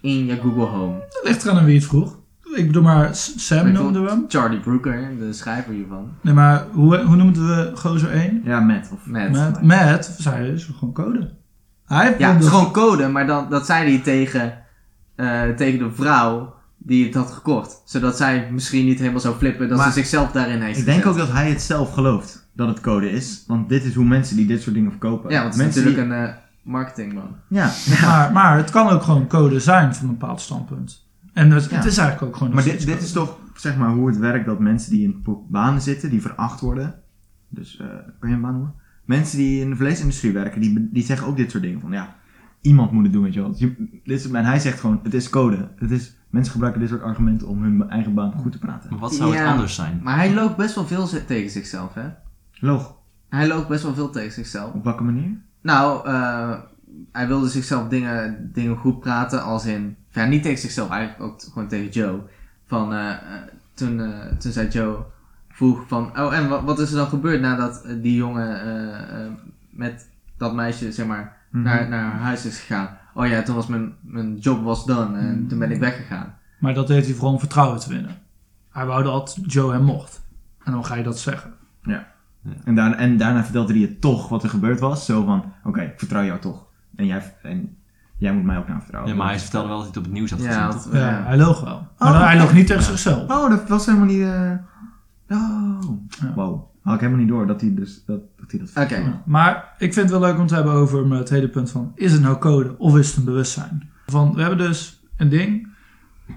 in 0.00 0.26
je 0.26 0.36
Google 0.36 0.64
Home. 0.64 0.98
Dat 0.98 1.20
ligt 1.24 1.44
eraan 1.44 1.58
aan 1.58 1.64
wie 1.64 1.74
het 1.78 1.84
vroeg. 1.86 2.18
Ik 2.54 2.66
bedoel 2.66 2.82
maar, 2.82 3.14
Sam 3.14 3.72
noemden 3.72 4.04
we 4.04 4.08
hem. 4.08 4.24
Charlie 4.28 4.60
Brooker, 4.60 5.08
de 5.18 5.32
schrijver 5.32 5.72
hiervan. 5.72 6.08
Nee, 6.20 6.34
maar 6.34 6.66
hoe, 6.72 6.98
hoe 6.98 7.16
noemden 7.16 7.46
we 7.46 7.76
gozer 7.76 8.10
1? 8.10 8.42
Ja, 8.44 8.60
met. 8.60 8.90
Of, 8.92 9.06
Met. 9.06 9.32
Matt, 9.32 9.62
Matt 9.62 10.14
zei 10.18 10.50
dus 10.50 10.70
gewoon 10.78 10.94
code. 10.94 11.30
Hij 11.84 12.14
Ja, 12.18 12.32
het 12.32 12.42
is 12.42 12.48
gewoon 12.48 12.72
code, 12.72 13.08
maar 13.08 13.26
dan, 13.26 13.50
dat 13.50 13.66
zei 13.66 13.90
hij 13.90 14.02
tegen, 14.02 14.58
eh, 15.16 15.42
tegen 15.56 15.78
de 15.78 15.90
vrouw 15.92 16.54
die 16.78 17.04
het 17.04 17.14
had 17.14 17.30
gekocht. 17.30 17.82
Zodat 17.84 18.16
zij 18.16 18.48
misschien 18.52 18.84
niet 18.84 18.98
helemaal 18.98 19.20
zou 19.20 19.36
flippen 19.36 19.68
dat 19.68 19.78
Maar 19.78 19.86
ze 19.86 19.92
zichzelf 19.92 20.32
daarin 20.32 20.60
heeft 20.60 20.78
ik 20.78 20.84
denk 20.84 21.06
ook 21.06 21.16
dat 21.16 21.32
hij 21.32 21.48
het 21.48 21.62
zelf 21.62 21.92
gelooft 21.92 22.48
dat 22.52 22.68
het 22.68 22.80
code 22.80 23.10
is. 23.10 23.44
Want 23.46 23.68
dit 23.68 23.84
is 23.84 23.94
hoe 23.94 24.04
mensen 24.04 24.36
die 24.36 24.46
dit 24.46 24.62
soort 24.62 24.74
dingen 24.74 24.90
verkopen. 24.90 25.30
Ja, 25.30 25.42
want 25.42 25.54
het 25.54 25.62
is 25.62 25.62
mensen 25.62 25.84
natuurlijk 25.84 26.10
een 26.12 26.28
eh, 26.28 26.34
marketingman. 26.62 27.36
Ja, 27.48 27.72
ja. 28.00 28.06
Maar, 28.06 28.32
maar 28.32 28.56
het 28.56 28.70
kan 28.70 28.88
ook 28.88 29.02
gewoon 29.02 29.26
code 29.26 29.60
zijn 29.60 29.94
van 29.94 30.08
een 30.08 30.18
bepaald 30.18 30.40
standpunt. 30.40 31.08
En 31.32 31.50
het, 31.50 31.64
Ja. 31.70 31.76
het 31.76 31.84
is 31.84 31.98
eigenlijk 31.98 32.28
ook 32.32 32.36
gewoon 32.38 32.54
Maar 32.54 32.64
dit, 32.64 32.86
dit 32.86 33.02
is 33.02 33.12
toch 33.12 33.38
zeg 33.54 33.76
maar 33.76 33.90
hoe 33.90 34.06
het 34.08 34.18
werkt 34.18 34.46
dat 34.46 34.58
mensen 34.58 34.90
die 34.90 35.02
in 35.02 35.24
banen 35.48 35.80
zitten, 35.82 36.10
die 36.10 36.20
veracht 36.22 36.60
worden. 36.60 36.94
Dus 37.48 37.76
eh 37.78 37.86
kan 38.18 38.28
je 38.28 38.34
een 38.34 38.40
baan 38.40 38.52
noemen? 38.52 38.74
Mensen 39.04 39.38
die 39.38 39.60
in 39.60 39.70
de 39.70 39.76
vleesindustrie 39.76 40.32
werken, 40.32 40.60
die, 40.60 40.88
die 40.92 41.02
zeggen 41.04 41.26
ook 41.26 41.36
dit 41.36 41.50
soort 41.50 41.62
dingen. 41.62 41.80
Van 41.80 41.92
ja, 41.92 42.16
iemand 42.60 42.90
moet 42.92 43.02
het 43.04 43.12
doen, 43.12 43.22
weet 43.22 43.34
je 43.34 43.40
wel. 43.40 43.50
Dus 43.50 43.58
dit 43.58 43.74
is, 44.04 44.30
en 44.30 44.44
hij 44.44 44.58
zegt 44.58 44.80
gewoon, 44.80 45.00
het 45.02 45.14
is 45.14 45.28
code. 45.30 45.68
Het 45.76 45.90
is, 45.90 46.16
mensen 46.30 46.52
gebruiken 46.52 46.80
dit 46.82 46.90
soort 46.90 47.02
argumenten 47.02 47.48
om 47.48 47.62
hun 47.62 47.88
eigen 47.88 48.14
baan 48.14 48.32
goed 48.32 48.52
te 48.52 48.58
praten. 48.58 48.90
Maar 48.90 48.98
wat 48.98 49.14
zou 49.14 49.36
het 49.36 49.46
anders 49.46 49.74
zijn? 49.74 50.00
Maar 50.02 50.16
hij 50.16 50.34
loopt 50.34 50.56
best 50.56 50.74
wel 50.74 50.86
veel 50.86 51.08
tegen 51.26 51.50
zichzelf, 51.50 51.94
hè? 51.94 52.08
Loog, 52.52 52.96
Hij 53.28 53.46
loopt 53.48 53.68
best 53.68 53.82
wel 53.82 53.94
veel 53.94 54.10
tegen 54.10 54.32
zichzelf. 54.32 54.74
op 54.74 54.84
welke 54.84 55.02
manier? 55.02 55.30
Nou, 55.62 56.06
eh, 56.08 56.58
hij 57.12 57.26
wilde 57.26 57.48
zichzelf 57.48 57.88
dingen, 57.88 58.50
dingen 58.52 58.76
goed 58.76 59.00
praten, 59.00 59.42
als 59.42 59.66
in... 59.66 59.96
Ja, 60.10 60.24
niet 60.24 60.42
tegen 60.42 60.58
zichzelf, 60.58 60.90
eigenlijk 60.90 61.22
ook 61.32 61.40
gewoon 61.52 61.68
tegen 61.68 61.88
Joe. 61.88 62.20
Van, 62.66 62.92
eh, 62.92 63.10
eh, 63.10 63.16
toen, 63.74 64.00
eh, 64.00 64.26
toen 64.38 64.52
zei 64.52 64.68
Joe, 64.68 64.96
vroeg 65.48 65.84
van... 65.88 66.18
Oh, 66.20 66.34
en 66.34 66.48
wat, 66.48 66.62
wat 66.62 66.78
is 66.78 66.90
er 66.90 66.96
dan 66.96 67.06
gebeurd 67.06 67.40
nadat 67.40 67.84
die 68.02 68.14
jongen 68.14 68.60
eh, 68.62 69.24
eh, 69.24 69.30
met 69.70 70.08
dat 70.36 70.54
meisje, 70.54 70.92
zeg 70.92 71.06
maar, 71.06 71.38
Mhm. 71.50 71.62
naar, 71.64 71.88
naar 71.88 72.02
haar 72.10 72.20
huis 72.20 72.44
is 72.46 72.58
gegaan? 72.60 72.98
Oh 73.14 73.26
ja, 73.26 73.42
toen 73.42 73.54
was 73.54 73.66
mijn, 73.66 73.92
mijn 74.00 74.36
job 74.38 74.64
was 74.64 74.84
done 74.86 75.18
en 75.18 75.46
toen 75.48 75.58
ben 75.58 75.70
ik 75.70 75.80
weggegaan. 75.80 76.34
Maar 76.58 76.74
dat 76.74 76.86
deed 76.86 77.04
hij 77.04 77.14
vooral 77.14 77.32
om 77.32 77.38
vertrouwen 77.38 77.80
te 77.80 77.88
winnen. 77.88 78.16
Hij 78.70 78.86
wou 78.86 79.02
dat 79.02 79.38
Joe 79.46 79.72
hem 79.72 79.84
mocht. 79.84 80.22
En 80.64 80.72
dan 80.72 80.84
ga 80.84 80.94
je 80.94 81.02
dat 81.02 81.18
zeggen. 81.18 81.52
En, 82.64 82.74
daarna, 82.74 82.96
en 82.96 83.16
daarna 83.16 83.44
vertelde 83.44 83.72
hij 83.72 83.82
het 83.82 84.00
toch 84.00 84.28
wat 84.28 84.42
er 84.42 84.48
gebeurd 84.48 84.80
was. 84.80 85.04
Zo 85.04 85.24
van, 85.24 85.52
oké, 85.64 85.80
ik 85.80 85.98
vertrouw 85.98 86.24
jou 86.24 86.40
toch. 86.40 86.66
En 86.96 87.06
jij, 87.06 87.34
en 87.42 87.76
jij 88.20 88.32
moet 88.32 88.44
mij 88.44 88.58
ook 88.58 88.68
naar 88.68 88.80
vertrouwen. 88.80 89.12
Ja, 89.12 89.18
maar 89.18 89.28
hij 89.28 89.38
vertelde 89.40 89.68
wel 89.68 89.76
dat 89.76 89.86
hij 89.86 89.94
het 89.94 89.98
op 89.98 90.04
het 90.04 90.12
nieuws 90.12 90.30
had 90.30 90.40
gezien. 90.40 90.98
Ja, 90.98 91.22
hij 91.24 91.36
loog 91.36 91.60
wel. 91.60 91.86
Maar 91.98 92.12
Oh, 92.12 92.20
hij 92.20 92.34
oké. 92.34 92.42
loog 92.42 92.52
niet 92.52 92.66
tegen 92.66 92.82
Ja. 92.82 92.88
zichzelf. 92.88 93.30
Oh, 93.30 93.50
dat 93.50 93.68
was 93.68 93.86
helemaal 93.86 94.06
niet... 94.06 94.22
eh, 94.22 94.52
Oh, 95.28 95.82
Ja. 96.20 96.32
wow. 96.34 96.68
Had 96.82 96.94
ik 96.94 97.00
helemaal 97.00 97.20
niet 97.20 97.28
door 97.30 97.46
dat 97.46 97.60
hij 97.60 97.74
dus 97.74 98.02
dat, 98.06 98.20
dat, 98.36 98.50
hij 98.50 98.60
dat 98.74 98.84
Oké. 98.84 99.20
Maar 99.24 99.74
ik 99.78 99.92
vind 99.94 100.10
het 100.10 100.18
wel 100.20 100.28
leuk 100.30 100.38
om 100.38 100.46
te 100.46 100.54
hebben 100.54 100.72
over 100.72 101.12
het 101.16 101.28
hele 101.28 101.48
punt 101.48 101.70
van... 101.70 101.92
Is 101.94 102.12
het 102.12 102.20
nou 102.20 102.38
code 102.38 102.78
of 102.78 102.96
is 102.96 103.06
het 103.08 103.16
een 103.16 103.24
bewustzijn? 103.24 103.90
Van, 104.06 104.34
we 104.34 104.40
hebben 104.40 104.58
dus 104.58 105.02
een 105.16 105.28
ding, 105.28 105.68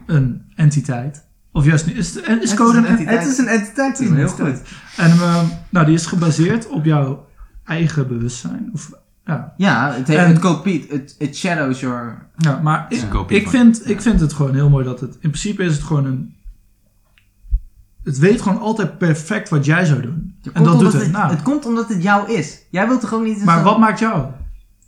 een 0.05 0.41
entiteit. 0.55 1.27
Of 1.51 1.65
juist 1.65 1.85
niet, 1.85 1.95
is, 1.95 2.13
het, 2.25 2.41
is 2.43 2.53
code 2.53 2.77
een 2.77 2.85
entiteit? 2.85 3.19
Het 3.19 3.27
is 3.31 3.37
een 3.37 3.47
entiteit, 3.47 3.91
Het 3.91 3.99
is 3.99 4.09
een 4.09 4.15
heel 4.15 4.25
entiteit. 4.27 4.57
goed. 4.57 5.05
En 5.05 5.11
ehm, 5.11 5.45
nou, 5.69 5.85
die 5.85 5.95
is 5.95 6.05
gebaseerd 6.05 6.67
op 6.67 6.85
jouw 6.85 7.27
eigen 7.63 8.07
bewustzijn. 8.07 8.69
Of, 8.73 8.91
ja, 9.25 9.53
Ja, 9.57 9.91
het, 9.93 10.07
heeft, 10.07 10.19
En- 10.19 10.27
het 10.29 10.39
kopieert, 10.39 10.89
het, 10.91 11.15
it 11.17 11.35
shadows 11.35 11.79
your... 11.79 12.27
ja, 12.37 12.59
maar 12.63 12.85
is 12.89 13.03
ik, 13.03 13.13
ik, 13.29 13.49
vind, 13.49 13.89
ik 13.89 14.01
vind 14.01 14.19
het 14.19 14.33
gewoon 14.33 14.53
heel 14.53 14.69
mooi 14.69 14.85
dat 14.85 14.99
het... 14.99 15.13
In 15.13 15.19
principe 15.19 15.63
is 15.63 15.73
het 15.73 15.83
gewoon 15.83 16.05
een... 16.05 16.35
Het 18.03 18.17
weet 18.17 18.41
gewoon 18.41 18.59
altijd 18.59 18.97
perfect 18.97 19.49
wat 19.49 19.65
jij 19.65 19.85
zou 19.85 20.01
doen. 20.01 20.35
Je 20.41 20.51
En 20.51 20.63
dat 20.63 20.79
doet 20.79 20.93
het. 20.93 21.11
Nou, 21.11 21.29
Het 21.31 21.41
komt 21.41 21.65
omdat 21.65 21.89
het 21.89 22.03
jou 22.03 22.31
is. 22.31 22.61
Jij 22.69 22.87
wilt 22.87 23.01
toch 23.01 23.13
ook 23.13 23.23
niet... 23.23 23.43
maar 23.43 23.57
zo- 23.57 23.63
wat 23.63 23.79
maakt 23.79 23.99
jou? 23.99 24.25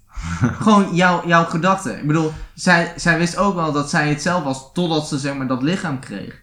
Gewoon 0.64 0.96
jouw, 0.96 1.28
jouw 1.28 1.44
gedachten. 1.44 2.00
Ik 2.00 2.08
bedoel, 2.08 2.32
zij, 2.54 2.94
zij 2.96 3.18
wist 3.18 3.38
ook 3.38 3.56
wel 3.56 3.72
dat 3.72 3.90
zij 3.90 4.10
het 4.10 4.22
zelf 4.22 4.44
was 4.44 4.70
totdat 4.74 5.08
ze 5.08 5.18
zeg 5.18 5.36
maar 5.36 5.48
dat 5.48 5.62
lichaam 5.62 6.00
kreeg. 6.00 6.42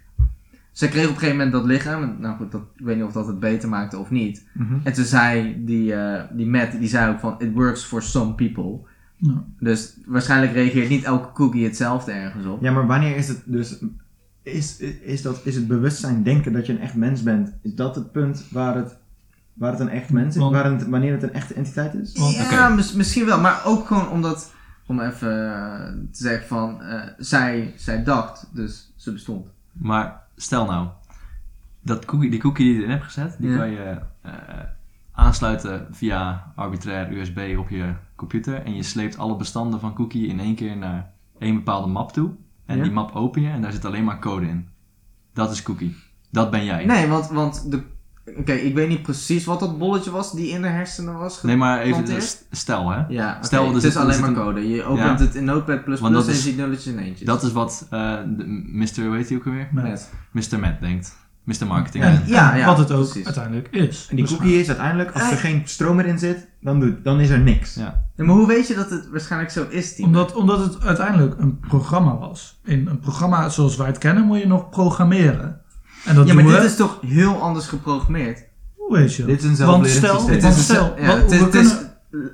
Zij 0.73 0.89
kreeg 0.89 1.03
op 1.05 1.09
een 1.11 1.15
gegeven 1.19 1.37
moment 1.37 1.53
dat 1.53 1.65
lichaam. 1.65 2.17
Nou 2.21 2.37
goed, 2.37 2.53
dat, 2.53 2.61
ik 2.77 2.85
weet 2.85 2.97
niet 2.97 3.05
of 3.05 3.13
dat 3.13 3.27
het 3.27 3.41
beter 3.41 3.69
maakte 3.69 3.99
of 3.99 4.11
niet. 4.11 4.47
Mhm. 4.55 4.75
En 4.83 4.93
toen 4.93 5.05
zei 5.05 5.63
die, 5.65 5.95
eh, 5.95 6.23
die 6.33 6.47
Matt, 6.47 6.79
die 6.79 6.89
zei 6.89 7.13
ook 7.13 7.21
van, 7.21 7.35
it 7.39 7.53
works 7.53 7.85
for 7.85 8.03
some 8.03 8.35
people. 8.35 8.79
Dus 9.59 9.97
waarschijnlijk 10.07 10.53
reageert 10.53 10.89
niet 10.89 11.05
elke 11.05 11.33
cookie 11.33 11.65
hetzelfde 11.65 12.13
ergens 12.13 12.47
op. 12.47 12.63
Ja, 12.63 12.73
maar 12.73 12.87
wanneer 12.87 13.17
is 13.17 13.29
het 13.29 13.43
dus... 13.45 13.79
Is, 14.43 14.79
is, 15.03 15.23
dat, 15.23 15.41
is 15.45 15.55
het 15.55 15.67
bewustzijn 15.69 16.23
denken 16.23 16.53
dat 16.53 16.67
je 16.67 16.73
een 16.73 16.81
echt 16.81 16.95
mens 16.95 17.23
bent? 17.23 17.53
Is 17.63 17.75
dat 17.75 17.95
het 17.95 18.13
punt 18.13 18.47
waar 18.51 18.77
het, 18.77 18.97
waar 19.55 19.71
het 19.71 19.81
een 19.81 19.89
echt 19.89 20.11
mens 20.11 20.35
is? 20.35 20.41
Want- 20.41 20.55
Waar 20.55 20.73
het, 20.73 20.89
wanneer 20.89 21.13
het 21.13 21.23
een 21.23 21.33
echte 21.33 21.55
entiteit 21.55 21.95
is? 21.95 22.19
Want- 22.19 22.35
Ja, 22.37 22.69
mis- 22.69 22.93
misschien 22.95 23.27
wel. 23.27 23.41
Maar 23.41 23.61
ook 23.65 23.87
gewoon 23.87 24.09
omdat, 24.09 24.53
om 24.87 25.01
even 25.01 25.55
eh, 25.55 25.87
te 26.13 26.23
zeggen 26.23 26.47
van, 26.49 26.83
eh, 26.83 27.01
zij, 27.19 27.73
zij 27.77 28.05
dacht, 28.05 28.51
dus 28.55 28.93
ze 28.97 29.13
bestond. 29.13 29.47
Maar 29.73 30.22
stel 30.37 30.65
nou, 30.67 30.89
dat 31.83 32.05
cookie, 32.05 32.31
die 32.31 32.41
cookie 32.41 32.65
die 32.65 32.73
je 32.75 32.79
erin 32.79 32.91
hebt 32.91 33.05
gezet, 33.05 33.37
die 33.39 33.51
Ja. 33.51 33.57
kan 33.57 33.71
je 33.71 33.99
eh, 34.23 34.33
aansluiten 35.13 35.87
via 35.91 36.53
arbitrair 36.57 37.13
USB 37.13 37.55
op 37.59 37.69
je 37.69 37.93
computer. 38.17 38.65
En 38.65 38.75
je 38.75 38.83
sleept 38.83 39.19
alle 39.19 39.37
bestanden 39.37 39.81
van 39.81 39.95
cookie 39.95 40.27
in 40.27 40.41
één 40.41 40.55
keer 40.55 40.77
naar 40.77 41.13
één 41.39 41.55
bepaalde 41.55 41.87
map 41.89 42.13
toe. 42.13 42.31
En 42.67 42.77
Ja. 42.77 42.83
die 42.83 42.93
map 42.93 43.15
open 43.15 43.43
je 43.43 43.49
en 43.49 43.63
daar 43.63 43.73
zit 43.73 43.85
alleen 43.85 44.05
maar 44.05 44.19
code 44.19 44.47
in. 44.49 44.69
Dat 45.33 45.51
is 45.53 45.63
cookie. 45.63 45.97
Dat 46.31 46.51
ben 46.51 46.65
jij. 46.65 46.85
Nee, 46.85 47.09
want, 47.09 47.29
want 47.29 47.71
de, 47.71 47.83
oké, 48.39 48.53
ik 48.53 48.75
weet 48.75 48.89
niet 48.89 49.03
precies 49.03 49.45
wat 49.45 49.61
dat 49.61 49.79
bolletje 49.79 50.11
was 50.11 50.33
die 50.33 50.49
in 50.49 50.63
de 50.63 50.69
hersenen 50.69 51.19
was. 51.19 51.43
Nee, 51.43 51.57
maar 51.57 51.79
even 51.79 51.89
Geplanteerd? 51.95 52.23
st- 52.23 52.47
stel 52.51 52.91
hè. 52.91 53.03
Ja, 53.09 53.39
Stel, 53.43 53.69
er 53.69 53.75
het 53.75 53.85
is 53.85 53.97
alleen 53.97 54.21
maar 54.21 54.33
code. 54.33 54.69
Je 54.69 54.85
opent 54.85 55.19
Ja. 55.19 55.25
het 55.25 55.35
in 55.35 55.45
Notepad++ 55.45 55.85
Want 55.87 56.01
en 56.03 56.13
dat 56.13 56.27
je 56.27 56.33
is- 56.33 56.43
ziet 56.43 56.57
nulletjes 56.57 56.93
en 56.95 56.99
eentjes. 56.99 57.27
Dat 57.27 57.43
is 57.43 57.53
wat 57.53 57.87
eh, 57.91 58.15
Mr. 58.67 59.11
Weet 59.11 59.29
je 59.29 59.37
ook 59.37 59.47
alweer? 59.47 59.69
met. 59.73 59.85
Net. 59.85 60.11
Mr. 60.51 60.59
Matt 60.59 60.81
denkt. 60.81 61.21
Mr. 61.45 61.67
Marketing. 61.67 62.05
Ja, 62.27 62.55
ja, 62.55 62.67
wat 62.67 62.79
het 62.79 62.91
ook 62.91 63.05
precies. 63.05 63.25
uiteindelijk 63.25 63.69
is. 63.71 64.07
En 64.11 64.17
die 64.17 64.25
Dus, 64.25 64.37
cookie 64.37 64.61
is 64.61 64.69
uiteindelijk, 64.69 65.11
als 65.13 65.31
er 65.31 65.37
geen 65.37 65.63
stroom 65.65 65.99
erin 66.01 66.19
zit, 66.19 66.49
dan, 66.61 66.81
doet, 66.81 67.05
dan 67.05 67.21
is 67.21 67.29
er 67.31 67.41
niks. 67.41 67.75
Ja. 67.75 68.05
Ja, 68.17 68.25
maar 68.25 68.35
hoe 68.35 68.47
weet 68.47 68.69
je 68.69 68.75
dat 68.75 68.91
het 68.91 69.09
waarschijnlijk 69.11 69.51
zo 69.53 69.67
is? 69.69 70.01
Omdat, 70.03 70.35
omdat 70.35 70.59
het 70.59 70.85
uiteindelijk 70.85 71.35
een 71.39 71.59
programma 71.61 72.19
was. 72.19 72.61
In 72.65 72.87
een 72.87 72.99
programma 72.99 73.49
zoals 73.49 73.77
wij 73.77 73.87
het 73.87 73.99
kennen 73.99 74.25
moet 74.25 74.39
je 74.39 74.47
nog 74.47 74.69
programmeren. 74.71 75.61
En 76.05 76.15
dat 76.15 76.27
ja, 76.27 76.35
maar 76.35 76.45
dit 76.45 76.63
is 76.63 76.77
toch 76.77 76.99
heel 77.07 77.41
anders 77.41 77.67
geprogrammeerd? 77.67 78.45
Hoe 78.77 78.97
weet 78.97 79.15
je 79.15 79.19
dat? 79.23 79.31
Dit 79.31 79.43
is 79.43 79.45
een 79.49 79.57
zelflerend 79.57 79.97
stel, 79.97 80.15
systeem. 80.17 80.35
Het 80.35 80.43
want 80.43 80.55
is 80.55 80.69
een 80.69 80.75
stel, 80.75 80.95
ja, 80.99 81.07
wat- 81.07 81.17
het 81.17 81.33
is- 81.33 81.39
we 81.39 81.45
het 81.45 81.55
is- 81.55 81.69
kunnen- 82.11 82.31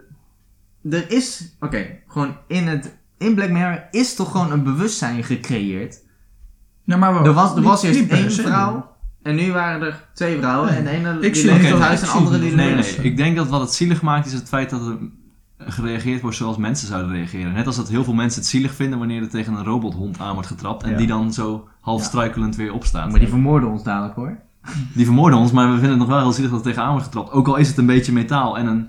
Er 0.91 1.11
is, 1.11 1.57
oké, 1.61 1.87
gewoon 2.07 2.37
in 2.47 2.67
het, 2.67 2.97
in 3.19 3.35
Black 3.35 3.51
Mirror 3.51 3.83
is 3.91 4.15
toch 4.15 4.31
gewoon 4.31 4.53
een 4.53 4.63
bewustzijn 4.63 5.25
gecreëerd. 5.25 5.97
Nee, 6.85 6.99
maar 6.99 7.13
wacht, 7.13 7.27
Er 7.27 7.33
was, 7.33 7.57
er 7.57 7.63
was 7.63 7.83
eerst 7.83 8.01
niet 8.01 8.11
één 8.11 8.33
vrouw 8.33 8.97
en 9.23 9.35
nu 9.35 9.53
waren 9.53 9.83
er 9.87 10.09
twee 10.15 10.39
vrouwen. 10.39 10.69
Nee. 10.69 10.79
En 10.79 10.85
de 10.85 10.91
ene 10.91 11.15
Ik 11.15 11.21
die 11.33 11.35
zie 11.35 11.51
leeft 11.51 11.65
in 11.65 11.73
het 11.73 11.81
huis 11.81 12.01
ik 12.01 12.07
en 12.07 12.13
zie 12.13 12.19
de 12.21 12.25
andere 12.25 12.39
die 12.45 12.55
Nee, 12.55 12.75
nee. 12.75 12.95
Ik 12.95 13.17
denk 13.17 13.37
dat 13.37 13.49
wat 13.49 13.61
het 13.61 13.73
zielig 13.73 14.03
maakt 14.03 14.27
is 14.27 14.33
het 14.33 14.49
feit 14.49 14.71
dat 14.71 14.87
er 14.87 14.99
gereageerd 15.59 16.21
wordt 16.21 16.37
zoals 16.37 16.57
mensen 16.57 16.89
zouden 16.89 17.13
reageren. 17.13 17.53
Net 17.53 17.67
als 17.67 17.77
dat 17.77 17.89
heel 17.89 18.05
veel 18.05 18.13
mensen 18.15 18.41
het 18.41 18.51
zielig 18.51 18.75
vinden 18.75 18.99
wanneer 18.99 19.23
er 19.23 19.29
tegen 19.29 19.55
een 19.55 19.65
robothond 19.65 20.19
aan 20.21 20.33
wordt 20.33 20.49
getrapt 20.49 20.83
en 20.83 20.91
Ja. 20.91 20.97
die 20.97 21.07
dan 21.07 21.33
zo 21.33 21.69
half 21.89 22.01
Ja. 22.01 22.07
struikelend 22.07 22.57
weer 22.57 22.73
opstaat. 22.73 23.11
Maar 23.11 23.19
die 23.21 23.29
vermoorden 23.29 23.69
ons 23.71 23.83
dadelijk 23.83 24.15
hoor. 24.15 24.39
Die 24.95 25.05
vermoorden 25.05 25.39
ons, 25.39 25.53
maar 25.53 25.67
we 25.67 25.73
vinden 25.73 25.91
het 25.91 25.99
nog 25.99 26.09
wel 26.09 26.19
heel 26.19 26.33
zielig 26.33 26.51
dat 26.51 26.61
er 26.61 26.67
tegenaan 26.67 26.91
wordt 26.91 27.05
getrapt. 27.05 27.31
Ook 27.33 27.49
al 27.49 27.57
is 27.57 27.69
het 27.69 27.77
een 27.79 27.87
beetje 27.87 28.13
metaal 28.13 28.59
en 28.59 28.67
een... 28.67 28.87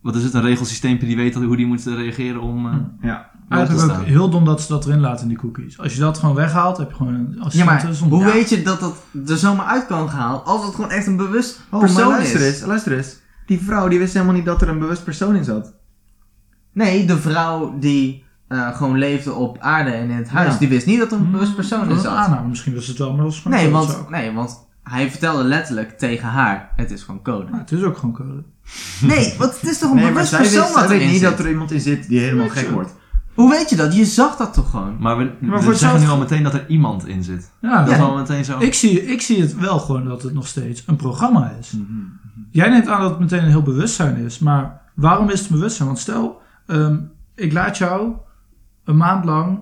wat 0.00 0.16
is 0.16 0.22
het, 0.24 0.34
een 0.34 0.42
regelsysteempje 0.42 1.06
die 1.06 1.16
weet 1.16 1.34
hoe 1.34 1.56
die 1.56 1.66
moet 1.66 1.84
reageren 1.84 2.40
om... 2.40 2.66
eh, 2.66 2.74
Ja. 3.00 3.30
Eigenlijk 3.48 3.92
ook 3.98 4.04
heel 4.04 4.28
dom 4.30 4.44
dat 4.44 4.60
ze 4.60 4.68
dat 4.68 4.86
erin 4.86 5.00
laten 5.00 5.22
in 5.22 5.28
die 5.28 5.38
cookies. 5.38 5.78
Als 5.80 5.94
je 5.94 6.00
dat 6.00 6.18
gewoon 6.18 6.34
weghaalt, 6.34 6.76
heb 6.76 6.88
je 6.90 6.96
gewoon 6.96 7.14
een 7.14 7.38
Ja, 7.50 7.64
maar 7.64 7.88
zonder- 7.94 8.18
hoe 8.18 8.26
Ja. 8.26 8.32
weet 8.32 8.48
je 8.48 8.62
dat 8.62 8.80
dat 8.80 8.96
er 9.26 9.36
zomaar 9.36 9.66
uit 9.66 9.86
kan 9.86 10.08
gehaald 10.10 10.46
als 10.46 10.64
het 10.64 10.74
gewoon 10.74 10.90
echt 10.90 11.06
een 11.06 11.16
bewust 11.16 11.56
Oh, 11.64 11.70
maar 11.70 11.80
persoon 11.80 12.08
luister 12.08 12.40
is? 12.40 12.46
eens, 12.46 12.66
luister 12.66 12.96
eens. 12.96 13.16
Die 13.46 13.60
vrouw 13.60 13.88
die 13.88 13.98
wist 13.98 14.12
helemaal 14.12 14.34
niet 14.34 14.44
dat 14.44 14.62
er 14.62 14.68
een 14.68 14.78
bewust 14.78 15.04
persoon 15.04 15.34
in 15.36 15.44
zat. 15.44 15.74
Nee, 16.72 17.04
de 17.06 17.18
vrouw 17.18 17.78
die 17.78 18.24
eh, 18.48 18.76
gewoon 18.76 18.98
leefde 18.98 19.32
op 19.32 19.58
aarde 19.58 19.90
en 19.90 20.10
in 20.10 20.16
het 20.16 20.28
huis, 20.28 20.52
Ja. 20.52 20.58
die 20.58 20.68
wist 20.68 20.86
niet 20.86 20.98
dat 20.98 21.12
er 21.12 21.18
een 21.18 21.30
bewust 21.30 21.54
persoon 21.54 21.88
Dat 21.88 21.96
in 21.96 22.02
zat. 22.02 22.14
aanname. 22.16 22.48
Misschien 22.48 22.74
was 22.74 22.86
het 22.86 22.98
wel, 22.98 23.12
maar 23.14 23.24
dat 23.24 23.34
gewoon 23.34 23.58
Nee, 23.58 23.70
want, 23.70 23.90
zo. 23.90 24.06
nee, 24.10 24.32
want 24.32 24.66
hij 24.82 25.10
vertelde 25.10 25.44
letterlijk 25.44 25.98
tegen 25.98 26.28
haar, 26.28 26.72
het 26.76 26.90
is 26.90 27.02
gewoon 27.02 27.22
code. 27.22 27.50
Maar 27.50 27.60
het 27.60 27.72
is 27.72 27.82
ook 27.82 27.96
gewoon 27.98 28.14
code. 28.14 28.42
Nee, 29.00 29.34
want 29.38 29.60
het 29.60 29.70
is 29.70 29.78
toch 29.78 29.90
een 29.90 29.94
Nee, 29.96 30.04
maar 30.04 30.12
bewust 30.12 30.36
persoon 30.36 30.66
zij 30.66 30.74
wat 30.74 30.88
weet 30.88 30.98
erin 30.98 31.10
niet 31.10 31.20
zit? 31.20 31.28
dat 31.30 31.38
er 31.38 31.48
iemand 31.50 31.70
in 31.70 31.80
zit 31.80 32.08
die 32.08 32.20
helemaal 32.20 32.48
gek 32.48 32.70
wordt. 32.70 32.94
Hoe 33.34 33.50
weet 33.50 33.70
je 33.70 33.76
dat? 33.76 33.94
Je 33.96 34.04
zag 34.04 34.36
dat 34.36 34.54
toch 34.54 34.70
gewoon? 34.70 34.96
Maar 35.00 35.18
we, 35.18 35.30
Maar 35.40 35.58
we 35.58 35.64
voor 35.64 35.74
zeggen 35.74 36.00
nu 36.00 36.08
al 36.08 36.18
meteen 36.18 36.42
dat 36.42 36.54
er 36.54 36.64
iemand 36.68 37.06
in 37.06 37.22
zit. 37.22 37.50
Ja, 37.60 37.78
Dat 37.78 37.88
ja. 37.88 37.94
is 37.96 38.02
al 38.02 38.16
meteen 38.16 38.44
zo. 38.44 38.58
Ik, 38.58 38.74
zie, 38.74 39.06
ik 39.06 39.20
zie 39.20 39.40
het 39.40 39.54
wel 39.58 39.78
gewoon 39.78 40.04
dat 40.04 40.22
het 40.22 40.34
nog 40.34 40.46
steeds 40.46 40.82
een 40.86 40.96
programma 40.96 41.52
is. 41.60 41.72
Mhm. 41.72 41.84
Jij 42.50 42.68
neemt 42.68 42.88
aan 42.88 43.00
dat 43.00 43.10
het 43.10 43.18
meteen 43.18 43.42
een 43.42 43.48
heel 43.48 43.62
bewustzijn 43.62 44.16
is. 44.16 44.38
Maar 44.38 44.80
waarom 44.94 45.30
is 45.30 45.40
het 45.40 45.48
bewustzijn? 45.48 45.86
Want 45.88 45.98
stel, 46.00 46.40
ehm, 46.66 46.96
ik 47.34 47.52
laat 47.52 47.78
jou 47.78 48.12
een 48.86 48.96
maand 48.96 49.24
lang 49.24 49.60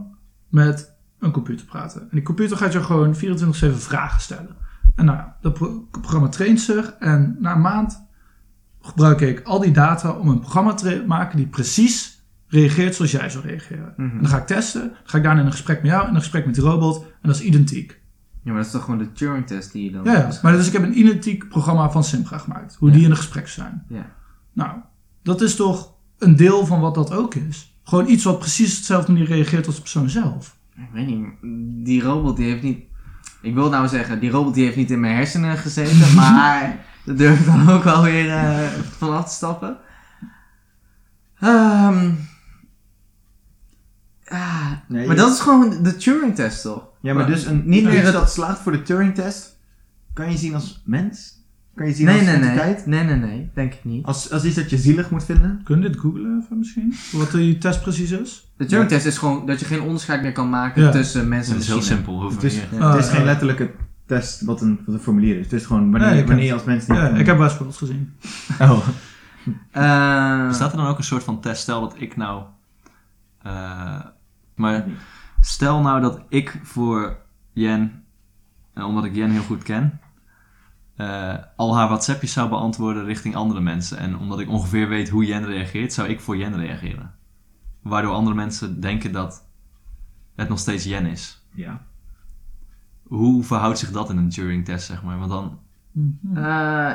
met 0.48 0.92
een 1.18 1.30
computer 1.30 1.66
praten. 1.66 2.00
En 2.00 2.08
die 2.10 2.22
computer 2.22 2.56
gaat 2.56 2.72
jou 2.72 2.84
gewoon 2.84 3.14
24-7 3.14 3.18
vragen 3.76 4.20
stellen. 4.20 4.56
En 4.94 5.04
nou, 5.04 5.18
ja, 5.18 5.36
dat 5.40 5.54
pro- 5.54 5.86
programma 5.90 6.28
traint 6.28 6.60
zich. 6.60 6.90
En 6.98 7.36
na 7.40 7.52
een 7.54 7.60
maand 7.60 8.06
gebruik 8.80 9.20
ik 9.20 9.40
al 9.44 9.60
die 9.60 9.72
data 9.72 10.10
om 10.10 10.28
een 10.28 10.40
programma 10.40 10.74
te 10.74 11.04
maken 11.06 11.36
die 11.36 11.46
precies 11.46 12.24
reageert 12.46 12.94
zoals 12.94 13.10
jij 13.10 13.30
zou 13.30 13.44
reageren. 13.46 13.94
Mhm. 13.96 14.10
En 14.10 14.16
dan 14.20 14.28
ga 14.28 14.36
ik 14.38 14.46
testen. 14.46 14.80
Dan 14.88 14.96
ga 15.04 15.16
ik 15.18 15.22
daarna 15.24 15.40
in 15.40 15.46
een 15.46 15.52
gesprek 15.52 15.82
met 15.82 15.90
jou 15.90 16.06
en 16.08 16.14
een 16.14 16.20
gesprek 16.20 16.46
met 16.46 16.54
die 16.54 16.64
robot. 16.64 17.02
En 17.04 17.28
dat 17.28 17.34
is 17.36 17.42
identiek. 17.42 18.02
Ja, 18.42 18.50
maar 18.52 18.56
dat 18.56 18.66
is 18.66 18.72
toch 18.72 18.84
gewoon 18.84 18.98
de 18.98 19.12
Turing-test 19.12 19.72
die 19.72 19.84
je 19.84 19.90
dan... 19.90 20.04
Ja, 20.04 20.12
ja. 20.12 20.30
maar 20.42 20.52
dus 20.52 20.66
ik 20.66 20.72
heb 20.72 20.82
een 20.82 20.98
identiek 20.98 21.48
programma 21.48 21.90
van 21.90 22.04
Simca 22.04 22.38
gemaakt. 22.38 22.74
Hoe 22.74 22.88
Ja. 22.88 22.94
die 22.94 23.04
in 23.04 23.10
een 23.10 23.16
gesprek 23.16 23.48
zijn. 23.48 23.84
Ja. 23.88 24.06
Nou, 24.52 24.78
dat 25.22 25.40
is 25.40 25.56
toch 25.56 25.92
een 26.18 26.36
deel 26.36 26.66
van 26.66 26.80
wat 26.80 26.94
dat 26.94 27.12
ook 27.12 27.34
is. 27.34 27.73
Gewoon 27.84 28.08
iets 28.08 28.24
wat 28.24 28.38
precies 28.38 28.72
op 28.72 28.78
dezelfde 28.78 29.12
manier 29.12 29.26
reageert 29.26 29.66
als 29.66 29.74
de 29.74 29.80
persoon 29.80 30.10
zelf. 30.10 30.56
Ik 30.76 30.88
weet 30.92 31.06
niet, 31.06 31.26
die 31.84 32.02
robot 32.02 32.36
die 32.36 32.50
heeft 32.50 32.62
niet... 32.62 32.84
Ik 33.42 33.54
wil 33.54 33.68
nou 33.70 33.88
zeggen, 33.88 34.20
die 34.20 34.30
robot 34.30 34.54
die 34.54 34.64
heeft 34.64 34.76
niet 34.76 34.90
in 34.90 35.00
mijn 35.00 35.16
hersenen 35.16 35.56
gezeten, 35.56 36.14
maar 36.16 36.84
daar 37.04 37.16
durf 37.16 37.40
ik 37.40 37.46
dan 37.46 37.70
ook 37.70 37.84
wel 37.84 38.02
weer 38.02 38.30
eh 38.30 38.68
van 38.98 39.16
af 39.16 39.28
te 39.28 39.34
stappen. 39.34 39.76
Ehm 41.40 42.10
ah, 44.24 44.72
Nee, 44.88 45.06
maar 45.06 45.16
dat 45.16 45.32
is 45.32 45.40
gewoon 45.40 45.82
de 45.82 45.96
Turing-test 45.96 46.62
toch? 46.62 46.88
Ja, 47.00 47.14
maar 47.14 47.26
dus 47.26 47.44
een, 47.44 47.62
Niet 47.64 47.84
meer 47.84 48.12
dat 48.12 48.32
slaagt 48.32 48.60
voor 48.60 48.72
de 48.72 48.82
Turing-test, 48.82 49.58
kan 50.12 50.30
je 50.30 50.36
zien 50.38 50.54
als 50.54 50.82
mens? 50.84 51.33
Kan 51.74 51.86
je 51.86 51.92
zien 51.94 52.06
Nee, 52.06 52.16
als 52.18 52.26
nee, 52.26 52.38
nee. 52.38 52.76
Nee, 52.86 53.04
nee, 53.04 53.16
nee. 53.16 53.50
Denk 53.54 53.72
ik 53.74 53.84
niet. 53.84 54.04
Als, 54.04 54.30
als 54.30 54.44
iets 54.44 54.56
dat 54.56 54.70
je 54.70 54.78
zielig 54.78 55.10
moet 55.10 55.24
vinden? 55.24 55.60
Kun 55.64 55.82
je 55.82 55.88
dit 55.88 55.98
googlen 56.00 56.40
even 56.44 56.58
misschien? 56.58 56.94
Wat 57.12 57.30
die 57.30 57.58
test 57.58 57.82
precies 57.82 58.10
is? 58.10 58.46
De 58.56 58.64
Turing-test 58.66 59.06
is 59.06 59.18
gewoon 59.18 59.46
dat 59.46 59.60
je 59.60 59.66
geen 59.66 59.80
onderscheid 59.82 60.22
meer 60.22 60.32
kan 60.32 60.50
maken 60.50 60.82
Ja. 60.82 60.90
tussen 60.90 61.28
mensen 61.28 61.52
en 61.52 61.58
Het 61.58 61.68
is 61.68 61.72
heel 61.74 61.82
simpel. 61.82 62.20
Hoeven 62.20 62.34
Het 62.42 62.52
is, 62.52 62.54
Ja. 62.54 62.60
het 62.92 62.98
is 62.98 63.06
Ah, 63.06 63.10
geen 63.12 63.20
ja. 63.20 63.26
letterlijke 63.26 63.70
test 64.06 64.40
wat 64.44 64.60
een, 64.60 64.80
wat 64.86 64.94
een 64.94 65.00
formulier 65.00 65.36
is. 65.38 65.44
Het 65.44 65.52
is 65.52 65.66
gewoon 65.66 65.90
wanneer, 65.90 66.26
wanneer 66.26 66.44
je 66.44 66.52
als 66.52 66.64
mens 66.64 66.86
niet... 66.86 66.98
Ja, 66.98 67.08
ik 67.08 67.26
heb 67.26 67.38
Westworld 67.38 67.76
gezien. 67.76 68.12
Oh. 68.60 68.78
Eh, 69.70 70.46
Bestaat 70.46 70.70
er 70.70 70.76
dan 70.76 70.86
ook 70.86 70.98
een 70.98 71.04
soort 71.04 71.24
van 71.24 71.40
test? 71.40 71.62
Stel 71.62 71.80
dat 71.80 71.94
ik 71.98 72.16
nou. 72.16 72.42
eh, 73.42 74.00
maar 74.54 74.84
stel 75.40 75.80
nou 75.80 76.00
dat 76.00 76.20
ik 76.28 76.60
voor 76.62 77.16
Jen, 77.52 78.02
en 78.74 78.82
omdat 78.84 79.04
ik 79.04 79.14
Jen 79.14 79.30
heel 79.30 79.42
goed 79.42 79.62
ken, 79.62 80.00
eh, 80.96 81.34
al 81.56 81.76
haar 81.76 81.88
WhatsAppjes 81.88 82.32
zou 82.32 82.48
beantwoorden 82.48 83.04
richting 83.04 83.34
andere 83.34 83.60
mensen. 83.60 83.98
En 83.98 84.18
omdat 84.18 84.40
ik 84.40 84.48
ongeveer 84.48 84.88
weet 84.88 85.08
hoe 85.08 85.24
Jen 85.26 85.44
reageert, 85.46 85.92
zou 85.92 86.08
ik 86.08 86.20
voor 86.20 86.36
Jen 86.36 86.56
reageren. 86.56 87.14
Waardoor 87.82 88.12
andere 88.12 88.36
mensen 88.36 88.80
denken 88.80 89.12
dat 89.12 89.46
het 90.36 90.48
nog 90.48 90.58
steeds 90.58 90.84
Jen 90.84 91.06
is. 91.06 91.46
Ja. 91.54 91.82
Hoe 93.02 93.42
verhoudt 93.44 93.78
zich 93.78 93.90
dat 93.90 94.10
in 94.10 94.16
een 94.16 94.28
Turing-test, 94.28 94.86
zeg 94.86 95.02
maar? 95.02 95.18
Want 95.18 95.30
dan. 95.30 95.58
Mhm. 95.92 96.36
eh, 96.36 96.92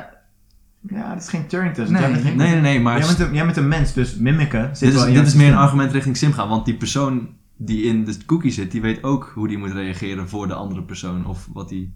Ja, 0.87 1.13
dat 1.13 1.21
is 1.21 1.29
geen 1.29 1.47
Turing-test. 1.47 1.91
Nee. 1.91 2.01
Jij 2.01 2.11
bent 2.11 2.23
geen- 2.23 2.35
Nee, 2.37 2.51
nee, 2.51 2.61
nee, 2.61 2.79
maar. 2.79 2.97
Jij 2.97 3.07
bent, 3.07 3.19
een, 3.19 3.33
jij 3.33 3.45
bent 3.45 3.57
een 3.57 3.67
mens, 3.67 3.93
dus 3.93 4.15
mimiken 4.15 4.75
zit 4.75 4.79
Dit 4.79 4.97
is, 4.99 5.03
wel 5.05 5.13
dit 5.13 5.27
is 5.27 5.33
meer 5.33 5.51
een 5.51 5.57
argument 5.57 5.91
richting 5.91 6.17
Simga, 6.17 6.47
want 6.47 6.65
die 6.65 6.75
persoon 6.77 7.29
die 7.57 7.83
in 7.83 8.05
de 8.05 8.25
cookie 8.25 8.51
zit, 8.51 8.71
die 8.71 8.81
weet 8.81 9.03
ook 9.03 9.31
hoe 9.35 9.47
die 9.47 9.57
moet 9.57 9.71
reageren 9.71 10.29
voor 10.29 10.47
de 10.47 10.53
andere 10.53 10.83
persoon 10.83 11.25
of 11.25 11.47
wat 11.53 11.69
die. 11.69 11.95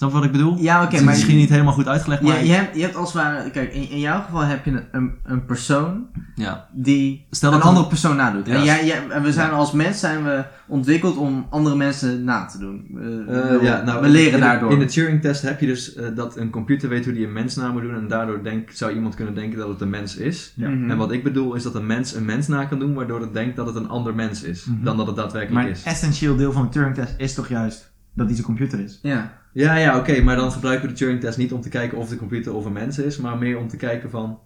Snap 0.00 0.12
je 0.12 0.16
wat 0.18 0.26
ik 0.26 0.32
bedoel? 0.32 0.56
ja, 0.58 0.82
oké, 0.84 0.94
maar... 0.94 1.04
misschien 1.04 1.36
niet 1.36 1.48
helemaal 1.48 1.72
goed 1.72 1.88
uitgelegd, 1.88 2.22
maar 2.22 2.38
Je, 2.38 2.46
je, 2.46 2.52
hebt, 2.52 2.76
je 2.76 2.82
hebt 2.82 2.96
als 2.96 3.12
het 3.12 3.22
ware... 3.22 3.50
Kijk, 3.50 3.72
in, 3.74 3.90
in 3.90 3.98
jouw 4.00 4.20
geval 4.22 4.40
heb 4.40 4.64
je 4.64 4.70
een, 4.70 4.82
een, 4.92 5.14
een 5.24 5.44
persoon 5.44 6.06
ja. 6.34 6.68
die 6.72 7.26
Stel 7.30 7.52
een 7.52 7.60
andere 7.60 7.82
een- 7.82 7.88
persoon 7.88 8.16
nadoet. 8.16 8.46
Ja. 8.46 8.54
En, 8.54 8.64
jij, 8.64 8.86
jij, 8.86 9.08
en 9.08 9.22
we 9.22 9.32
zijn 9.32 9.50
als 9.50 9.72
mens 9.72 10.00
zijn 10.00 10.24
we 10.24 10.44
ontwikkeld 10.66 11.16
om 11.16 11.46
andere 11.50 11.76
mensen 11.76 12.24
na 12.24 12.44
te 12.46 12.58
doen. 12.58 12.86
We, 12.94 13.24
we- 13.60 13.82
nou, 13.84 14.00
we 14.02 14.08
leren 14.08 14.40
daardoor. 14.40 14.72
In 14.72 14.78
de 14.78 14.84
Turing-test 14.84 15.42
heb 15.42 15.60
je 15.60 15.66
dus 15.66 15.94
eh, 15.94 16.06
dat 16.14 16.36
een 16.36 16.50
computer 16.50 16.88
weet 16.88 17.04
hoe 17.04 17.14
die 17.14 17.26
een 17.26 17.32
mens 17.32 17.56
na 17.56 17.70
moet 17.72 17.82
doen 17.82 17.94
en 17.94 18.08
daardoor 18.08 18.42
denk, 18.42 18.70
zou 18.70 18.92
iemand 18.94 19.14
kunnen 19.14 19.34
denken 19.34 19.58
dat 19.58 19.68
het 19.68 19.80
een 19.80 19.90
mens 19.90 20.16
is. 20.16 20.52
Ja. 20.56 20.68
Mhm. 20.68 20.90
En 20.90 20.96
wat 20.96 21.12
ik 21.12 21.22
bedoel 21.24 21.54
is 21.54 21.62
dat 21.62 21.74
een 21.74 21.86
mens 21.86 22.14
een 22.14 22.24
mens 22.24 22.46
na 22.48 22.64
kan 22.64 22.78
doen, 22.78 22.94
waardoor 22.94 23.20
het 23.20 23.32
denkt 23.34 23.56
dat 23.56 23.66
het 23.66 23.76
een 23.76 23.88
ander 23.88 24.14
mens 24.14 24.42
is, 24.42 24.64
Mhm. 24.64 24.84
dan 24.84 24.96
dat 24.96 25.06
het 25.06 25.16
daadwerkelijk 25.16 25.54
Maar 25.60 25.64
een 25.70 25.76
is. 25.78 25.82
essentieel 25.84 26.36
deel 26.36 26.52
van 26.52 26.62
de 26.62 26.68
Turing-test 26.68 27.14
is 27.16 27.34
toch 27.34 27.48
juist 27.48 27.92
dat 28.14 28.30
iets 28.30 28.38
een 28.38 28.44
computer 28.44 28.80
is? 28.80 28.98
Ja. 29.02 29.38
Ja, 29.52 29.76
ja, 29.76 29.98
oké, 29.98 30.22
maar 30.22 30.36
dan 30.36 30.52
gebruiken 30.52 30.86
we 30.86 30.92
de 30.92 30.98
Turing-test 30.98 31.38
niet 31.38 31.52
om 31.52 31.60
te 31.60 31.68
kijken 31.68 31.98
of 31.98 32.08
de 32.08 32.16
computer 32.16 32.54
of 32.54 32.64
een 32.64 32.72
mens 32.72 32.98
is, 32.98 33.16
maar 33.18 33.38
meer 33.38 33.58
om 33.58 33.68
te 33.68 33.76
kijken 33.76 34.10
van 34.10 34.38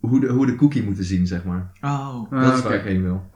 hoe 0.00 0.20
de, 0.20 0.26
hoe 0.28 0.46
de 0.46 0.54
cookie 0.54 0.82
moeten 0.84 1.04
zien, 1.04 1.26
zeg 1.26 1.44
maar. 1.44 1.70
Oh. 1.80 2.32
Ah, 2.32 2.42
dat 2.42 2.54
is 2.56 2.62
waar 2.62 2.74
ik 2.74 2.82
heen 2.84 3.02
wil. 3.02 3.30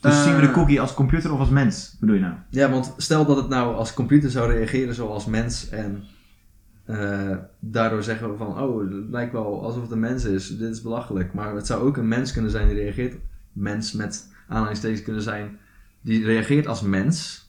Dus 0.00 0.14
Eh. 0.14 0.22
zien 0.22 0.34
we 0.34 0.40
de 0.40 0.50
cookie 0.50 0.80
als 0.80 0.94
computer 0.94 1.32
of 1.32 1.38
als 1.38 1.48
mens, 1.48 1.96
bedoel 2.00 2.14
je 2.14 2.20
nou? 2.20 2.34
Ja, 2.48 2.70
want 2.70 2.94
stel 2.96 3.24
dat 3.26 3.36
het 3.36 3.48
nou 3.48 3.74
als 3.74 3.94
computer 3.94 4.30
zou 4.30 4.52
reageren 4.52 4.94
zoals 4.94 5.26
mens 5.26 5.68
en 5.68 6.02
eh, 6.84 7.36
daardoor 7.58 8.02
zeggen 8.02 8.30
we 8.30 8.36
van, 8.36 8.58
oh, 8.62 8.80
het 8.80 9.10
lijkt 9.10 9.32
wel 9.32 9.64
alsof 9.64 9.82
het 9.82 9.90
een 9.90 9.98
mens 10.00 10.24
is, 10.24 10.56
dit 10.58 10.70
is 10.70 10.82
belachelijk. 10.82 11.32
Maar 11.32 11.54
het 11.54 11.66
zou 11.66 11.82
ook 11.82 11.96
een 11.96 12.08
mens 12.08 12.32
kunnen 12.32 12.50
zijn 12.50 12.68
die 12.68 12.76
reageert, 12.76 13.16
mens 13.52 13.92
met 13.92 14.28
aanhalingstekens 14.48 15.02
kunnen 15.02 15.22
zijn, 15.22 15.58
die 16.00 16.24
reageert 16.24 16.66
als 16.66 16.82
mens, 16.82 17.48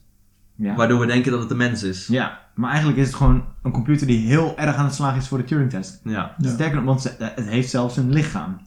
Ja. 0.62 0.76
waardoor 0.76 1.00
we 1.00 1.06
denken 1.06 1.32
dat 1.32 1.42
het 1.42 1.52
een 1.52 1.58
mens 1.58 1.84
is. 1.84 2.08
Ja, 2.08 2.40
maar 2.56 2.70
eigenlijk 2.70 3.00
is 3.00 3.08
het 3.08 3.16
gewoon 3.16 3.44
een 3.64 3.72
computer 3.72 4.08
die 4.08 4.28
heel 4.28 4.58
erg 4.58 4.76
aan 4.76 4.86
het 4.86 4.94
slagen 4.96 5.18
is 5.20 5.28
voor 5.28 5.38
de 5.38 5.44
Turing-test. 5.44 6.02
Ja. 6.04 6.36
Ja. 6.38 6.50
Sterker 6.50 6.76
nog, 6.76 6.86
want 6.86 7.02
ze- 7.02 7.16
het 7.20 7.48
heeft 7.50 7.70
zelfs 7.70 7.98
een 7.98 8.12
lichaam. 8.14 8.58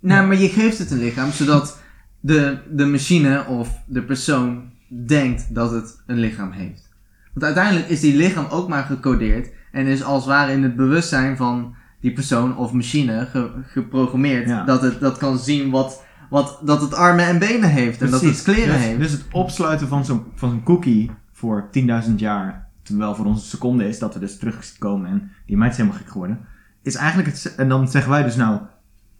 Nou, 0.00 0.26
maar 0.26 0.36
je 0.36 0.48
geeft 0.48 0.78
het 0.78 0.90
een 0.90 0.98
lichaam, 0.98 1.30
zodat 1.30 1.82
de, 2.20 2.58
de 2.70 2.84
machine 2.86 3.44
of 3.46 3.68
de 3.86 4.02
persoon 4.02 4.62
denkt 5.06 5.54
dat 5.54 5.70
het 5.70 6.02
een 6.06 6.18
lichaam 6.18 6.50
heeft. 6.52 6.88
Want 7.32 7.44
uiteindelijk 7.46 7.88
is 7.88 8.00
die 8.00 8.16
lichaam 8.16 8.46
ook 8.50 8.68
maar 8.68 8.84
gecodeerd 8.84 9.50
en 9.72 9.86
is 9.86 10.02
als 10.02 10.18
het 10.24 10.32
ware 10.32 10.52
in 10.52 10.62
het 10.62 10.76
bewustzijn 10.76 11.36
van 11.36 11.74
die 12.00 12.12
persoon 12.12 12.56
of 12.56 12.72
machine 12.72 13.26
ge- 13.30 13.50
geprogrammeerd 13.66 14.48
Ja. 14.48 14.64
dat 14.64 14.82
het 14.82 15.00
dat 15.00 15.18
kan 15.18 15.38
zien 15.38 15.70
wat, 15.70 16.04
wat 16.30 16.60
dat 16.62 16.80
het 16.80 16.94
armen 16.94 17.26
en 17.26 17.38
benen 17.38 17.70
heeft 17.70 18.02
en 18.02 18.10
dat 18.10 18.20
het 18.20 18.42
kleren 18.42 18.74
dus, 18.74 18.84
heeft. 18.84 18.98
Dus 18.98 19.12
het 19.12 19.24
opsluiten 19.32 19.88
van 19.88 20.04
zo'n 20.04 20.24
van 20.34 20.50
zo'n 20.50 20.62
cookie 20.62 21.10
voor 21.32 21.68
10.000 22.08 22.14
jaar, 22.16 22.68
terwijl 22.82 23.14
voor 23.14 23.26
ons 23.26 23.40
een 23.40 23.48
seconde 23.48 23.88
is 23.88 23.98
dat 23.98 24.14
we 24.14 24.20
dus 24.20 24.38
terugkomen 24.38 25.10
en 25.10 25.30
die 25.46 25.56
meid 25.56 25.70
is 25.70 25.76
helemaal 25.76 25.98
gek 25.98 26.08
geworden, 26.10 26.40
is 26.82 26.94
eigenlijk 26.94 27.28
het... 27.28 27.54
En 27.54 27.68
dan 27.68 27.88
zeggen 27.88 28.10
wij 28.10 28.22
dus 28.22 28.36
nou, 28.36 28.60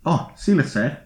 oh, 0.02 0.28
zielig 0.34 0.68
zeg. 0.68 1.02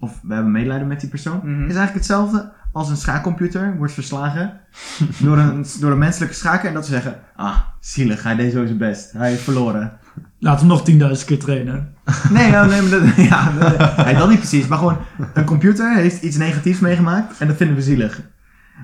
Of 0.00 0.20
we 0.22 0.34
hebben 0.34 0.52
medelijden 0.52 0.86
met 0.86 1.00
die 1.00 1.08
persoon. 1.08 1.36
Mhm. 1.36 1.48
Is 1.48 1.76
eigenlijk 1.76 1.94
hetzelfde 1.94 2.52
als 2.72 2.88
een 2.88 2.96
schaakcomputer 2.96 3.76
wordt 3.76 3.92
verslagen 3.92 4.60
door, 5.24 5.38
een, 5.38 5.66
door 5.80 5.90
een 5.90 5.98
menselijke 5.98 6.34
schaker 6.34 6.68
en 6.68 6.74
dat 6.74 6.86
ze 6.86 6.92
zeggen, 6.92 7.20
ah, 7.36 7.58
zielig, 7.80 8.22
hij 8.22 8.34
deed 8.34 8.52
zo 8.52 8.66
zijn 8.66 8.78
best. 8.78 9.12
Hij 9.12 9.30
heeft 9.30 9.42
verloren. 9.42 9.97
Laat 10.38 10.58
hem 10.58 10.68
nog 10.68 10.82
10.000 10.90 11.24
keer 11.26 11.38
trainen. 11.38 11.94
Nee, 12.30 12.50
nou, 12.50 12.68
nee, 12.68 12.82
maar 12.82 12.90
dat, 12.90 13.02
ja, 13.30 13.52
nee, 13.52 14.04
nee, 14.04 14.14
dat 14.16 14.28
niet 14.28 14.38
precies. 14.38 14.66
Maar 14.66 14.78
gewoon, 14.78 14.96
een 15.34 15.44
computer 15.44 15.94
heeft 15.94 16.22
iets 16.22 16.36
negatiefs 16.36 16.80
meegemaakt 16.80 17.38
en 17.38 17.46
dat 17.46 17.56
vinden 17.56 17.76
we 17.76 17.82
zielig. 17.82 18.20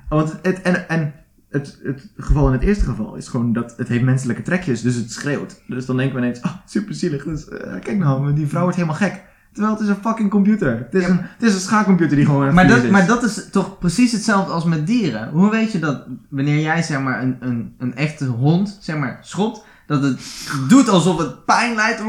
Want 0.09 0.35
het, 0.43 0.63
en, 0.63 0.89
en 0.89 1.13
het, 1.51 1.81
het 1.85 2.11
geval 2.17 2.47
in 2.47 2.53
het 2.53 2.63
eerste 2.63 2.85
geval 2.85 3.15
is 3.15 3.29
gewoon 3.29 3.53
dat 3.53 3.75
het 3.77 3.89
heeft 3.89 4.03
menselijke 4.05 4.43
trekjes, 4.43 4.83
dus 4.83 4.95
het 4.95 5.13
schreeuwt. 5.13 5.61
Dus 5.67 5.87
dan 5.87 5.97
denken 5.97 6.17
we 6.17 6.23
ineens, 6.23 6.41
oh, 6.41 6.53
super 6.67 6.95
zielig. 6.95 7.25
Dus, 7.25 7.49
eh, 7.49 7.73
kijk 7.81 7.99
nou, 7.99 8.33
die 8.35 8.47
vrouw 8.47 8.63
wordt 8.63 8.77
helemaal 8.77 8.97
gek. 8.99 9.23
Terwijl 9.53 9.75
het 9.75 9.83
is 9.83 9.89
een 9.89 10.03
fucking 10.03 10.31
computer. 10.31 10.77
Het 10.79 10.95
is, 10.95 11.03
Ja. 11.03 11.09
een, 11.09 11.19
het 11.23 11.43
is 11.43 11.55
een 11.55 11.61
schaakcomputer 11.61 12.17
die 12.17 12.25
gewoon 12.27 12.55
Maar 12.55 12.67
dat, 12.69 12.79
verliezen 12.79 12.93
maar 12.93 13.01
is. 13.01 13.07
dat 13.07 13.23
is 13.25 13.49
toch 13.51 13.79
precies 13.79 14.13
hetzelfde 14.13 14.53
als 14.53 14.65
met 14.65 14.87
dieren. 14.87 15.29
Hoe 15.31 15.51
weet 15.51 15.73
je 15.73 15.79
dat 15.79 16.07
wanneer 16.29 16.61
jij 16.61 16.83
zeg 16.83 17.01
maar 17.01 17.23
een, 17.23 17.37
een, 17.41 17.75
een 17.79 17.95
echte 17.97 18.25
hond 18.25 18.79
zeg 18.81 18.97
maar 18.97 19.19
schopt, 19.21 19.65
dat 19.87 20.03
het 20.03 20.21
doet 20.69 20.89
alsof 20.89 21.19
het 21.19 21.45
pijn 21.45 21.75
leidt. 21.75 22.03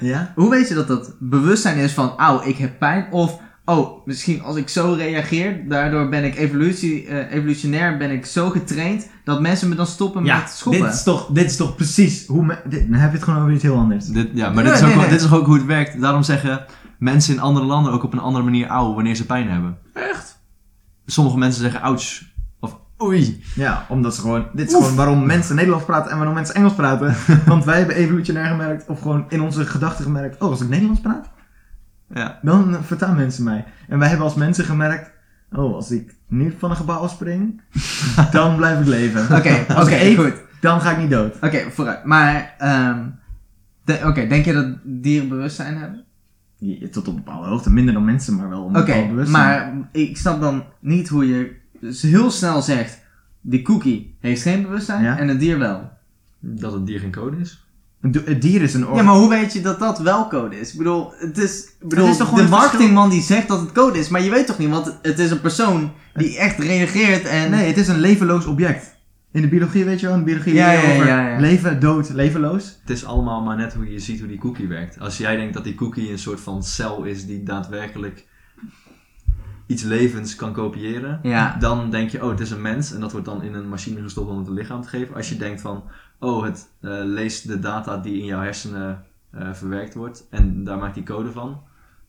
Ja? 0.00 0.32
Hoe 0.34 0.50
weet 0.50 0.68
je 0.68 0.74
dat 0.74 0.88
dat 0.88 1.14
bewustzijn 1.18 1.76
is 1.76 1.92
van, 1.92 2.16
auw, 2.16 2.42
ik 2.44 2.56
heb 2.56 2.78
pijn? 2.78 3.06
Of, 3.10 3.40
oh, 3.64 4.06
misschien 4.06 4.42
als 4.42 4.56
ik 4.56 4.68
zo 4.68 4.92
reageer, 4.92 5.68
daardoor 5.68 6.08
ben 6.08 6.24
ik 6.24 6.36
evolutie, 6.36 7.06
eh, 7.06 7.32
evolutionair 7.36 7.96
ben 7.96 8.10
ik 8.10 8.26
zo 8.26 8.50
getraind 8.50 9.08
dat 9.24 9.40
mensen 9.40 9.68
me 9.68 9.74
dan 9.74 9.86
stoppen 9.86 10.24
Ja, 10.24 10.38
met 10.38 10.48
schoppen. 10.50 10.82
dit 10.82 10.92
is, 10.92 11.02
toch, 11.02 11.26
dit 11.32 11.44
is 11.44 11.56
toch 11.56 11.76
precies 11.76 12.26
hoe... 12.26 12.44
Me, 12.44 12.56
dit, 12.68 12.90
dan 12.90 13.00
heb 13.00 13.10
je 13.10 13.16
het 13.16 13.24
gewoon 13.24 13.40
over 13.40 13.52
iets 13.52 13.62
heel 13.62 13.76
anders. 13.76 14.06
Dit, 14.06 14.28
ja, 14.34 14.50
maar 14.50 14.64
Nee, 14.64 14.72
dit, 14.72 14.82
is 14.82 14.88
ook, 14.88 14.94
nee. 14.94 15.08
dit 15.08 15.20
is 15.20 15.32
ook 15.32 15.46
hoe 15.46 15.54
het 15.56 15.64
werkt. 15.64 16.00
Daarom 16.00 16.22
zeggen 16.22 16.64
mensen 16.98 17.34
in 17.34 17.40
andere 17.40 17.66
landen 17.66 17.92
ook 17.92 18.02
op 18.02 18.12
een 18.12 18.18
andere 18.18 18.44
manier 18.44 18.66
auw 18.66 18.94
wanneer 18.94 19.14
ze 19.14 19.26
pijn 19.26 19.48
hebben. 19.50 19.78
Echt? 19.92 20.42
Sommige 21.06 21.38
mensen 21.38 21.60
zeggen 21.62 21.80
ouch 21.80 22.22
oei. 23.02 23.42
Ja, 23.54 23.86
omdat 23.88 24.14
ze 24.14 24.20
gewoon... 24.20 24.46
Dit 24.52 24.68
is 24.68 24.74
gewoon 24.74 24.94
waarom 24.94 25.26
mensen 25.26 25.54
Nederlands 25.54 25.84
praten 25.86 26.10
en 26.10 26.16
waarom 26.16 26.34
mensen 26.34 26.54
Engels 26.54 26.74
praten. 26.74 27.14
Want 27.46 27.64
wij 27.64 27.78
hebben 27.78 27.96
evolutionair 27.96 28.46
gemerkt, 28.46 28.86
of 28.88 29.00
gewoon 29.00 29.24
in 29.28 29.40
onze 29.40 29.66
gedachten 29.66 30.04
gemerkt... 30.04 30.40
Oh, 30.42 30.50
als 30.50 30.60
ik 30.60 30.68
Nederlands 30.68 31.00
praat, 31.00 31.30
Ja. 32.14 32.38
dan 32.42 32.76
verstaan 32.82 33.16
mensen 33.16 33.44
mij. 33.44 33.64
En 33.88 33.98
wij 33.98 34.08
hebben 34.08 34.26
als 34.26 34.34
mensen 34.36 34.64
gemerkt... 34.64 35.12
Oh, 35.52 35.74
als 35.74 35.90
ik 35.90 36.14
nu 36.28 36.54
van 36.58 36.70
een 36.70 36.76
gebouw 36.76 36.98
afspring, 36.98 37.60
dan 38.30 38.56
blijf 38.56 38.80
ik 38.80 38.86
leven. 38.86 39.36
Oké, 39.36 39.64
oké, 39.80 40.14
goed. 40.14 40.34
dan 40.60 40.80
ga 40.80 40.90
ik 40.90 40.98
niet 40.98 41.10
dood. 41.10 41.34
Oké, 41.40 41.70
vooruit. 41.70 42.04
Maar, 42.04 42.54
ehm 42.58 42.98
de- 43.84 44.00
oké, 44.04 44.26
denk 44.26 44.44
je 44.44 44.52
dat 44.52 44.66
dieren 44.84 45.28
bewustzijn 45.28 45.76
hebben? 45.76 46.04
Ja, 46.58 46.88
Tot 46.88 47.08
op 47.08 47.16
een 47.16 47.24
bepaalde 47.24 47.48
hoogte, 47.48 47.70
minder 47.70 47.94
dan 47.94 48.04
mensen, 48.04 48.36
maar 48.36 48.48
wel 48.48 48.68
een 48.68 48.76
Oké, 48.76 48.84
bepaald 48.84 49.08
bewustzijn. 49.08 49.42
maar 49.44 49.88
ik 49.92 50.16
snap 50.16 50.40
dan 50.40 50.64
niet 50.80 51.08
hoe 51.08 51.28
je 51.28 51.56
heel 52.00 52.30
snel 52.30 52.62
zegt, 52.62 52.98
die 53.40 53.62
cookie 53.62 54.16
heeft 54.20 54.42
geen 54.42 54.62
bewustzijn 54.62 55.02
Ja. 55.02 55.18
en 55.18 55.28
het 55.28 55.40
dier 55.40 55.58
wel. 55.58 55.90
Dat 56.40 56.72
het 56.72 56.86
dier 56.86 57.00
geen 57.00 57.12
code 57.12 57.36
is. 57.40 57.58
Het 58.24 58.42
dier 58.42 58.62
is 58.62 58.74
een 58.74 58.86
or- 58.86 58.96
Ja, 58.96 59.02
maar 59.02 59.14
hoe 59.14 59.28
weet 59.28 59.52
je 59.52 59.60
dat 59.60 59.78
dat 59.78 59.98
wel 59.98 60.28
code 60.28 60.60
is? 60.60 60.72
Ik 60.72 60.78
bedoel, 60.78 61.12
het 61.16 61.38
is, 61.38 61.64
ik 61.80 61.88
bedoel 61.88 62.08
is 62.08 62.16
toch 62.16 62.28
gewoon 62.28 62.44
de 62.44 62.50
marketingman 62.50 63.10
die 63.10 63.22
zegt 63.22 63.48
dat 63.48 63.60
het 63.60 63.72
code 63.72 63.98
is, 63.98 64.08
maar 64.08 64.22
je 64.22 64.30
weet 64.30 64.46
toch 64.46 64.58
niet, 64.58 64.68
want 64.70 64.98
het 65.02 65.18
is 65.18 65.30
een 65.30 65.40
persoon 65.40 65.92
die 66.14 66.38
echt 66.38 66.58
reageert 66.58 67.24
en... 67.24 67.50
Nee, 67.50 67.66
het 67.66 67.76
is 67.76 67.88
een 67.88 68.00
levenloos 68.00 68.46
object. 68.46 68.92
In 69.32 69.42
de 69.42 69.48
biologie, 69.48 69.84
weet 69.84 70.00
je 70.00 70.06
wel, 70.06 70.14
in 70.14 70.20
de 70.20 70.26
biologie 70.30 70.54
Ja, 70.54 70.70
ja, 70.72 70.78
over 70.92 71.06
ja, 71.06 71.28
ja. 71.28 71.38
leven, 71.40 71.80
dood, 71.80 72.08
levenloos. 72.12 72.78
Het 72.80 72.90
is 72.90 73.04
allemaal 73.04 73.42
maar 73.42 73.56
net 73.56 73.74
hoe 73.74 73.92
je 73.92 73.98
ziet 73.98 74.18
hoe 74.18 74.28
die 74.28 74.38
cookie 74.38 74.68
werkt. 74.68 75.00
Als 75.00 75.18
jij 75.18 75.36
denkt 75.36 75.54
dat 75.54 75.64
die 75.64 75.74
cookie 75.74 76.10
een 76.10 76.18
soort 76.18 76.40
van 76.40 76.62
cel 76.62 77.04
is 77.04 77.26
die 77.26 77.42
daadwerkelijk 77.42 78.24
iets 79.66 79.82
levens 79.82 80.34
kan 80.36 80.52
kopiëren, 80.52 81.18
Ja. 81.22 81.56
dan 81.58 81.90
denk 81.90 82.10
je, 82.10 82.22
oh, 82.24 82.30
het 82.30 82.40
is 82.40 82.50
een 82.50 82.62
mens 82.62 82.92
en 82.92 83.00
dat 83.00 83.12
wordt 83.12 83.26
dan 83.26 83.42
in 83.42 83.54
een 83.54 83.68
machine 83.68 84.02
gestopt 84.02 84.30
om 84.30 84.38
het 84.38 84.46
een 84.46 84.52
lichaam 84.54 84.82
te 84.82 84.88
geven. 84.88 85.14
Als 85.14 85.28
je 85.28 85.36
denkt 85.36 85.60
van, 85.60 85.82
oh, 86.18 86.44
het 86.44 86.68
eh, 86.80 86.90
leest 87.04 87.48
de 87.48 87.58
data 87.58 87.96
die 87.96 88.18
in 88.18 88.24
jouw 88.24 88.40
hersenen 88.42 89.02
eh, 89.30 89.48
verwerkt 89.52 89.94
wordt 89.94 90.26
en 90.30 90.64
daar 90.64 90.78
maakt 90.78 90.94
die 90.94 91.02
code 91.02 91.32
van, 91.32 91.60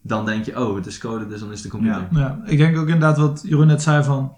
dan 0.02 0.26
denk 0.26 0.46
je, 0.46 0.60
oh, 0.68 0.76
het 0.76 0.86
is 0.86 0.98
code, 0.98 1.28
dus 1.28 1.40
dan 1.40 1.52
is 1.52 1.56
het 1.64 1.66
een 1.66 1.80
computer. 1.80 2.08
Ja. 2.12 2.20
Ja, 2.20 2.40
ik 2.46 2.58
denk 2.58 2.78
ook 2.78 2.86
inderdaad 2.88 3.18
wat 3.18 3.42
Jeroen 3.46 3.68
net 3.68 3.82
zei 3.82 4.04
van, 4.04 4.34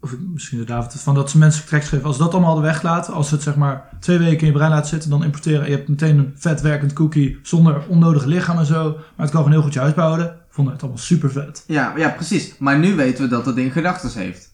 of 0.00 0.12
ik- 0.12 0.18
misschien 0.32 0.58
de 0.58 0.64
David, 0.64 1.00
van 1.00 1.14
dat 1.14 1.30
ze 1.30 1.38
mensen 1.38 1.66
tracks 1.66 1.88
geven. 1.88 2.06
Als 2.06 2.18
dat 2.18 2.30
allemaal 2.32 2.50
hadden 2.52 2.70
weglaten, 2.70 3.14
als 3.14 3.28
ze 3.28 3.34
het 3.34 3.42
zeg 3.42 3.56
maar 3.56 3.88
twee 4.00 4.18
weken 4.18 4.40
in 4.40 4.46
je 4.46 4.52
brein 4.52 4.70
laten 4.70 4.88
zitten, 4.88 5.10
dan 5.10 5.24
importeren 5.24 5.62
en 5.64 5.70
je 5.70 5.76
hebt 5.76 5.88
meteen 5.88 6.18
een 6.18 6.32
vet 6.36 6.60
werkend 6.60 6.92
cookie 6.92 7.38
zonder 7.42 7.82
onnodige 7.88 8.28
lichaam 8.28 8.58
en 8.58 8.66
zo, 8.66 8.82
maar 8.92 9.02
het 9.26 9.30
kan 9.30 9.36
gewoon 9.42 9.50
heel 9.52 9.62
goed 9.62 9.72
je 9.72 9.80
huis 9.80 9.94
bouwen, 9.94 10.36
vonden 10.54 10.72
het 10.72 10.82
allemaal 10.82 11.02
super 11.02 11.30
vet. 11.30 11.64
Ja, 11.66 11.92
ja, 11.96 12.08
precies. 12.08 12.54
Maar 12.58 12.78
nu 12.78 12.94
weten 12.94 13.24
we 13.24 13.30
dat 13.30 13.46
het 13.46 13.54
ding 13.54 13.72
gedachten 13.72 14.10
heeft. 14.20 14.52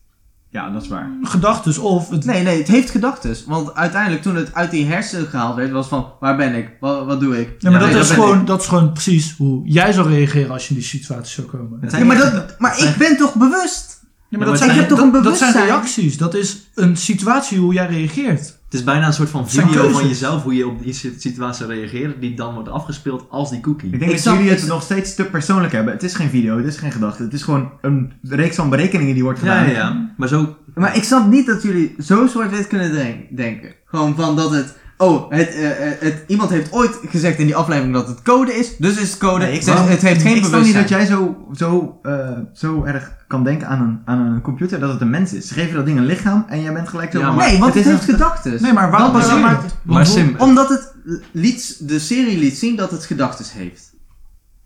Ja, 0.48 0.70
dat 0.70 0.82
is 0.82 0.88
waar. 0.88 1.10
Gedachtes 1.22 1.78
of 1.78 2.10
het... 2.10 2.24
Nee, 2.24 2.42
nee, 2.42 2.58
het 2.58 2.68
heeft 2.68 2.90
gedachten. 2.90 3.36
Want 3.46 3.74
uiteindelijk 3.74 4.22
toen 4.22 4.36
het 4.36 4.54
uit 4.54 4.70
die 4.70 4.86
hersenen 4.86 5.26
gehaald 5.26 5.56
werd, 5.56 5.70
was 5.70 5.88
van, 5.88 6.12
waar 6.20 6.36
ben 6.36 6.54
ik? 6.54 6.76
Wat, 6.80 7.06
wat 7.06 7.20
doe 7.20 7.40
ik? 7.40 7.54
Ja, 7.58 7.70
maar 7.70 7.80
nee, 7.80 7.92
dat, 7.92 8.04
is 8.04 8.10
gewoon, 8.10 8.40
ik. 8.40 8.46
dat 8.46 8.60
is 8.60 8.66
gewoon 8.66 8.92
precies 8.92 9.34
hoe 9.36 9.68
jij 9.68 9.92
zou 9.92 10.08
reageren 10.08 10.50
als 10.50 10.62
je 10.62 10.68
in 10.68 10.80
die 10.80 10.88
situatie 10.88 11.34
zou 11.34 11.46
komen. 11.46 11.90
Ja, 11.90 12.04
maar, 12.04 12.16
dat, 12.16 12.58
maar 12.58 12.78
ik 12.78 12.94
ben 12.98 13.16
toch 13.16 13.34
bewust? 13.34 14.00
Ja, 14.28 14.38
maar 14.38 14.46
dat, 14.46 14.58
zijn, 14.58 14.70
heb 14.70 14.88
toch 14.88 14.98
dat, 14.98 15.14
een 15.14 15.22
dat 15.22 15.38
zijn 15.38 15.52
reacties. 15.52 16.16
Dat 16.16 16.34
is 16.34 16.70
een 16.74 16.96
situatie 16.96 17.58
hoe 17.58 17.74
jij 17.74 17.86
reageert. 17.86 18.59
Het 18.70 18.78
is 18.78 18.84
bijna 18.84 19.06
een 19.06 19.12
soort 19.12 19.28
van 19.30 19.48
video 19.48 19.88
van 19.88 20.08
jezelf, 20.08 20.42
hoe 20.42 20.54
je 20.54 20.66
op 20.66 20.82
die 20.82 20.92
sit- 20.92 21.22
situatie 21.22 21.66
reageert, 21.66 22.20
die 22.20 22.34
dan 22.36 22.54
wordt 22.54 22.68
afgespeeld 22.68 23.26
als 23.30 23.50
die 23.50 23.60
cookie. 23.60 23.90
Ik 23.92 23.98
denk 23.98 24.10
dat 24.10 24.22
jullie 24.22 24.50
het 24.50 24.66
nog 24.66 24.82
steeds 24.82 25.14
te 25.14 25.24
persoonlijk 25.24 25.72
hebben. 25.72 25.92
Het 25.92 26.02
is 26.02 26.14
geen 26.14 26.28
video, 26.28 26.56
het 26.56 26.66
is 26.66 26.76
geen 26.76 26.92
gedachte. 26.92 27.22
Het 27.22 27.32
is 27.32 27.42
gewoon 27.42 27.70
een 27.80 28.12
reeks 28.22 28.56
van 28.56 28.70
berekeningen 28.70 29.14
die 29.14 29.22
wordt 29.22 29.40
Ja, 29.40 29.58
gedaan. 29.58 29.70
ja, 29.72 29.78
ja. 29.78 30.12
Maar 30.16 30.28
zo, 30.28 30.56
Maar 30.74 30.96
ik 30.96 31.02
snap 31.02 31.26
niet 31.30 31.46
dat 31.46 31.62
jullie 31.62 31.94
zo 31.98 32.26
zwart-wit 32.26 32.66
kunnen 32.66 32.90
dren- 32.90 33.24
denken. 33.30 33.74
Gewoon 33.84 34.14
van 34.16 34.36
dat 34.36 34.50
het... 34.50 34.78
Oh, 35.00 35.30
het, 35.30 35.48
eh, 35.54 35.70
eh, 35.92 36.00
het, 36.00 36.24
iemand 36.26 36.50
heeft 36.50 36.72
ooit 36.72 36.98
gezegd 37.08 37.38
in 37.38 37.46
die 37.46 37.56
aflevering 37.56 37.94
dat 37.94 38.08
het 38.08 38.22
code 38.22 38.54
is, 38.54 38.76
dus 38.76 38.96
is 39.00 39.10
het 39.10 39.18
code. 39.18 39.38
Nee, 39.44 39.48
ik 39.54 39.64
Dus 39.64 39.74
snap- 39.74 39.88
het 39.88 40.00
heeft 40.02 40.22
geen 40.22 40.36
ik 40.36 40.44
snap 40.44 40.50
bewustzijn. 40.50 40.64
niet 40.64 40.74
dat 40.74 40.88
jij 40.88 41.06
zo, 41.06 41.46
zo, 41.54 41.98
eh, 42.02 42.38
zo 42.52 42.84
erg 42.84 43.16
kan 43.26 43.44
denken 43.44 43.66
aan 43.68 43.80
een, 43.80 44.00
aan 44.04 44.18
een 44.18 44.40
computer 44.40 44.80
dat 44.80 44.92
het 44.92 45.00
een 45.00 45.10
mens 45.10 45.32
is. 45.32 45.48
Ze 45.48 45.54
geven 45.54 45.74
dat 45.74 45.86
ding 45.86 45.98
een 45.98 46.04
lichaam 46.06 46.44
en 46.48 46.62
jij 46.62 46.72
bent 46.72 46.88
gelijk 46.88 47.12
zo 47.12 47.18
Ja, 47.18 47.32
maar- 47.32 47.48
Nee, 47.48 47.58
want 47.58 47.74
het, 47.74 47.84
is 47.86 47.90
heeft 47.90 48.04
gedachten. 48.04 48.62
Nee, 48.62 48.72
maar 48.72 48.90
waarom 48.90 49.12
Dat 49.12 49.22
baseer 49.22 49.36
je 49.38 49.42
bedoel 49.42 49.56
ik. 49.58 49.62
het? 49.64 49.74
Maar 49.84 50.06
Sim, 50.06 50.34
Omdat 50.38 50.68
het 50.68 50.94
liet, 51.32 51.88
de 51.88 51.98
serie 51.98 52.38
liet 52.38 52.58
zien 52.58 52.76
dat 52.76 52.90
het 52.90 53.04
gedachten 53.04 53.46
heeft. 53.58 53.94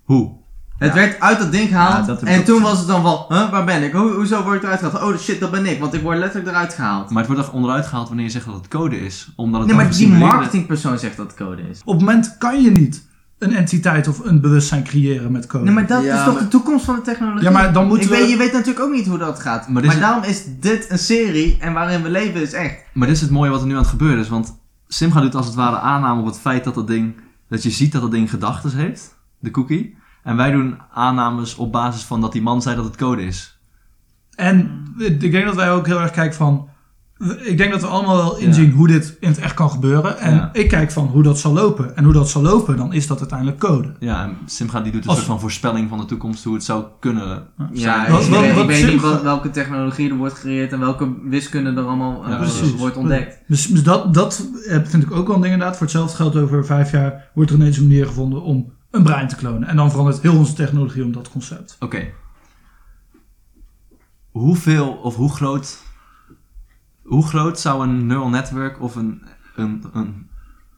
hoe? 0.03 0.43
Het 0.79 0.89
Ja. 0.89 0.95
werd 0.95 1.21
uit 1.21 1.39
dat 1.39 1.53
ding 1.53 1.69
gehaald 1.69 2.07
Ja, 2.07 2.13
dat 2.13 2.23
en 2.23 2.45
toen 2.45 2.63
was 2.63 2.79
het 2.79 2.87
dan 2.87 3.03
van, 3.03 3.25
huh, 3.29 3.51
waar 3.51 3.65
ben 3.65 3.83
ik? 3.83 3.93
Ho 3.93 4.13
hoezo 4.15 4.43
word 4.43 4.57
ik 4.57 4.63
eruit 4.63 4.81
gehaald? 4.81 5.03
Oh 5.15 5.19
shit, 5.21 5.41
dat 5.41 5.51
ben 5.51 5.67
ik, 5.67 5.81
want 5.81 5.95
ik 5.95 6.03
word 6.03 6.19
letterlijk 6.19 6.51
eruit 6.51 6.75
gehaald. 6.75 7.11
Maar 7.11 7.23
het 7.23 7.33
wordt 7.33 7.45
toch 7.47 7.55
onderuit 7.55 7.87
gehaald 7.87 8.07
wanneer 8.09 8.25
je 8.27 8.31
zegt 8.31 8.45
dat 8.47 8.55
het 8.55 8.69
code 8.69 9.05
is? 9.05 9.33
Omdat 9.37 9.61
het 9.61 9.69
Nee, 9.69 9.79
maar 9.79 9.91
die 9.91 10.09
marketingpersoon 10.09 10.99
zegt 10.99 11.17
dat 11.17 11.27
het 11.27 11.37
code 11.37 11.63
is. 11.71 11.81
Op 11.85 11.95
het 11.95 12.05
moment 12.05 12.39
kan 12.39 12.63
je 12.63 12.71
niet 12.71 13.07
een 13.39 13.55
entiteit 13.55 14.09
of 14.09 14.19
een 14.25 14.41
bewustzijn 14.41 14.85
creëren 14.85 15.33
met 15.33 15.47
code. 15.47 15.65
Nee, 15.65 15.75
maar 15.75 15.87
dat 15.87 16.05
Ja, 16.05 16.19
is 16.19 16.25
toch 16.25 16.35
maar- 16.35 16.43
de 16.43 16.49
toekomst 16.49 16.85
van 16.85 16.95
de 16.95 17.01
technologie? 17.01 17.43
Ja, 17.43 17.51
maar 17.51 17.73
dan 17.73 17.87
moeten 17.87 18.07
ik 18.07 18.13
we- 18.13 18.19
weet, 18.21 18.31
je 18.31 18.37
weet 18.37 18.53
natuurlijk 18.53 18.81
ook 18.85 18.93
niet 18.93 19.07
hoe 19.07 19.19
dat 19.19 19.41
gaat. 19.41 19.63
Maar 19.63 19.73
Maar, 19.73 19.83
dit 19.83 19.93
is- 19.93 19.99
daarom 19.99 20.23
is 20.23 20.43
dit 20.61 20.91
een 20.91 20.99
serie 20.99 21.57
en 21.61 21.73
waarin 21.73 22.03
we 22.03 22.11
leven 22.11 22.41
is 22.43 22.53
echt. 22.53 22.77
Maar 22.93 23.07
dit 23.07 23.17
is 23.17 23.23
het 23.23 23.31
mooie 23.31 23.51
wat 23.51 23.61
er 23.61 23.67
nu 23.67 23.73
aan 23.73 23.79
het 23.81 23.89
gebeuren 23.89 24.19
is. 24.19 24.29
Want 24.29 24.57
Simga 24.89 25.21
doet 25.21 25.35
als 25.35 25.47
het 25.47 25.55
ware 25.55 25.79
aanname 25.79 26.21
op 26.21 26.27
het 26.27 26.39
feit 26.39 26.65
dat 26.65 26.75
dat 26.75 26.87
ding... 26.87 27.15
Dat 27.49 27.63
je 27.63 27.71
ziet 27.71 27.93
dat 27.93 28.03
dat 28.03 28.11
ding 28.11 28.31
gedachten 28.31 28.71
heeft. 28.77 29.17
De 29.39 29.51
cookie. 29.51 29.97
En 30.25 30.37
wij 30.37 30.51
doen 30.51 30.79
aannames 30.93 31.55
op 31.57 31.73
basis 31.73 32.03
van 32.03 32.21
dat 32.21 32.33
die 32.33 32.43
man 32.43 32.63
zei 32.63 32.77
dat 32.77 32.85
het 32.85 32.97
code 32.97 33.27
is. 33.27 33.59
En 34.35 34.85
ik 34.99 35.31
denk 35.33 35.45
dat 35.45 35.55
wij 35.55 35.71
ook 35.73 35.87
heel 35.87 36.01
erg 36.01 36.11
kijken 36.11 36.37
van... 36.37 36.69
Ik 37.45 37.59
denk 37.59 37.73
dat 37.73 37.81
we 37.81 37.87
allemaal 37.87 38.17
wel 38.17 38.37
inzien 38.37 38.71
hoe 38.73 38.87
dit 38.87 39.17
in 39.21 39.29
het 39.29 39.39
echt 39.39 39.55
kan 39.55 39.71
gebeuren. 39.71 40.19
En 40.19 40.35
Ja. 40.35 40.51
ik 40.53 40.69
kijk 40.69 40.91
van 40.91 41.07
hoe 41.07 41.23
dat 41.23 41.39
zal 41.39 41.53
lopen. 41.53 41.97
En 41.97 42.05
hoe 42.05 42.13
dat 42.13 42.29
zal 42.31 42.43
lopen, 42.43 42.77
dan 42.77 42.93
is 42.93 43.07
dat 43.07 43.19
uiteindelijk 43.19 43.59
code. 43.59 43.95
Ja, 43.99 44.23
en 44.25 44.37
Simga 44.47 44.81
die 44.81 44.93
doet 44.93 45.03
een 45.03 45.09
Als- 45.09 45.17
soort 45.17 45.29
van 45.31 45.41
voorspelling 45.41 45.89
van 45.89 45.99
de 45.99 46.05
toekomst. 46.05 46.45
Hoe 46.45 46.55
het 46.55 46.65
zou 46.65 46.85
kunnen 47.01 47.47
Ja, 47.73 48.11
Wat- 48.11 48.23
ik, 48.25 48.31
wat- 48.31 48.41
weet, 48.41 48.55
wat 48.55 48.67
niet 48.93 49.01
wel- 49.01 49.23
welke 49.23 49.51
technologie 49.51 50.11
er 50.11 50.17
wordt 50.17 50.35
gecreëerd 50.35 50.73
en 50.73 50.81
welke 50.81 51.15
wiskunde 51.25 51.71
er 51.81 51.87
allemaal 51.87 52.25
eh, 52.25 52.49
wordt 52.77 52.97
ontdekt. 52.97 53.39
Dus, 53.49 53.67
dus 53.67 53.83
dat, 53.83 54.15
dat 54.15 54.49
vind 54.85 55.03
ik 55.03 55.13
ook 55.13 55.27
wel 55.27 55.37
een 55.37 55.43
ding 55.43 55.53
inderdaad. 55.53 55.77
Voor 55.77 55.87
hetzelfde 55.87 56.17
geld 56.17 56.37
over 56.37 56.67
vijf 56.67 56.91
jaar 56.91 57.31
wordt 57.35 57.51
er 57.51 57.57
ineens 57.57 57.77
een 57.77 57.87
manier 57.87 58.07
gevonden 58.07 58.43
om 58.43 58.73
een 58.95 59.03
brein 59.03 59.29
te 59.29 59.37
klonen. 59.37 59.69
En 59.69 59.77
dan 59.77 59.91
verandert 59.91 60.21
heel 60.21 60.37
onze 60.37 60.53
technologie 60.53 61.05
om 61.05 61.13
dat 61.13 61.31
concept. 61.31 61.77
Oké. 61.81 62.07
Hoeveel 64.31 64.93
of 64.93 65.17
hoe 65.17 65.33
groot... 65.33 65.83
Hoe 67.03 67.27
groot 67.27 67.61
zou 67.61 67.83
een 67.83 68.07
neural 68.07 68.29
network 68.29 68.81
of 68.81 68.95
een, 68.97 69.23
een, 69.57 69.85
een 69.93 70.29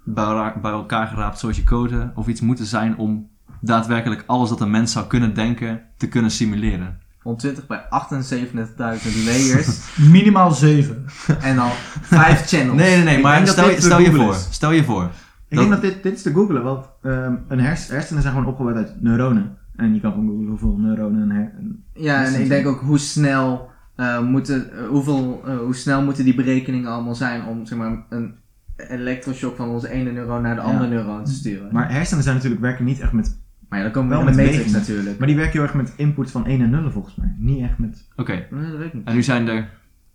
bij, 0.05 0.25
elkaar- 0.63 1.07
geraapt 1.09 1.39
soortje 1.39 1.65
code 1.65 2.13
of 2.15 2.27
iets 2.27 2.41
moeten 2.41 2.67
zijn 2.67 2.97
om 2.97 3.29
daadwerkelijk 3.61 4.25
alles 4.27 4.49
dat 4.49 4.61
een 4.61 4.71
mens 4.71 4.93
zou 4.93 5.07
kunnen 5.07 5.35
denken 5.35 5.83
te 5.97 6.09
kunnen 6.09 6.31
simuleren? 6.31 7.01
120 7.23 7.67
bij 7.67 7.83
78.000 7.83 9.25
layers 9.25 9.79
Minimaal 10.11 10.51
zeven. 10.51 11.05
en 11.41 11.57
dan 11.57 11.71
5 12.03 12.47
channels. 12.47 12.77
Nee, 12.77 12.95
nee, 12.97 13.05
nee, 13.05 13.23
maar 13.23 13.47
stel, 13.47 13.71
stel 13.79 13.99
je 14.01 14.13
voor. 14.13 14.35
Stel 14.35 14.71
je 14.71 14.85
voor. 14.85 15.11
Ik 15.49 15.57
denk 15.59 15.71
dat 15.71 15.81
dit, 15.81 16.03
dit 16.03 16.13
is 16.15 16.23
te 16.23 16.33
googlen, 16.33 16.63
want 16.63 16.89
ehm, 17.03 17.35
een 17.49 17.61
hers, 17.61 17.89
hersenen 17.89 18.23
zijn 18.23 18.35
gewoon 18.35 18.49
opgebouwd 18.49 18.77
uit 18.77 19.03
neuronen. 19.03 19.57
En 19.77 19.95
je 19.95 20.01
kan 20.01 20.13
gewoon 20.13 20.27
googlen 20.29 20.49
hoeveel 20.49 20.77
neuronen 20.77 21.23
een 21.23 21.31
her, 21.31 21.53
een- 21.59 21.85
Ja, 21.95 22.25
en 22.25 22.41
ik 22.41 22.49
denk 22.49 22.67
ook 22.67 22.81
hoe 22.81 22.99
snel, 22.99 23.71
eh, 23.97 24.21
moeten, 24.23 24.73
eh, 24.73 24.87
hoeveel, 24.89 25.43
eh, 25.47 25.57
hoe 25.59 25.75
snel 25.75 26.05
moeten 26.05 26.25
die 26.25 26.35
berekeningen 26.35 26.91
allemaal 26.91 27.15
zijn 27.15 27.45
om 27.45 27.67
zeg 27.67 27.79
maar, 27.79 28.05
een 28.09 28.35
elektroshock 28.77 29.57
van 29.57 29.69
onze 29.69 29.91
ene 29.91 30.11
neuron 30.13 30.43
naar 30.43 30.55
de 30.55 30.61
Ja. 30.61 30.67
andere 30.67 30.89
neuron 30.89 31.25
te 31.25 31.33
sturen. 31.33 31.69
Maar 31.73 31.93
hersenen 31.93 32.23
zijn 32.23 32.35
natuurlijk 32.37 32.63
werken 32.63 32.85
niet 32.85 33.01
echt 33.01 33.13
met... 33.13 33.41
Maar 33.69 33.79
ja, 33.79 33.85
dan 33.85 33.93
komen 33.95 34.11
we 34.11 34.17
Wel 34.17 34.25
met 34.25 34.37
matrix 34.37 34.73
natuurlijk. 34.73 35.19
Maar 35.19 35.27
die 35.27 35.37
werken 35.37 35.53
heel 35.53 35.63
erg 35.63 35.75
met 35.75 35.93
input 35.97 36.31
van 36.31 36.47
1 36.47 36.61
en 36.61 36.71
0 36.71 36.91
volgens 36.91 37.15
mij. 37.15 37.35
Niet 37.39 37.61
echt 37.63 37.79
met... 37.79 38.09
Oké, 38.17 38.47
Nee, 38.51 38.71
dat 38.71 38.77
weet 38.79 38.87
ik 38.87 38.95
niet. 38.95 39.07
en 39.07 39.15
nu 39.15 39.23
zijn 39.23 39.49
er, 39.49 39.59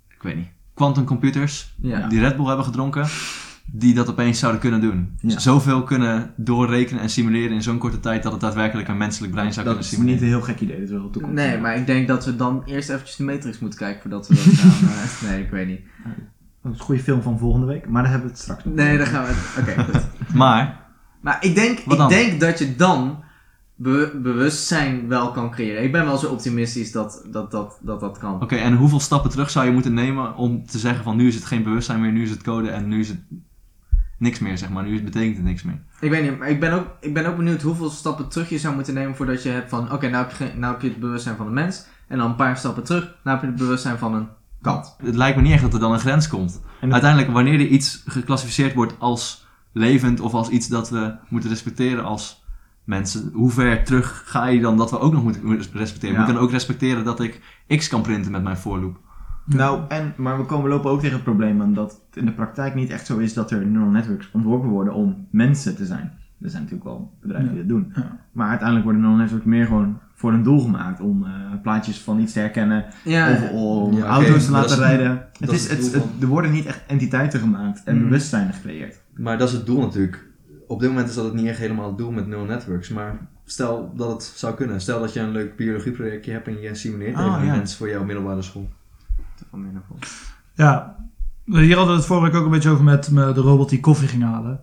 ik 0.09 0.21
weet 0.23 0.35
niet, 0.35 0.47
quantumcomputers 0.73 1.75
Ja. 1.81 2.07
die 2.07 2.19
Red 2.19 2.35
Bull 2.35 2.45
hebben 2.47 2.65
gedronken, 2.65 3.05
die 3.73 3.93
dat 3.93 4.09
opeens 4.09 4.39
zouden 4.39 4.61
kunnen 4.61 4.81
doen. 4.81 5.17
Ja. 5.19 5.39
Zoveel 5.39 5.83
kunnen 5.83 6.33
doorrekenen 6.37 7.01
en 7.01 7.09
simuleren 7.09 7.51
in 7.51 7.61
zo'n 7.61 7.77
korte 7.77 7.99
tijd 7.99 8.23
dat 8.23 8.31
het 8.31 8.41
daadwerkelijk 8.41 8.87
een 8.87 8.97
menselijk 8.97 9.31
brein 9.33 9.53
zou 9.53 9.65
Dat 9.65 9.73
kunnen 9.75 9.91
is 9.91 9.97
niet 9.97 10.07
simuleren. 10.07 10.27
een 10.27 10.33
heel 10.45 10.53
gek 10.53 10.59
idee, 10.61 10.75
dat 10.75 10.85
is 10.85 10.91
wel 10.91 11.03
de 11.03 11.09
toekomst. 11.09 11.35
Nee, 11.35 11.57
maar 11.59 11.75
ik 11.77 11.85
denk 11.85 12.07
dat 12.07 12.25
we 12.25 12.35
dan 12.35 12.63
eerst 12.65 12.89
eventjes 12.89 13.15
de 13.15 13.23
matrix 13.23 13.59
moeten 13.59 13.79
kijken 13.79 14.01
voordat 14.01 14.27
we 14.27 14.35
dat 14.35 14.43
gaan. 14.53 14.89
eh, 14.89 15.29
nee, 15.31 15.43
ik 15.43 15.49
weet 15.49 15.67
niet. 15.67 15.81
Dat 16.63 16.71
is 16.73 16.79
een 16.79 16.85
goede 16.85 17.01
film 17.01 17.21
van 17.21 17.39
volgende 17.39 17.65
week, 17.67 17.89
maar 17.89 18.01
daar 18.01 18.11
hebben 18.11 18.29
we 18.29 18.33
het 18.35 18.43
straks 18.43 18.63
nog 18.63 18.73
Nee, 18.73 18.97
daar 18.97 19.07
gaan 19.07 19.25
we... 19.25 19.53
Oké, 19.59 19.83
goed. 19.91 20.01
Maar, 20.33 20.79
Maar 21.21 21.37
ik 21.41 21.55
denk, 21.55 21.79
ik 21.79 22.09
denk 22.09 22.39
dat 22.39 22.59
je 22.59 22.75
dan 22.75 23.23
be- 23.75 24.19
bewustzijn 24.23 25.07
wel 25.07 25.31
kan 25.31 25.51
creëren. 25.51 25.83
Ik 25.83 25.91
ben 25.91 26.05
wel 26.05 26.17
zo 26.17 26.27
optimistisch 26.27 26.91
dat 26.91 27.25
dat, 27.31 27.51
dat, 27.51 27.79
dat, 27.81 27.99
dat 27.99 28.17
kan. 28.17 28.41
oké, 28.41 28.55
en 28.55 28.75
hoeveel 28.75 28.99
stappen 28.99 29.29
terug 29.31 29.49
zou 29.49 29.65
je 29.65 29.71
moeten 29.71 29.93
nemen 29.93 30.35
om 30.35 30.65
te 30.65 30.79
zeggen 30.79 31.03
van 31.03 31.15
nu 31.17 31.27
is 31.27 31.35
het 31.35 31.45
geen 31.45 31.63
bewustzijn 31.63 32.01
meer, 32.01 32.11
nu 32.11 32.23
is 32.23 32.29
het 32.29 32.41
code 32.43 32.69
en 32.69 32.87
nu 32.87 32.99
is 32.99 33.07
het 33.07 33.19
niks 34.21 34.39
meer, 34.39 34.57
zeg 34.57 34.69
maar. 34.69 34.83
Nu 34.83 35.03
betekent 35.03 35.35
het 35.35 35.45
niks 35.45 35.63
meer. 35.63 35.81
Ik 35.99 36.09
weet 36.09 36.23
niet, 36.23 36.39
maar 36.39 36.49
ik 36.49 36.59
ben, 36.59 36.73
ook, 36.73 36.85
ik 36.99 37.13
ben 37.13 37.25
ook 37.25 37.37
benieuwd 37.37 37.61
hoeveel 37.61 37.89
stappen 37.89 38.29
terug 38.29 38.49
je 38.49 38.57
zou 38.57 38.75
moeten 38.75 38.93
nemen 38.93 39.15
voordat 39.15 39.43
je 39.43 39.49
hebt 39.49 39.69
van... 39.69 39.91
Oké, 39.91 40.09
nou, 40.09 40.25
heb 40.27 40.37
je 40.37 40.59
nou 40.59 40.73
heb 40.73 40.81
je 40.81 40.89
het 40.89 40.99
bewustzijn 40.99 41.35
van 41.35 41.47
een 41.47 41.53
mens. 41.53 41.85
En 42.07 42.17
dan 42.17 42.29
een 42.29 42.35
paar 42.35 42.57
stappen 42.57 42.83
terug, 42.83 43.03
nou 43.03 43.37
heb 43.37 43.41
je 43.41 43.51
het 43.51 43.55
bewustzijn 43.55 43.97
van 43.97 44.13
een 44.13 44.27
kat. 44.61 44.95
Het 45.03 45.15
lijkt 45.15 45.37
me 45.37 45.41
niet 45.41 45.51
echt 45.51 45.61
dat 45.61 45.73
er 45.73 45.79
dan 45.79 45.93
een 45.93 45.99
grens 45.99 46.27
komt. 46.27 46.61
Uiteindelijk, 46.81 47.31
wanneer 47.31 47.53
er 47.53 47.67
iets 47.67 48.03
geclassificeerd 48.05 48.73
wordt 48.73 48.93
als 48.99 49.47
levend 49.71 50.19
of 50.19 50.33
als 50.33 50.49
iets 50.49 50.67
dat 50.67 50.89
we 50.89 51.15
moeten 51.29 51.49
respecteren 51.49 52.03
als 52.03 52.43
mensen, 52.83 53.31
hoe 53.33 53.51
ver 53.51 53.83
terug 53.83 54.23
ga 54.25 54.47
je 54.47 54.61
dan 54.61 54.77
dat 54.77 54.91
we 54.91 54.99
ook 54.99 55.13
nog 55.13 55.23
moeten 55.23 55.71
respecteren? 55.73 56.13
Ja. 56.13 56.19
We 56.19 56.25
kunnen 56.25 56.43
ook 56.43 56.51
respecteren 56.51 57.03
dat 57.03 57.19
ik 57.19 57.41
X 57.67 57.87
kan 57.87 58.01
printen 58.01 58.31
met 58.31 58.43
mijn 58.43 58.57
voorloop. 58.57 58.99
Nou, 59.45 59.81
en, 59.87 60.13
maar 60.17 60.37
we 60.37 60.45
komen 60.45 60.69
lopen 60.69 60.91
ook 60.91 60.99
tegen 60.99 61.15
het 61.15 61.23
probleem 61.23 61.61
aan 61.61 61.73
dat 61.73 61.91
het 61.91 62.17
in 62.17 62.25
de 62.25 62.31
praktijk 62.33 62.75
niet 62.75 62.89
echt 62.89 63.05
zo 63.05 63.17
is 63.17 63.33
dat 63.33 63.51
er 63.51 63.65
neural 63.65 63.89
networks 63.89 64.29
ontworpen 64.33 64.69
worden 64.69 64.93
om 64.93 65.27
mensen 65.31 65.75
te 65.75 65.85
zijn. 65.85 66.11
Er 66.41 66.49
zijn 66.49 66.63
natuurlijk 66.63 66.89
wel 66.89 67.13
bedrijven 67.21 67.49
die 67.49 67.59
dat 67.59 67.67
doen. 67.67 67.91
Ja. 67.95 68.17
Maar 68.31 68.47
uiteindelijk 68.47 68.83
worden 68.87 69.01
neural 69.03 69.19
networks 69.19 69.45
meer 69.45 69.65
gewoon 69.65 69.99
voor 70.13 70.33
een 70.33 70.43
doel 70.43 70.59
gemaakt 70.59 70.99
om 70.99 71.23
eh, 71.25 71.31
plaatjes 71.61 71.99
van 71.99 72.19
iets 72.19 72.33
te 72.33 72.39
herkennen 72.39 72.85
Ja, 73.03 73.31
of 73.31 73.51
om 73.51 73.93
Ja, 73.97 74.05
auto's 74.05 74.45
te 74.45 74.51
laten 74.51 74.71
is- 74.71 74.77
rijden. 74.77 75.25
Het 75.39 75.51
is, 75.51 75.67
is 75.77 75.93
het 75.93 76.03
er 76.21 76.27
worden 76.27 76.51
niet 76.51 76.65
echt 76.65 76.83
entiteiten 76.87 77.39
gemaakt 77.39 77.83
en 77.83 77.95
Mhm. 77.95 78.03
bewustzijn 78.03 78.53
gecreëerd. 78.53 79.01
Maar 79.15 79.37
dat 79.37 79.47
is 79.47 79.53
het 79.53 79.65
doel 79.65 79.81
natuurlijk. 79.81 80.29
Op 80.67 80.79
dit 80.79 80.89
moment 80.89 81.09
is 81.09 81.15
dat 81.15 81.25
het 81.25 81.33
niet 81.33 81.45
echt 81.47 81.57
helemaal 81.59 81.87
het 81.87 81.97
doel 81.97 82.11
met 82.11 82.27
neural 82.27 82.45
networks. 82.45 82.89
Maar 82.89 83.27
stel 83.45 83.93
dat 83.95 84.11
het 84.11 84.23
zou 84.23 84.55
kunnen. 84.55 84.81
Stel 84.81 84.99
dat 84.99 85.13
je 85.13 85.19
een 85.19 85.31
leuk 85.31 85.55
biologieprojectje 85.55 86.31
hebt 86.31 86.47
en 86.47 86.61
je 86.61 86.75
simuleert 86.75 87.15
Oh, 87.17 87.25
even 87.25 87.39
die 87.39 87.49
ja. 87.49 87.55
mensen 87.55 87.77
voor 87.77 87.89
jouw 87.89 88.03
middelbare 88.03 88.41
school. 88.41 88.69
Van. 89.51 89.99
Ja, 90.53 90.95
hier 91.45 91.75
hadden 91.75 91.93
we 91.93 91.99
het 91.99 92.05
vorige 92.09 92.25
week 92.25 92.35
ook 92.35 92.45
een 92.45 92.51
beetje 92.51 92.69
over 92.69 92.83
met 92.83 93.11
me- 93.11 93.33
de 93.33 93.41
robot 93.41 93.69
die 93.69 93.79
koffie 93.79 94.07
ging 94.07 94.23
halen. 94.23 94.59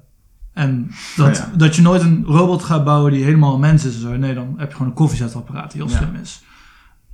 En 0.53 0.91
dat, 1.17 1.29
Oh 1.29 1.35
ja. 1.35 1.51
dat 1.57 1.77
je 1.77 1.83
nooit 1.83 2.03
een 2.03 2.25
robot 2.27 2.63
gaat 2.63 2.85
bouwen 2.85 3.13
die 3.13 3.25
helemaal 3.25 3.55
een 3.55 3.61
mens 3.61 3.85
is 3.85 3.95
en 3.95 4.01
zo. 4.01 4.17
Nee, 4.17 4.35
dan 4.35 4.55
heb 4.57 4.69
je 4.69 4.73
gewoon 4.73 4.89
een 4.89 4.97
koffiezetapparaat 4.97 5.73
die 5.73 5.83
heel 5.83 5.91
Ja. 5.91 5.97
slim 5.97 6.15
is. 6.15 6.43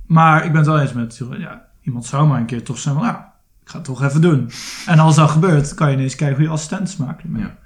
Maar 0.05 0.37
ik 0.45 0.49
ben 0.51 0.57
het 0.61 0.65
wel 0.69 0.79
eens 0.79 0.93
met, 0.93 1.21
ja, 1.37 1.65
iemand 1.81 2.05
zou 2.05 2.27
maar 2.27 2.39
een 2.39 2.45
keer 2.45 2.63
toch 2.63 2.77
zijn 2.77 2.95
van, 2.95 3.03
nou, 3.03 3.15
ik 3.61 3.69
ga 3.69 3.75
het 3.77 3.85
toch 3.85 4.03
even 4.03 4.21
doen. 4.21 4.49
En 4.85 4.99
als 4.99 5.15
dat 5.15 5.29
gebeurt, 5.29 5.73
kan 5.73 5.89
je 5.89 5.95
ineens 5.95 6.15
kijken 6.15 6.35
hoe 6.37 6.45
je 6.45 6.51
assistenten 6.51 7.15
ermee. 7.23 7.41
Ja. 7.41 7.57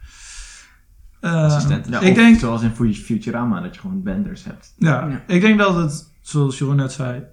Eh, 1.20 1.44
Assistenten. 1.44 1.92
Ja, 1.92 2.00
ik 2.00 2.10
of 2.10 2.16
denk, 2.16 2.40
zoals 2.40 2.62
in 2.62 2.72
Fu- 2.76 2.94
Futurama, 2.94 3.62
dat 3.62 3.76
je 3.76 3.82
gewoon 3.82 4.04
benders 4.04 4.44
hebt. 4.44 4.74
ja, 4.78 5.08
Ja. 5.08 5.22
ik 5.28 5.42
denk 5.42 5.60
dat 5.60 5.76
het, 5.76 6.14
zoals 6.22 6.58
Jeroen 6.58 6.76
net 6.76 6.92
zei, 6.92 7.24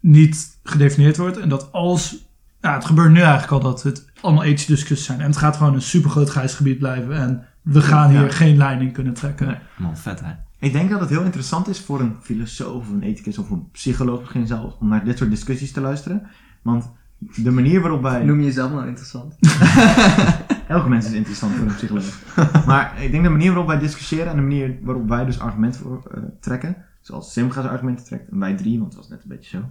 niet 0.00 0.58
gedefinieerd 0.62 1.16
wordt. 1.16 1.38
En 1.38 1.48
dat 1.48 1.72
als, 1.72 2.28
ja, 2.60 2.74
het 2.74 2.84
gebeurt 2.84 3.10
nu 3.12 3.20
eigenlijk 3.20 3.52
al 3.52 3.60
dat 3.60 3.82
het 3.82 4.10
allemaal 4.20 4.44
ethische 4.44 4.72
discussies 4.72 5.06
zijn. 5.06 5.20
En 5.20 5.26
het 5.26 5.36
gaat 5.36 5.56
gewoon 5.56 5.74
een 5.74 5.82
super 5.82 6.10
groot 6.10 6.28
grijs 6.30 6.54
gebied 6.54 6.78
blijven. 6.78 7.14
En 7.16 7.44
we 7.62 7.80
gaan 7.80 8.12
Ja. 8.12 8.20
hier 8.20 8.32
geen 8.32 8.56
lijn 8.56 8.80
in 8.80 8.92
kunnen 8.92 9.14
trekken. 9.14 9.46
Nee. 9.46 9.56
Man, 9.78 9.96
vet 9.96 10.20
hè. 10.20 10.32
Ik 10.58 10.72
denk 10.72 10.90
dat 10.90 11.00
het 11.00 11.08
heel 11.08 11.22
interessant 11.22 11.68
is 11.68 11.80
voor 11.80 12.00
een 12.00 12.16
filosoof 12.22 12.74
of 12.74 12.88
een 12.90 13.02
ethicus 13.02 13.38
of 13.38 13.50
een 13.50 13.70
psycholoog 13.70 14.20
misschien 14.20 14.46
zelfs 14.46 14.76
om 14.80 14.88
naar 14.88 15.04
dit 15.04 15.18
soort 15.18 15.30
discussies 15.30 15.72
te 15.72 15.80
luisteren. 15.80 16.22
Want 16.62 16.90
de 17.18 17.50
manier 17.50 17.80
waarop 17.80 18.02
wij... 18.02 18.24
Noem 18.24 18.38
je 18.38 18.44
jezelf 18.44 18.70
nou 18.72 18.86
interessant? 18.86 19.36
Elke 20.68 20.88
mens 20.88 21.06
is 21.06 21.12
interessant 21.12 21.52
voor 21.54 21.66
een 21.66 21.74
psycholoog. 21.74 22.22
maar 22.66 23.02
ik 23.02 23.10
denk 23.10 23.22
de 23.24 23.30
manier 23.30 23.48
waarop 23.48 23.66
wij 23.66 23.78
discussiëren 23.78 24.26
en 24.26 24.36
de 24.36 24.42
manier 24.42 24.78
waarop 24.82 25.08
wij 25.08 25.24
dus 25.24 25.38
argumenten 25.38 25.80
voor, 25.80 26.10
eh, 26.14 26.22
trekken, 26.40 26.76
zoals 27.00 27.32
Simga 27.32 27.60
zijn 27.60 27.72
argumenten 27.72 28.04
trekt 28.04 28.28
en 28.30 28.38
wij 28.38 28.56
drie, 28.56 28.78
want 28.78 28.92
het 28.92 29.00
was 29.00 29.08
net 29.10 29.22
een 29.22 29.28
beetje 29.28 29.58
zo. 29.58 29.64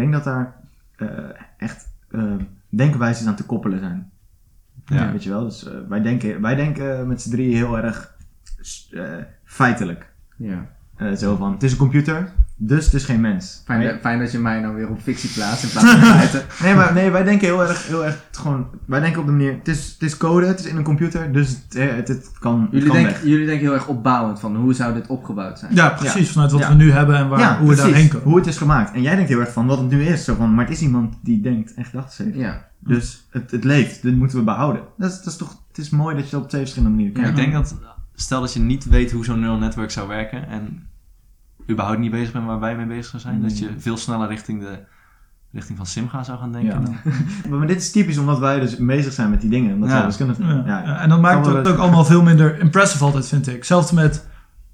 Ik 0.00 0.10
denk 0.10 0.24
dat 0.24 0.34
daar 0.34 0.54
eh, 0.96 1.42
echt 1.56 1.92
denkwijzes 2.68 3.26
aan 3.26 3.36
te 3.36 3.46
koppelen 3.46 3.78
zijn. 3.78 4.10
Ja. 4.84 5.12
Weet 5.12 5.22
je 5.22 5.30
wel, 5.30 5.44
dus 5.44 5.66
eh, 5.66 5.74
wij, 5.88 6.00
denken, 6.00 6.40
wij 6.40 6.54
denken 6.54 7.08
met 7.08 7.22
z'n 7.22 7.30
drieën 7.30 7.56
heel 7.56 7.78
erg 7.78 8.16
feitelijk. 9.44 10.12
Ja. 10.36 10.66
Eh, 11.00 11.12
zo 11.12 11.36
van, 11.36 11.52
het 11.52 11.62
is 11.62 11.72
een 11.72 11.78
computer, 11.78 12.32
dus 12.56 12.84
het 12.84 12.94
is 12.94 13.04
geen 13.04 13.20
mens. 13.20 13.62
Fijn, 13.64 13.78
Nee? 13.80 13.98
fijn 14.00 14.18
dat 14.18 14.32
je 14.32 14.38
mij 14.38 14.60
nou 14.60 14.74
weer 14.74 14.88
op 14.88 15.00
fictie 15.02 15.30
plaatst 15.30 15.62
in 15.62 15.68
plaats 15.70 15.90
van 15.90 16.00
feiten. 16.00 16.42
Nee, 16.62 16.74
maar 16.74 16.92
nee, 16.92 17.10
wij 17.10 17.22
denken 17.22 17.46
heel 17.46 17.62
erg, 17.62 17.86
heel 17.86 18.04
erg 18.04 18.24
gewoon, 18.30 18.66
wij 18.84 19.00
denken 19.00 19.20
op 19.20 19.26
de 19.26 19.32
manier, 19.32 19.52
het 19.58 19.68
is, 19.68 19.90
het 19.92 20.02
is 20.02 20.16
code, 20.16 20.46
het 20.46 20.58
is 20.60 20.66
in 20.66 20.76
een 20.76 20.82
computer, 20.82 21.32
dus 21.32 21.48
het, 21.48 21.74
eh, 21.74 21.94
het, 21.96 22.08
het 22.08 22.30
kan, 22.38 22.60
het 22.60 22.70
Jullie, 22.70 22.86
kan 22.88 22.96
denken, 23.02 23.28
jullie 23.28 23.46
denken 23.46 23.64
heel 23.66 23.74
erg 23.74 23.86
opbouwend 23.86 24.40
van 24.40 24.56
hoe 24.56 24.74
zou 24.74 24.94
dit 24.94 25.06
opgebouwd 25.06 25.58
zijn? 25.58 25.74
Ja, 25.74 25.88
precies. 25.88 26.30
Vanuit 26.30 26.50
wat 26.52 26.60
Ja. 26.60 26.68
we 26.68 26.74
nu 26.74 26.92
hebben 26.92 27.16
en 27.16 27.28
waar, 27.28 27.58
hoe 27.58 27.68
we 27.68 27.74
precies, 27.74 27.90
daarheen 27.92 28.08
komen. 28.08 28.26
Hoe 28.28 28.36
het 28.36 28.46
is 28.46 28.56
gemaakt. 28.56 28.94
En 28.94 29.02
jij 29.02 29.14
denkt 29.14 29.30
heel 29.30 29.40
erg 29.40 29.52
van 29.52 29.66
wat 29.66 29.78
het 29.78 29.90
nu 29.90 30.02
is. 30.04 30.24
Zo 30.24 30.34
van, 30.34 30.54
maar 30.54 30.64
het 30.64 30.74
is 30.74 30.82
iemand 30.82 31.14
die 31.22 31.40
denkt 31.40 31.74
en 31.74 31.84
gedachten 31.84 32.24
heeft. 32.24 32.36
Ja. 32.36 32.68
Dus 32.78 33.26
het, 33.30 33.50
het 33.50 33.64
leeft. 33.64 34.02
Dit 34.02 34.16
moeten 34.16 34.38
we 34.38 34.44
behouden. 34.44 34.82
Dat 34.98 35.10
is, 35.10 35.16
dat 35.16 35.26
is 35.26 35.36
toch, 35.36 35.56
het 35.68 35.78
is 35.78 35.90
mooi 35.90 36.14
dat 36.16 36.24
je 36.24 36.30
dat 36.30 36.42
op 36.42 36.48
twee 36.48 36.60
verschillende 36.60 36.94
manieren 36.96 37.16
Ja. 37.16 37.22
kijkt. 37.26 37.38
Ik 37.38 37.44
denk 37.52 37.64
dat, 37.64 37.76
stel 38.14 38.40
dat 38.40 38.52
je 38.52 38.60
niet 38.60 38.84
weet 38.88 39.10
hoe 39.12 39.24
zo'n 39.24 39.40
neural 39.40 39.58
network 39.58 39.90
zou 39.90 40.08
werken 40.08 40.48
en 40.48 40.88
überhaupt 41.70 41.98
niet 41.98 42.10
bezig 42.10 42.32
bent 42.32 42.46
waar 42.46 42.60
wij 42.60 42.76
mee 42.76 42.86
bezig 42.86 43.20
zijn, 43.20 43.42
dat 43.42 43.58
je 43.58 43.70
veel 43.78 43.96
sneller 43.96 44.28
richting 44.28 44.60
de 44.60 44.78
richting 45.52 45.76
van 45.76 45.86
Simga 45.86 46.22
zou 46.22 46.38
gaan 46.38 46.52
denken. 46.52 46.80
Ja. 46.80 46.84
dan- 47.48 47.58
Maar 47.58 47.66
dit 47.66 47.76
is 47.80 47.90
typisch 47.90 48.18
omdat 48.18 48.38
wij 48.38 48.60
dus 48.60 48.76
bezig 48.76 49.12
zijn 49.12 49.30
met 49.30 49.40
die 49.40 49.50
dingen. 49.50 49.74
Omdat 49.74 49.88
Ja. 49.88 49.96
wij 49.96 50.04
wiskunde 50.06 50.32
Ja, 50.38 50.46
vinden. 50.46 50.64
ja, 50.66 50.82
Ja. 50.82 51.00
en 51.00 51.08
dat 51.08 51.20
maakt 51.20 51.46
het 51.46 51.68
ook 51.68 51.78
allemaal 51.78 52.04
veel 52.04 52.22
minder 52.22 52.58
impressive 52.60 53.04
altijd, 53.04 53.26
vind 53.28 53.48
ik. 53.48 53.64
Zelfs 53.64 53.90
met 53.92 54.26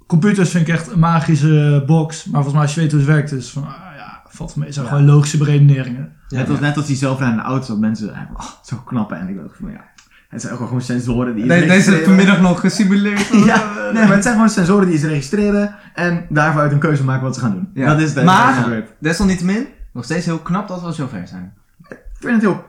computers 0.07 0.51
vind 0.51 0.69
ik 0.69 0.75
echt 0.75 0.91
een 0.91 0.99
magische 0.99 1.83
box. 1.87 2.25
Maar 2.25 2.33
volgens 2.43 2.53
mij 2.55 2.63
als 2.63 2.75
je 2.75 2.81
weet 2.81 2.91
hoe 2.91 3.01
het 3.01 3.09
werkt, 3.09 3.33
is 3.33 3.51
van, 3.51 3.63
ah, 3.63 3.71
ja, 3.97 4.23
valt 4.29 4.57
mee. 4.57 4.65
Het 4.67 4.75
zijn 4.75 4.87
Ja. 4.87 4.93
gewoon 4.93 5.07
logische 5.07 5.37
beredeneringen. 5.37 6.13
net, 6.29 6.49
als, 6.51 6.61
net 6.61 6.77
als 6.77 6.87
die 6.87 6.97
zelfrijdende 6.97 7.43
auto's. 7.43 7.67
Dat 7.69 7.79
mensen 7.79 8.09
oh, 8.35 8.41
zo 8.63 8.77
knappen. 8.85 9.19
En 9.19 9.29
ik 9.29 9.37
dacht 9.37 9.57
van 9.61 9.71
ja. 9.71 9.85
Het 10.29 10.41
zijn 10.41 10.53
ook 10.53 10.59
gewoon 10.59 10.83
sensoren 10.83 11.35
die 11.35 11.45
iets 11.45 11.67
Deze, 11.67 12.05
vanmiddag 12.05 12.41
nog 12.41 12.61
gesimuleerd. 12.61 13.29
Ja, 13.47 13.73
nee, 13.93 14.05
maar 14.05 14.15
het 14.15 14.23
zijn 14.23 14.35
gewoon 14.35 14.51
sensoren 14.51 14.87
die 14.87 14.95
iets 14.95 15.05
registreren. 15.05 15.75
En 15.95 16.27
daarvoor 16.29 16.61
uit 16.61 16.73
een 16.73 16.79
keuze 16.79 17.05
maken 17.05 17.23
wat 17.23 17.35
ze 17.35 17.41
gaan 17.41 17.53
doen. 17.53 17.71
Ja. 17.75 17.87
Dat 17.87 18.01
is 18.01 18.15
de 18.15 18.23
Maar-. 18.25 18.85
Desalniettemin, 18.99 19.67
nog 19.93 20.05
steeds 20.05 20.27
heel 20.27 20.39
knap 20.39 20.69
dat 20.69 20.83
we 20.83 20.93
zover 20.93 21.29
zijn. 21.29 21.55
Ik 21.89 21.99
vind 22.13 22.33
het 22.33 22.43
heel... 22.43 22.65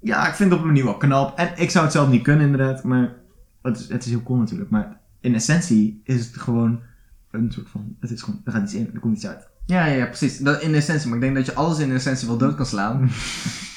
Ja, 0.00 0.28
ik 0.28 0.34
vind 0.34 0.50
het 0.50 0.58
op 0.58 0.64
een 0.64 0.72
manier 0.72 0.84
wel 0.84 0.96
knap. 0.96 1.38
En 1.38 1.50
ik 1.54 1.70
zou 1.70 1.84
het 1.84 1.92
zelf 1.92 2.08
niet 2.08 2.22
kunnen 2.22 2.46
inderdaad, 2.46 2.84
maar 2.84 3.12
het 3.62 3.78
is, 3.78 3.88
het 3.88 4.04
is 4.04 4.10
heel 4.10 4.22
cool 4.22 4.38
natuurlijk. 4.38 4.70
Maar 4.70 4.96
in 5.20 5.34
essentie 5.34 6.00
is 6.04 6.26
het 6.26 6.36
gewoon 6.36 6.80
een 7.30 7.52
soort 7.52 7.68
van... 7.70 7.96
Het 8.00 8.10
is 8.10 8.22
gewoon... 8.22 8.40
Er 8.44 8.52
gaat 8.52 8.62
iets 8.62 8.74
in, 8.74 8.90
er 8.94 9.00
komt 9.00 9.16
iets 9.16 9.26
uit. 9.26 9.48
Ja, 9.66 9.84
ja, 9.84 9.94
ja, 9.94 10.06
precies. 10.06 10.38
Dat 10.38 10.62
in 10.62 10.74
essentie. 10.74 11.06
Maar 11.06 11.16
ik 11.16 11.22
denk 11.22 11.34
dat 11.34 11.46
je 11.46 11.54
alles 11.54 11.78
in 11.78 11.92
essentie 11.92 12.28
wel 12.28 12.36
dood 12.36 12.54
kan 12.54 12.66
slaan. 12.66 13.10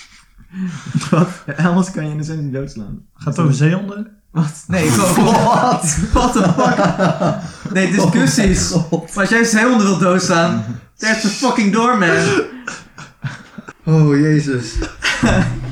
Wat? 1.09 1.29
Anders 1.57 1.91
kan 1.91 2.05
je 2.05 2.11
in 2.11 2.19
essentie 2.19 2.51
doodslaan. 2.51 3.05
Gaat 3.13 3.35
het 3.35 3.45
over 3.45 3.55
zeehonden? 3.55 4.07
Wat? 4.31 4.63
Nee, 4.67 4.89
gewoon... 4.89 5.33
Wat? 5.43 5.97
What 6.13 6.33
the 6.33 6.53
fuck? 6.57 7.73
Nee, 7.73 7.91
discussies. 7.91 8.73
Maar 8.89 8.99
als 9.15 9.29
jij 9.29 9.43
zeehonden 9.43 9.87
wilt 9.87 9.99
doodslaan, 9.99 10.65
that's 10.97 11.21
the 11.21 11.27
fucking 11.27 11.73
door, 11.73 11.97
man. 11.97 12.43
Oh, 13.83 14.19
jezus. 14.19 14.73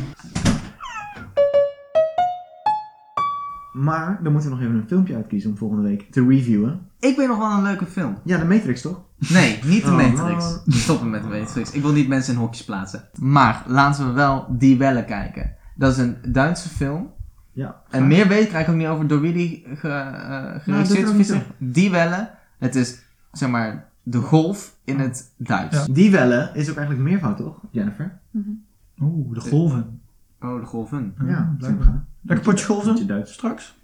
Maar 3.74 4.19
dan 4.24 4.32
moeten 4.32 4.49
we 4.49 4.55
nog 4.55 4.65
even 4.65 4.80
een 4.80 4.88
filmpje 4.88 5.15
uitkiezen 5.15 5.49
om 5.49 5.57
volgende 5.57 5.84
week 5.84 6.11
te 6.11 6.26
reviewen. 6.28 6.80
Ik 6.99 7.15
weet 7.17 7.28
nog 7.28 7.38
wel 7.38 7.51
een 7.51 7.63
leuke 7.63 7.86
film. 7.86 8.17
Ja, 8.24 8.38
de 8.38 8.45
Matrix 8.45 8.82
toch? 8.82 9.01
Nee, 9.17 9.59
niet 9.65 9.84
de 9.84 9.89
Oh, 9.91 9.97
Matrix. 9.97 10.45
man. 10.45 10.61
Stoppen 10.67 11.09
met 11.09 11.21
de 11.24 11.28
Matrix. 11.30 11.71
Ik 11.71 11.82
wil 11.82 11.91
niet 11.91 12.07
mensen 12.07 12.34
in 12.34 12.39
hokjes 12.39 12.65
plaatsen. 12.65 13.03
Maar 13.19 13.63
laten 13.67 14.07
we 14.07 14.11
wel 14.11 14.45
Die 14.49 14.78
Welle 14.78 15.05
kijken. 15.05 15.55
Dat 15.76 15.91
is 15.91 15.97
een 15.97 16.17
Duitse 16.28 16.69
film. 16.69 17.11
Ja. 17.51 17.82
En 17.89 18.07
meer 18.07 18.28
weet 18.28 18.45
ik 18.47 18.53
eigenlijk 18.53 18.69
ook 18.69 18.76
niet 18.76 18.88
over 18.88 19.07
door 19.07 19.21
wie 19.21 19.34
die 19.34 19.65
ge, 19.76 19.88
eh, 19.89 20.61
geregisseerd 20.61 21.09
is. 21.09 21.30
niet 21.32 21.43
Die 21.57 21.91
Welle. 21.91 22.32
Het 22.59 22.76
is, 22.76 23.03
zeg 23.32 23.49
maar, 23.49 23.89
de 24.03 24.17
golf 24.17 24.76
in 24.84 24.99
het 24.99 25.34
Duits. 25.38 25.86
Ja. 25.86 25.93
Die 25.93 26.11
welle 26.11 26.51
is 26.53 26.69
ook 26.69 26.76
eigenlijk 26.78 27.09
meervoud 27.09 27.38
toch, 27.38 27.59
Jennifer? 27.71 28.19
Oeh, 29.01 29.34
de 29.34 29.39
golven. 29.39 30.01
Oh, 30.44 30.60
de 30.60 30.66
golven. 30.66 31.14
Ja, 31.20 31.26
Ja, 31.26 31.56
blijkbaar. 31.58 32.06
Lekker 32.22 32.46
potje 32.46 32.66
golven? 32.66 32.91
Potje 32.91 33.06
Duits. 33.06 33.34
Straks? 33.34 33.82